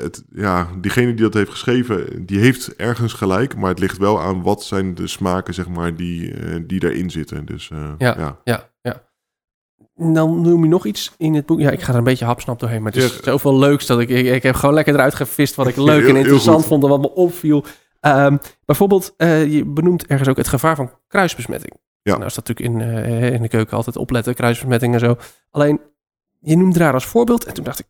het, 0.02 0.24
ja, 0.34 0.68
diegene 0.80 1.06
die 1.14 1.22
dat 1.22 1.34
heeft 1.34 1.50
geschreven, 1.50 2.26
die 2.26 2.38
heeft 2.38 2.76
ergens 2.76 3.12
gelijk. 3.12 3.56
Maar 3.56 3.70
het 3.70 3.78
ligt 3.78 3.98
wel 3.98 4.20
aan 4.20 4.42
wat 4.42 4.64
zijn 4.64 4.94
de 4.94 5.06
smaken, 5.06 5.54
zeg 5.54 5.68
maar, 5.68 5.96
die, 5.96 6.32
die 6.66 6.80
daarin 6.80 7.10
zitten. 7.10 7.44
Dus 7.46 7.70
eh, 7.70 7.90
Ja. 7.98 8.38
ja. 8.44 8.70
Dan 9.96 10.40
noem 10.40 10.62
je 10.62 10.68
nog 10.68 10.86
iets 10.86 11.12
in 11.16 11.34
het 11.34 11.46
boek. 11.46 11.60
Ja, 11.60 11.70
ik 11.70 11.80
ga 11.80 11.92
er 11.92 11.98
een 11.98 12.04
beetje 12.04 12.24
hapsnap 12.24 12.58
doorheen. 12.58 12.82
Maar 12.82 12.92
het 12.92 13.02
is 13.02 13.22
zoveel 13.22 13.58
leuks 13.58 13.86
dat 13.86 14.00
ik, 14.00 14.08
ik... 14.08 14.26
Ik 14.26 14.42
heb 14.42 14.54
gewoon 14.54 14.74
lekker 14.74 14.94
eruit 14.94 15.14
gevist 15.14 15.54
wat 15.54 15.66
ik 15.66 15.76
leuk 15.90 16.00
Heel- 16.00 16.08
en 16.08 16.16
interessant 16.16 16.66
vond 16.66 16.82
en 16.82 16.88
wat 16.88 17.00
me 17.00 17.14
opviel. 17.14 17.64
Ehm, 18.00 18.36
bijvoorbeeld, 18.64 19.14
eh, 19.16 19.52
je 19.52 19.64
benoemt 19.64 20.06
ergens 20.06 20.28
ook 20.28 20.36
het 20.36 20.48
gevaar 20.48 20.76
van 20.76 20.90
kruisbesmetting. 21.08 21.72
Ja. 22.02 22.12
Nou 22.12 22.26
is 22.26 22.34
dat 22.34 22.48
natuurlijk 22.48 22.76
in, 22.76 22.88
eh, 22.90 23.32
in 23.32 23.42
de 23.42 23.48
keuken 23.48 23.76
altijd 23.76 23.96
opletten, 23.96 24.34
kruisbesmetting 24.34 24.94
en 24.94 25.00
zo. 25.00 25.16
Alleen, 25.50 25.80
je 26.40 26.56
noemde 26.56 26.78
daar 26.78 26.92
als 26.92 27.06
voorbeeld. 27.06 27.44
En 27.44 27.54
toen 27.54 27.64
dacht 27.64 27.78
ik, 27.78 27.86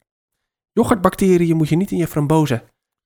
yoghurtbacteriën 0.72 1.56
moet 1.56 1.68
je 1.68 1.76
niet 1.76 1.90
in 1.90 1.98
je 1.98 2.06
frambozen 2.06 2.62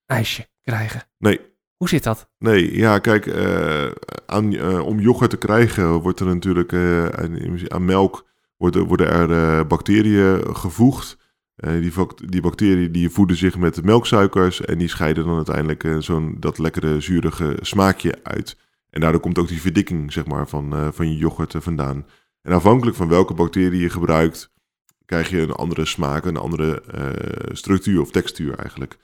ijsje 0.07 0.49
krijgen. 0.63 1.03
Nee. 1.19 1.41
Hoe 1.77 1.89
zit 1.89 2.03
dat? 2.03 2.29
Nee, 2.39 2.77
ja, 2.77 2.99
kijk, 2.99 3.27
eh, 3.27 3.91
aan, 4.27 4.61
om 4.81 5.01
yoghurt 5.01 5.31
te 5.31 5.37
krijgen 5.37 5.93
wordt 5.93 6.21
er 6.21 6.27
natuurlijk 6.27 6.73
aan, 7.15 7.71
aan 7.71 7.85
melk 7.85 8.27
worden, 8.61 9.09
er 9.09 9.31
eh, 9.31 9.67
bacteriën 9.67 10.57
gevoegd. 10.57 11.19
Eh, 11.55 11.73
die, 11.73 11.93
die 12.27 12.41
bacteriën 12.41 12.93
die 12.93 13.11
voeden 13.11 13.37
zich 13.37 13.57
met 13.57 13.85
melksuikers 13.85 14.61
en 14.61 14.79
die 14.79 14.89
scheiden 14.89 15.25
dan 15.25 15.37
uiteindelijk 15.37 15.85
eh, 15.85 15.97
zo'n 15.99 16.37
dat 16.39 16.59
lekkere 16.59 17.01
zurige 17.01 17.57
smaakje 17.61 18.19
uit. 18.23 18.57
En 18.91 19.01
daardoor 19.01 19.21
komt 19.21 19.39
ook 19.39 19.49
die 19.49 19.61
verdikking 19.61 20.13
zeg 20.13 20.27
maar, 20.27 20.49
van, 20.49 20.93
van 20.93 21.11
je 21.11 21.17
yoghurt 21.17 21.55
vandaan. 21.59 22.07
En 22.43 22.53
afhankelijk 22.53 22.97
van 22.97 23.09
welke 23.09 23.35
bacterie 23.35 23.81
je 23.81 23.91
gebruikt, 23.91 24.53
krijg 25.05 25.31
je 25.31 25.41
een 25.41 25.53
andere 25.53 25.85
smaak, 25.85 26.25
een 26.25 26.37
andere 26.37 26.83
structuur 27.53 28.01
of 28.01 28.11
textuur 28.11 28.59
eigenlijk. 28.59 28.99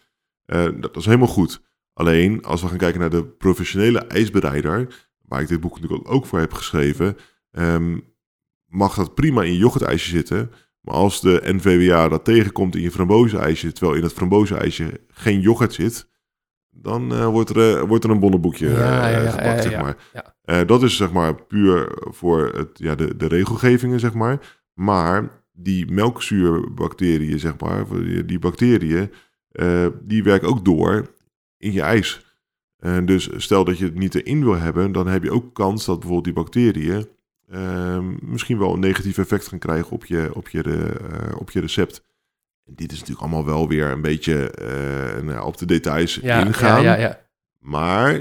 Dat, 0.46 0.82
dat 0.82 0.96
is 0.96 1.04
helemaal 1.04 1.26
goed. 1.26 1.62
Alleen, 1.92 2.44
als 2.44 2.62
we 2.62 2.68
gaan 2.68 2.76
kijken 2.76 3.00
naar 3.00 3.10
de 3.10 3.24
professionele 3.24 3.98
ijsbereider, 3.98 5.06
waar 5.22 5.40
ik 5.40 5.48
dit 5.48 5.60
boek 5.60 5.80
natuurlijk 5.80 6.10
ook 6.10 6.26
voor 6.26 6.38
heb 6.38 6.52
geschreven, 6.52 7.16
ehm, 7.50 7.98
mag 8.66 8.94
dat 8.94 9.14
prima 9.14 9.42
in 9.42 9.52
je 9.52 9.59
yoghurtijsje 9.59 10.11
zitten. 10.11 10.50
Maar 10.81 10.94
als 10.94 11.20
de 11.20 11.40
NVWA 11.44 12.09
dat 12.09 12.24
tegenkomt 12.24 12.76
in 12.76 12.83
je 12.83 12.90
frambozenijsje, 12.90 13.72
terwijl 13.72 13.96
in 13.96 14.02
het 14.02 14.12
frambozenijsje 14.12 15.00
geen 15.09 15.40
yoghurt 15.40 15.74
zit, 15.74 16.09
dan 16.83 17.12
eh, 17.14 17.26
wordt, 17.26 17.50
er, 17.50 17.76
eh, 17.76 17.83
wordt 17.83 18.05
er 18.05 18.11
een 18.11 18.20
bonnenboekje 18.20 18.66
eh, 18.68 18.79
Ja, 18.79 19.09
ja, 19.09 19.22
ja, 19.22 19.31
gepakt, 19.31 19.62
ja, 19.64 19.70
zeg 19.70 19.81
maar. 19.81 20.66
Dat 20.66 20.83
is 20.83 20.96
zeg 20.96 21.12
maar 21.12 21.42
puur 21.42 21.98
voor 22.00 22.52
het, 22.55 22.68
ja, 22.72 22.94
de, 22.94 23.16
de 23.16 23.26
regelgevingen, 23.26 24.00
zeg 24.00 24.14
maar. 24.14 24.61
Maar 24.72 25.44
die 25.52 25.92
melkzuurbacteriën, 25.92 27.38
zeg 27.38 27.59
maar, 27.59 27.87
voor 27.87 28.05
die, 28.05 28.24
die 28.24 28.38
bacteriën, 28.38 29.11
die 30.02 30.22
werken 30.22 30.48
ook 30.48 30.64
door 30.64 31.14
in 31.59 31.72
je 31.72 31.83
ijs. 31.83 32.24
En 32.79 33.07
dus 33.07 33.29
stel 33.37 33.64
dat 33.64 33.79
je 33.79 33.85
het 33.85 33.98
niet 33.98 34.14
erin 34.14 34.44
wil 34.44 34.57
hebben, 34.57 34.92
dan 34.92 35.07
heb 35.07 35.22
je 35.22 35.31
ook 35.31 35.55
kans 35.55 35.85
dat 35.85 35.98
bijvoorbeeld 35.98 36.24
die 36.24 36.44
bacteriën 36.44 37.09
misschien 38.20 38.59
wel 38.59 38.72
een 38.72 38.80
negatief 38.80 39.18
effect 39.18 39.48
gaan 39.48 39.59
krijgen 39.59 39.90
op 39.90 40.04
je, 40.04 40.30
op 40.35 40.48
je, 40.48 40.62
eh, 40.62 41.37
op 41.40 41.50
je 41.50 41.61
recept. 41.61 42.02
Dit 42.64 42.92
is 42.92 42.98
natuurlijk 42.98 43.26
allemaal 43.26 43.44
wel 43.46 43.68
weer 43.68 43.90
een 43.90 44.02
beetje 44.02 44.50
eh, 44.50 45.22
nou, 45.22 45.46
op 45.46 45.56
de 45.56 45.66
details 45.66 46.14
Ja, 46.14 46.44
ingaan. 46.44 46.82
ja, 46.82 46.94
ja, 46.94 47.00
ja. 47.00 47.20
Maar 47.59 48.14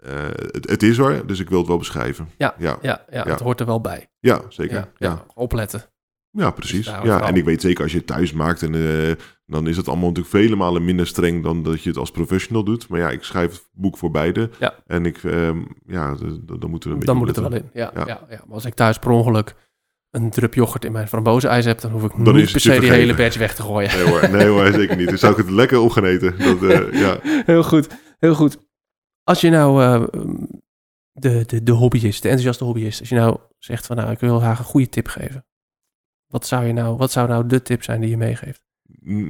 eh, 0.00 0.24
het, 0.28 0.70
het 0.70 0.82
is 0.82 0.98
er, 0.98 1.26
dus 1.26 1.40
ik 1.40 1.48
wil 1.48 1.58
het 1.58 1.66
wel 1.68 1.78
beschrijven. 1.78 2.28
Ja, 2.36 2.54
ja, 2.58 2.78
Ja, 2.82 3.04
ja, 3.10 3.24
Ja. 3.24 3.30
het 3.30 3.40
hoort 3.40 3.60
er 3.60 3.66
wel 3.66 3.80
bij. 3.80 4.08
ja, 4.20 4.40
zeker. 4.48 4.74
Ja, 4.76 4.88
Ja, 4.98 5.08
ja. 5.08 5.24
Opletten. 5.34 5.82
Ja. 6.32 6.50
precies. 6.50 6.86
Ja, 6.86 7.26
en 7.26 7.36
ik 7.36 7.44
weet 7.44 7.60
zeker 7.60 7.82
als 7.82 7.92
je 7.92 7.98
het 7.98 8.06
thuis 8.06 8.32
maakt, 8.32 8.62
en, 8.62 8.74
eh, 8.74 9.14
dan 9.46 9.66
is 9.66 9.76
het 9.76 9.88
allemaal 9.88 10.08
natuurlijk 10.08 10.34
vele 10.34 10.56
malen 10.56 10.84
minder 10.84 11.06
streng 11.06 11.42
dan 11.42 11.62
dat 11.62 11.82
je 11.82 11.88
het 11.88 11.98
als 11.98 12.10
professional 12.10 12.64
doet. 12.64 12.88
Maar 12.88 13.00
ja, 13.00 13.10
ik 13.10 13.22
schrijf 13.22 13.50
het 13.50 13.68
boek 13.72 13.98
voor 13.98 14.10
beide. 14.10 14.50
Ja. 14.58 14.74
En 14.86 15.06
ik, 15.06 15.24
ehm, 15.24 15.62
ja, 15.86 16.14
dan 16.14 16.70
moeten 16.70 16.88
we 16.88 16.94
een 16.94 16.98
beetje 16.98 17.04
Dan 17.04 17.16
moet 17.16 17.28
het 17.28 17.36
er 17.36 17.42
wel 17.42 17.54
in. 17.54 17.70
Ja, 17.72 17.90
ja. 17.94 18.06
Ja. 18.06 18.26
Ja, 18.30 18.42
Maar 18.46 18.54
als 18.54 18.64
ik 18.64 18.74
thuis 18.74 18.98
per 18.98 19.10
ongeluk 19.10 19.54
een 20.10 20.30
drup 20.30 20.54
yoghurt 20.54 20.84
in 20.84 20.92
mijn 20.92 21.08
frambozenijs 21.08 21.64
heb, 21.64 21.80
dan 21.80 21.90
hoef 21.90 22.04
ik 22.04 22.24
Dan 22.24 22.34
niet 22.34 22.52
per 22.52 22.60
se 22.60 22.80
die 22.80 22.90
hele 22.90 23.14
batch 23.14 23.36
weg 23.38 23.54
te 23.54 23.62
gooien. 23.62 23.90
Nee 23.96 24.06
hoor, 24.06 24.30
nee 24.30 24.46
hoor, 24.46 24.72
zeker 24.80 24.96
niet. 24.96 25.08
Dan 25.08 25.18
zou 25.18 25.32
ik 25.32 25.38
het 25.38 25.50
lekker 25.50 25.78
op 25.78 25.90
gaan 25.90 26.04
eten. 26.04 26.38
Dat, 26.38 26.62
eh, 26.62 26.92
ja. 27.04 27.18
Heel 27.22 27.62
goed, 27.62 27.88
heel 28.18 28.34
goed. 28.34 28.58
Als 29.24 29.40
je 29.40 29.50
nou 29.50 29.82
eh, 29.82 30.02
de, 31.12 31.44
de, 31.46 31.62
de 31.62 31.72
hobbyist, 31.72 32.22
de 32.22 32.28
enthousiaste 32.28 32.64
hobbyist, 32.64 33.00
als 33.00 33.08
je 33.08 33.14
nou 33.14 33.36
zegt 33.58 33.86
van 33.86 33.96
nou, 33.96 34.10
ik 34.10 34.18
wil 34.18 34.42
haar 34.42 34.58
een 34.58 34.64
goede 34.64 34.88
tip 34.88 35.06
geven. 35.08 35.44
Wat 36.32 36.46
zou, 36.46 36.64
je 36.66 36.72
nou, 36.72 36.96
wat 36.96 37.12
zou 37.12 37.28
nou 37.28 37.46
de 37.46 37.62
tip 37.62 37.82
zijn 37.82 38.00
die 38.00 38.10
je 38.10 38.16
meegeeft? 38.16 38.60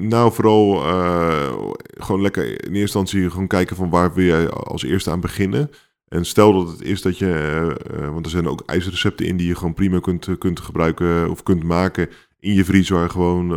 Nou, 0.09 0.33
vooral 0.33 0.85
eh, 0.85 1.53
gewoon 1.83 2.23
lekker 2.23 2.45
in 2.45 2.55
eerste 2.55 2.79
instantie 2.81 3.31
gewoon 3.31 3.47
kijken 3.47 3.77
van 3.77 3.91
waar 3.91 4.15
wil 4.15 4.25
je 4.25 4.49
als 4.51 4.83
eerste 4.83 5.11
aan 5.11 5.21
beginnen. 5.21 5.71
En 6.09 6.25
stel 6.25 6.53
dat 6.53 6.73
het 6.73 6.83
is 6.83 7.03
dat 7.03 7.19
je, 7.19 7.27
eh, 7.33 8.05
eh, 8.05 8.13
want 8.13 8.25
er 8.25 8.31
zijn 8.31 8.49
ook 8.49 8.63
ijsrecepten 8.67 9.27
in 9.27 9.37
die 9.37 9.47
je 9.47 9.57
gewoon 9.57 9.75
prima 9.75 9.99
kunt, 10.01 10.29
kunt 10.39 10.61
gebruiken 10.61 11.31
of 11.31 11.43
kunt 11.43 11.63
maken 11.63 12.09
in 12.41 12.55
je 12.55 12.65
vriezer. 12.65 13.11
Gewoon 13.11 13.49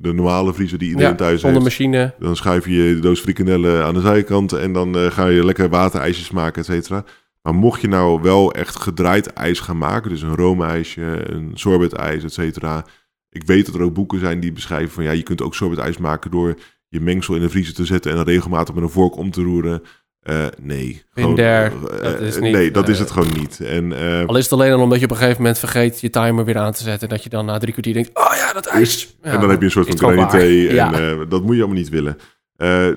de 0.00 0.12
normale 0.12 0.54
vriezer 0.54 0.78
die 0.78 0.88
iedereen 0.88 1.10
Ja, 1.10 1.16
thuis 1.16 1.40
zonder 1.40 1.62
heeft. 1.62 1.78
machine. 1.78 2.14
Dan 2.18 2.36
schuif 2.36 2.64
je 2.64 2.72
je 2.72 2.98
doos 2.98 3.20
frikandellen 3.20 3.84
aan 3.84 3.94
de 3.94 4.00
zijkant 4.00 4.52
en 4.52 4.72
dan 4.72 4.94
ga 4.94 5.26
je 5.26 5.44
lekker 5.44 5.68
waterijsjes 5.68 6.30
maken, 6.30 6.60
et 6.60 6.66
cetera. 6.66 7.04
Maar 7.42 7.54
mocht 7.54 7.80
je 7.80 7.88
nou 7.88 8.20
wel 8.22 8.52
echt 8.52 8.76
gedraaid 8.76 9.32
ijs 9.32 9.60
gaan 9.60 9.78
maken, 9.78 10.10
dus 10.10 10.22
een 10.22 10.34
roomijsje, 10.36 11.30
een 11.32 11.50
sorbetijs, 11.54 12.24
et 12.24 12.32
cetera. 12.32 12.84
Ik 13.30 13.44
weet 13.44 13.66
dat 13.66 13.74
er 13.74 13.82
ook 13.82 13.94
boeken 13.94 14.20
zijn 14.20 14.40
die 14.40 14.52
beschrijven 14.52 14.90
van 14.90 15.04
ja, 15.04 15.10
je 15.10 15.22
kunt 15.22 15.42
ook 15.42 15.54
sorbetijs 15.54 15.98
maken 15.98 16.30
door 16.30 16.54
je 16.88 17.00
mengsel 17.00 17.34
in 17.34 17.40
de 17.40 17.48
vriezer 17.48 17.74
te 17.74 17.84
zetten 17.84 18.10
en 18.10 18.16
dan 18.16 18.26
regelmatig 18.26 18.74
met 18.74 18.82
een 18.84 18.90
vork 18.90 19.16
om 19.16 19.30
te 19.30 19.42
roeren. 19.42 19.82
Eh, 20.20 20.46
nee. 20.60 21.02
Gewoon, 21.10 21.38
eh, 21.38 21.70
dat 22.02 22.20
is 22.20 22.36
eh, 22.36 22.42
niet, 22.42 22.52
nee, 22.52 22.70
dat 22.70 22.88
is 22.88 22.98
het 22.98 23.10
gewoon 23.10 23.32
niet. 23.38 23.60
En 23.60 23.92
Al 24.26 24.36
is 24.36 24.42
het 24.44 24.52
alleen 24.52 24.72
al 24.72 24.80
omdat 24.80 24.98
je 24.98 25.04
op 25.04 25.10
een 25.10 25.16
gegeven 25.16 25.40
moment 25.40 25.58
vergeet 25.58 26.00
je 26.00 26.10
timer 26.10 26.44
weer 26.44 26.58
aan 26.58 26.72
te 26.72 26.82
zetten. 26.82 27.08
Dat 27.08 27.22
je 27.22 27.28
dan 27.28 27.44
na 27.46 27.58
drie 27.58 27.72
kwartier 27.72 27.94
denkt, 27.94 28.10
oh 28.14 28.34
ja, 28.36 28.52
dat 28.52 28.66
ijs. 28.66 29.16
Ja, 29.22 29.30
en 29.32 29.40
dan 29.40 29.50
heb 29.50 29.58
je 29.58 29.64
een 29.64 29.70
soort 29.70 29.86
van 29.88 29.98
granité 29.98 30.38
en 30.38 30.74
Ja. 30.74 30.92
eh, 30.92 31.18
dat 31.28 31.42
moet 31.42 31.54
je 31.54 31.62
allemaal 31.62 31.80
niet 31.82 31.88
willen. 31.88 32.16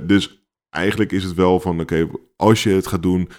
Dus 0.08 0.46
eigenlijk 0.70 1.12
is 1.12 1.24
het 1.24 1.34
wel 1.34 1.60
van, 1.60 1.80
oké, 1.80 2.08
als 2.36 2.64
je 2.64 2.70
het 2.70 2.88
gaat 2.88 3.04
doen, 3.04 3.30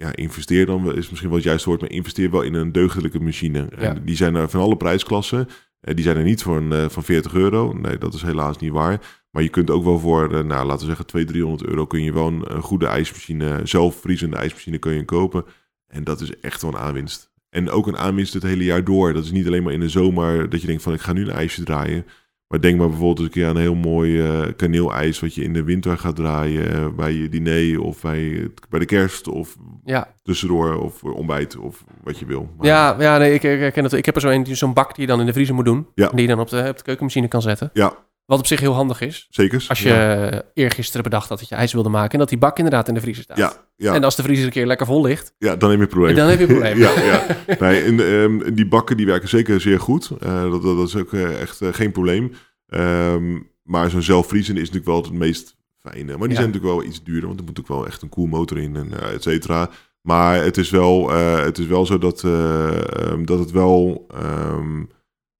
ja, 0.00 0.16
investeer 0.16 0.66
dan, 0.66 0.84
wel- 0.84 0.94
is 0.96 1.08
misschien 1.08 1.28
wel 1.28 1.38
het 1.38 1.46
juiste 1.48 1.68
woord, 1.68 1.80
maar 1.80 1.90
investeer 1.90 2.30
wel 2.30 2.42
in 2.42 2.54
een 2.54 2.72
deugdelijke 2.72 3.20
machine. 3.20 3.58
En 3.76 4.02
die 4.04 4.16
zijn 4.16 4.34
er 4.34 4.50
van 4.50 4.60
alle 4.60 4.76
prijsklassen. 4.76 5.48
Eh, 5.80 5.94
die 5.94 6.04
zijn 6.04 6.16
er 6.16 6.22
niet 6.22 6.42
van, 6.42 6.72
eh, 6.74 6.88
van 6.88 7.02
40 7.04 7.34
euro. 7.34 7.72
Nee, 7.72 7.98
dat 7.98 8.14
is 8.14 8.22
helaas 8.22 8.58
niet 8.58 8.72
waar. 8.72 9.00
Maar 9.30 9.42
je 9.42 9.48
kunt 9.48 9.70
ook 9.70 9.84
wel 9.84 9.98
voor, 9.98 10.32
uh, 10.32 10.40
nou, 10.40 10.66
laten 10.66 10.80
we 10.80 10.86
zeggen, 10.86 11.06
200, 11.06 11.28
300 11.28 11.70
euro 11.70 11.86
kun 11.86 12.02
je 12.02 12.12
wel 12.12 12.26
een, 12.26 12.54
een 12.54 12.62
goede 12.62 12.86
ijsmachine, 12.86 13.60
zelfvriezende 13.64 14.36
ijsmachine 14.36 14.78
kun 14.78 14.92
je 14.92 15.04
kopen. 15.04 15.44
En 15.86 16.04
dat 16.04 16.20
is 16.20 16.40
echt 16.40 16.62
wel 16.62 16.70
een 16.70 16.78
aanwinst. 16.78 17.30
En 17.50 17.70
ook 17.70 17.86
een 17.86 17.96
aanwinst 17.96 18.34
het 18.34 18.42
hele 18.42 18.64
jaar 18.64 18.84
door. 18.84 19.12
Dat 19.12 19.24
is 19.24 19.30
niet 19.30 19.46
alleen 19.46 19.62
maar 19.62 19.72
in 19.72 19.80
de 19.80 19.88
zomer 19.88 20.48
dat 20.50 20.60
je 20.60 20.66
denkt 20.66 20.82
van 20.82 20.92
ik 20.92 21.00
ga 21.00 21.12
nu 21.12 21.22
een 21.22 21.30
ijsje 21.30 21.62
draaien. 21.64 22.06
Maar 22.50 22.60
denk 22.60 22.78
maar 22.78 22.88
bijvoorbeeld 22.88 23.18
eens 23.18 23.26
een 23.26 23.32
keer 23.32 23.48
aan 23.48 23.56
een 23.56 23.62
heel 23.62 23.74
mooi 23.74 24.22
uh, 24.22 24.46
kaneelijs 24.56 25.20
wat 25.20 25.34
je 25.34 25.42
in 25.42 25.52
de 25.52 25.62
winter 25.62 25.98
gaat 25.98 26.16
draaien 26.16 26.72
uh, 26.72 26.88
bij 26.96 27.12
je 27.12 27.28
diner 27.28 27.80
of 27.80 28.00
bij, 28.00 28.50
bij 28.68 28.80
de 28.80 28.86
kerst 28.86 29.28
of 29.28 29.56
ja. 29.84 30.14
tussendoor 30.22 30.80
of 30.80 31.04
ontbijt 31.04 31.56
of 31.56 31.84
wat 32.02 32.18
je 32.18 32.26
wil. 32.26 32.48
Maar, 32.56 32.66
ja, 32.66 32.96
ja 32.98 33.18
nee, 33.18 33.34
ik 33.34 33.42
herken 33.42 33.84
het. 33.84 33.92
Ik 33.92 34.04
heb 34.04 34.14
er 34.14 34.20
zo'n 34.20 34.46
zo'n 34.46 34.72
bak 34.72 34.94
die 34.94 35.04
je 35.04 35.10
dan 35.10 35.20
in 35.20 35.26
de 35.26 35.32
vriezer 35.32 35.54
moet 35.54 35.64
doen. 35.64 35.86
Ja. 35.94 36.08
Die 36.08 36.20
je 36.20 36.26
dan 36.26 36.40
op 36.40 36.48
de, 36.48 36.68
op 36.68 36.76
de 36.76 36.82
keukenmachine 36.82 37.28
kan 37.28 37.42
zetten. 37.42 37.70
Ja. 37.72 37.96
Wat 38.30 38.38
op 38.38 38.46
zich 38.46 38.60
heel 38.60 38.72
handig 38.72 39.00
is. 39.00 39.26
Zeker. 39.30 39.64
Als 39.68 39.82
je 39.82 39.88
ja. 39.88 40.42
eergisteren 40.54 41.02
bedacht 41.02 41.28
had 41.28 41.38
dat 41.38 41.48
je 41.48 41.54
ijs 41.54 41.72
wilde 41.72 41.88
maken 41.88 42.12
en 42.12 42.18
dat 42.18 42.28
die 42.28 42.38
bak 42.38 42.56
inderdaad 42.56 42.88
in 42.88 42.94
de 42.94 43.00
vriezer 43.00 43.22
staat. 43.22 43.36
Ja, 43.36 43.52
ja. 43.76 43.94
En 43.94 44.04
als 44.04 44.16
de 44.16 44.22
vriezer 44.22 44.44
een 44.44 44.50
keer 44.50 44.66
lekker 44.66 44.86
vol 44.86 45.02
ligt. 45.02 45.34
Ja, 45.38 45.56
dan 45.56 45.70
heb 45.70 45.78
je 45.78 45.84
een 45.84 45.90
probleem. 45.90 46.14
Dan 46.14 46.28
heb 46.28 46.38
je 46.38 46.44
een 46.48 46.50
probleem. 46.50 46.78
ja, 46.78 47.02
ja. 47.02 47.26
Nee, 47.60 47.82
en, 47.82 48.00
um, 48.00 48.54
die 48.54 48.66
bakken 48.66 48.96
die 48.96 49.06
werken 49.06 49.28
zeker 49.28 49.60
zeer 49.60 49.80
goed. 49.80 50.10
Uh, 50.22 50.50
dat, 50.50 50.62
dat, 50.62 50.88
is 50.88 50.96
ook 50.96 51.12
uh, 51.12 51.40
echt 51.40 51.60
uh, 51.60 51.68
geen 51.72 51.92
probleem. 51.92 52.32
Um, 52.66 53.50
maar 53.62 53.90
zo'n 53.90 54.02
zelfvriezen 54.02 54.54
is 54.54 54.60
natuurlijk 54.60 54.86
wel 54.86 55.02
het 55.02 55.12
meest 55.12 55.56
fijne. 55.82 56.16
Maar 56.16 56.28
die 56.28 56.36
zijn 56.36 56.50
natuurlijk 56.50 56.74
wel 56.74 56.84
iets 56.84 57.02
duurder, 57.02 57.26
want 57.26 57.40
er 57.40 57.46
moet 57.46 57.60
ook 57.60 57.68
wel 57.68 57.86
echt 57.86 58.02
een 58.02 58.08
koelmotor 58.08 58.58
in 58.58 58.76
en 58.76 59.12
et 59.12 59.22
cetera. 59.22 59.70
Maar 60.00 60.44
het 60.44 60.56
is 60.56 60.70
wel, 60.70 61.10
het 61.44 61.58
is 61.58 61.66
wel 61.66 61.86
zo 61.86 61.98
dat, 61.98 62.22
um, 62.22 63.26
dat 63.26 63.38
het 63.38 63.50
wel 63.50 64.06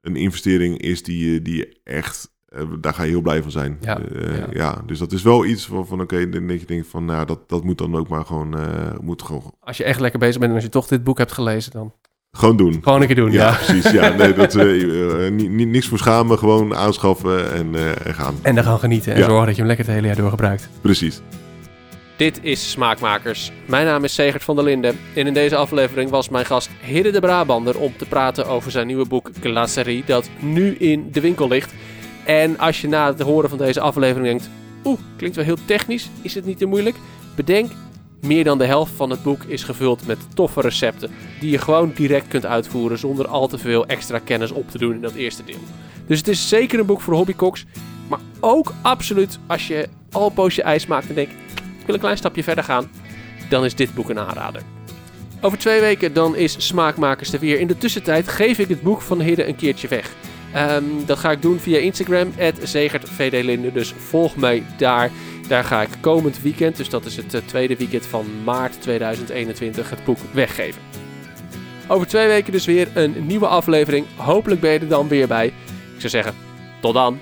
een 0.01 0.17
investering 0.17 0.81
is 0.81 1.03
die, 1.03 1.43
die 1.43 1.81
echt, 1.85 2.31
uh, 2.57 2.63
daar 2.81 2.95
ga 2.95 3.03
je 3.03 3.11
heel 3.11 3.21
blij 3.21 3.43
van 3.43 3.51
zijn. 3.51 3.79
Ja, 3.81 3.99
Uh, 4.13 4.37
ja. 4.39 4.47
ja. 4.53 4.83
dus 4.87 4.99
dat 4.99 5.13
is 5.13 5.23
wel 5.23 5.45
iets 5.45 5.67
van, 5.67 5.87
van 5.87 6.01
oké, 6.01 6.15
okay, 6.15 6.31
dat 6.47 6.61
je 6.61 6.67
denkt 6.67 6.87
van, 6.87 7.05
nou, 7.05 7.27
dat, 7.27 7.49
dat 7.49 7.65
moet 7.65 7.79
dan 7.79 7.97
ook 7.97 8.09
maar 8.09 8.25
gewoon, 8.25 8.57
uh, 8.61 8.65
moet 9.01 9.23
gewoon, 9.23 9.55
Als 9.61 9.77
je 9.77 9.85
echt 9.85 10.01
lekker 10.01 10.19
bezig 10.19 10.39
bent 10.39 10.49
en 10.51 10.55
als 10.57 10.65
je 10.65 10.71
toch 10.71 10.87
dit 10.87 11.05
boek 11.05 11.19
hebt 11.19 11.33
gelezen, 11.33 11.73
dan 11.73 11.93
gewoon 12.33 12.57
doen. 12.57 12.81
gewoon 12.83 13.01
een 13.01 13.07
keer 13.07 13.17
doen. 13.17 13.31
Ja, 13.33 13.49
Ja. 13.51 13.55
precies. 13.57 13.91
Ja, 13.91 14.09
nee, 14.17 14.33
dat, 14.33 14.55
niet, 15.33 15.51
niet, 15.51 15.69
niks 15.69 15.89
voor 15.89 15.99
schamen, 15.99 16.39
gewoon 16.39 16.75
aanschaffen 16.77 17.53
en, 17.53 17.67
uh, 17.75 18.07
en 18.07 18.15
gaan. 18.15 18.35
En 18.43 18.55
dan 18.55 18.65
gaan 18.65 18.79
genieten 18.79 19.13
en 19.13 19.19
Ja. 19.19 19.25
zorgen 19.25 19.47
dat 19.47 19.55
je 19.55 19.61
hem 19.61 19.67
lekker 19.67 19.87
het 19.87 19.95
hele 19.95 20.07
jaar 20.07 20.17
door 20.17 20.31
gebruikt. 20.31 20.69
Precies. 20.81 21.21
Dit 22.17 22.39
is 22.43 22.71
Smaakmakers. 22.71 23.53
Mijn 23.67 23.87
naam 23.87 24.05
is 24.05 24.15
Segert 24.15 24.45
van 24.45 24.55
der 24.57 24.65
Linden. 24.65 24.99
En 25.15 25.27
in 25.27 25.35
deze 25.35 25.57
aflevering 25.57 26.11
was 26.11 26.29
mijn 26.29 26.45
gast 26.47 26.71
Hidde 26.83 27.11
de 27.11 27.21
Brabander 27.21 27.79
om 27.79 27.93
te 27.97 28.05
praten 28.07 28.47
over 28.47 28.71
zijn 28.71 28.87
nieuwe 28.87 29.07
boek 29.09 29.31
Glacerie, 29.41 30.03
dat 30.07 30.31
nu 30.41 30.75
in 30.75 31.09
de 31.13 31.21
winkel 31.21 31.49
ligt. 31.49 31.75
En 32.31 32.59
als 32.59 32.81
je 32.81 32.89
na 32.89 33.07
het 33.07 33.21
horen 33.21 33.49
van 33.49 33.59
deze 33.59 33.81
aflevering 33.81 34.27
denkt, 34.27 34.51
oeh, 34.85 34.99
klinkt 35.17 35.37
wel 35.37 35.45
heel 35.45 35.59
technisch, 35.65 36.11
is 36.23 36.35
het 36.35 36.45
niet 36.45 36.59
te 36.59 36.67
moeilijk? 36.67 36.97
Bedenk, 37.35 37.71
meer 38.21 38.45
dan 38.45 38.59
de 38.59 38.65
helft 38.65 38.93
van 38.97 39.11
het 39.11 39.23
boek 39.23 39.43
is 39.43 39.63
gevuld 39.63 40.07
met 40.07 40.19
toffe 40.35 40.61
recepten, 40.61 41.11
die 41.41 41.51
je 41.51 41.59
gewoon 41.59 41.93
direct 41.95 42.29
kunt 42.29 42.47
uitvoeren 42.47 42.99
zonder 42.99 43.29
al 43.29 43.49
te 43.49 43.59
veel 43.59 43.87
extra 43.87 44.19
kennis 44.19 44.51
op 44.51 44.71
te 44.71 44.79
doen 44.79 44.95
in 44.95 45.01
dat 45.01 45.15
eerste 45.15 45.45
deel. 45.45 45.59
Dus 46.07 46.19
het 46.19 46.29
is 46.29 46.49
zeker 46.49 46.79
een 46.79 46.87
boek 46.87 47.01
voor 47.01 47.15
hobbykoks, 47.15 47.65
maar 48.09 48.21
ook 48.41 48.73
absoluut 48.83 49.39
als 49.47 49.67
je 49.67 49.89
al 50.11 50.27
een 50.27 50.33
poosje 50.33 50.63
ijs 50.63 50.87
maakt 50.87 51.09
en 51.09 51.15
denkt, 51.15 51.33
ik 51.55 51.87
wil 51.87 51.95
een 51.95 52.01
klein 52.01 52.17
stapje 52.17 52.43
verder 52.43 52.65
gaan, 52.65 52.91
dan 53.49 53.65
is 53.65 53.75
dit 53.75 53.95
boek 53.95 54.11
een 54.11 54.19
aanrader. 54.19 54.63
Over 55.41 55.59
twee 55.59 55.81
weken 55.81 56.13
dan 56.13 56.37
is 56.37 56.67
Smaakmakers 56.67 57.33
er 57.33 57.41
weer. 57.41 57.61
In 57.61 57.67
de 57.67 57.79
tussentijd 57.79 58.29
geef 58.29 58.59
ik 58.59 58.69
het 58.69 58.83
boek 58.83 59.01
van 59.01 59.21
Hidde 59.21 59.47
een 59.47 59.57
keertje 59.57 59.89
weg. 59.89 60.15
Ehm, 60.53 60.85
dat 61.07 61.19
ga 61.19 61.31
ik 61.31 61.43
doen 61.43 61.59
via 61.59 61.79
Instagram, 61.79 62.33
zegertvdlinde. 62.63 63.73
Dus 63.73 63.95
volg 63.97 64.37
mij 64.37 64.63
daar. 64.77 65.11
Daar 65.49 65.65
ga 65.65 65.83
ik 65.83 65.89
komend 66.01 66.43
weekend, 66.43 66.77
dus 66.77 66.89
dat 66.89 67.05
is 67.05 67.17
het 67.17 67.35
uh, 67.35 67.41
tweede 67.45 67.77
weekend 67.77 68.07
van 68.07 68.27
maart 68.45 68.83
2021, 68.83 69.91
het 69.91 70.05
boek 70.05 70.19
weggeven. 70.33 70.83
Over 71.89 72.07
twee 72.07 72.27
weken 72.27 72.53
dus 72.53 72.65
weer 72.65 72.89
een 72.95 73.27
nieuwe 73.27 73.47
aflevering. 73.47 74.07
Hopelijk 74.17 74.61
ben 74.61 74.73
je 74.73 74.79
er 74.79 74.89
dan 74.89 75.09
weer 75.09 75.29
bij. 75.29 75.47
Ik 75.47 75.99
zou 75.99 76.09
zeggen, 76.09 76.35
tot 76.81 76.95
dan. 76.95 77.19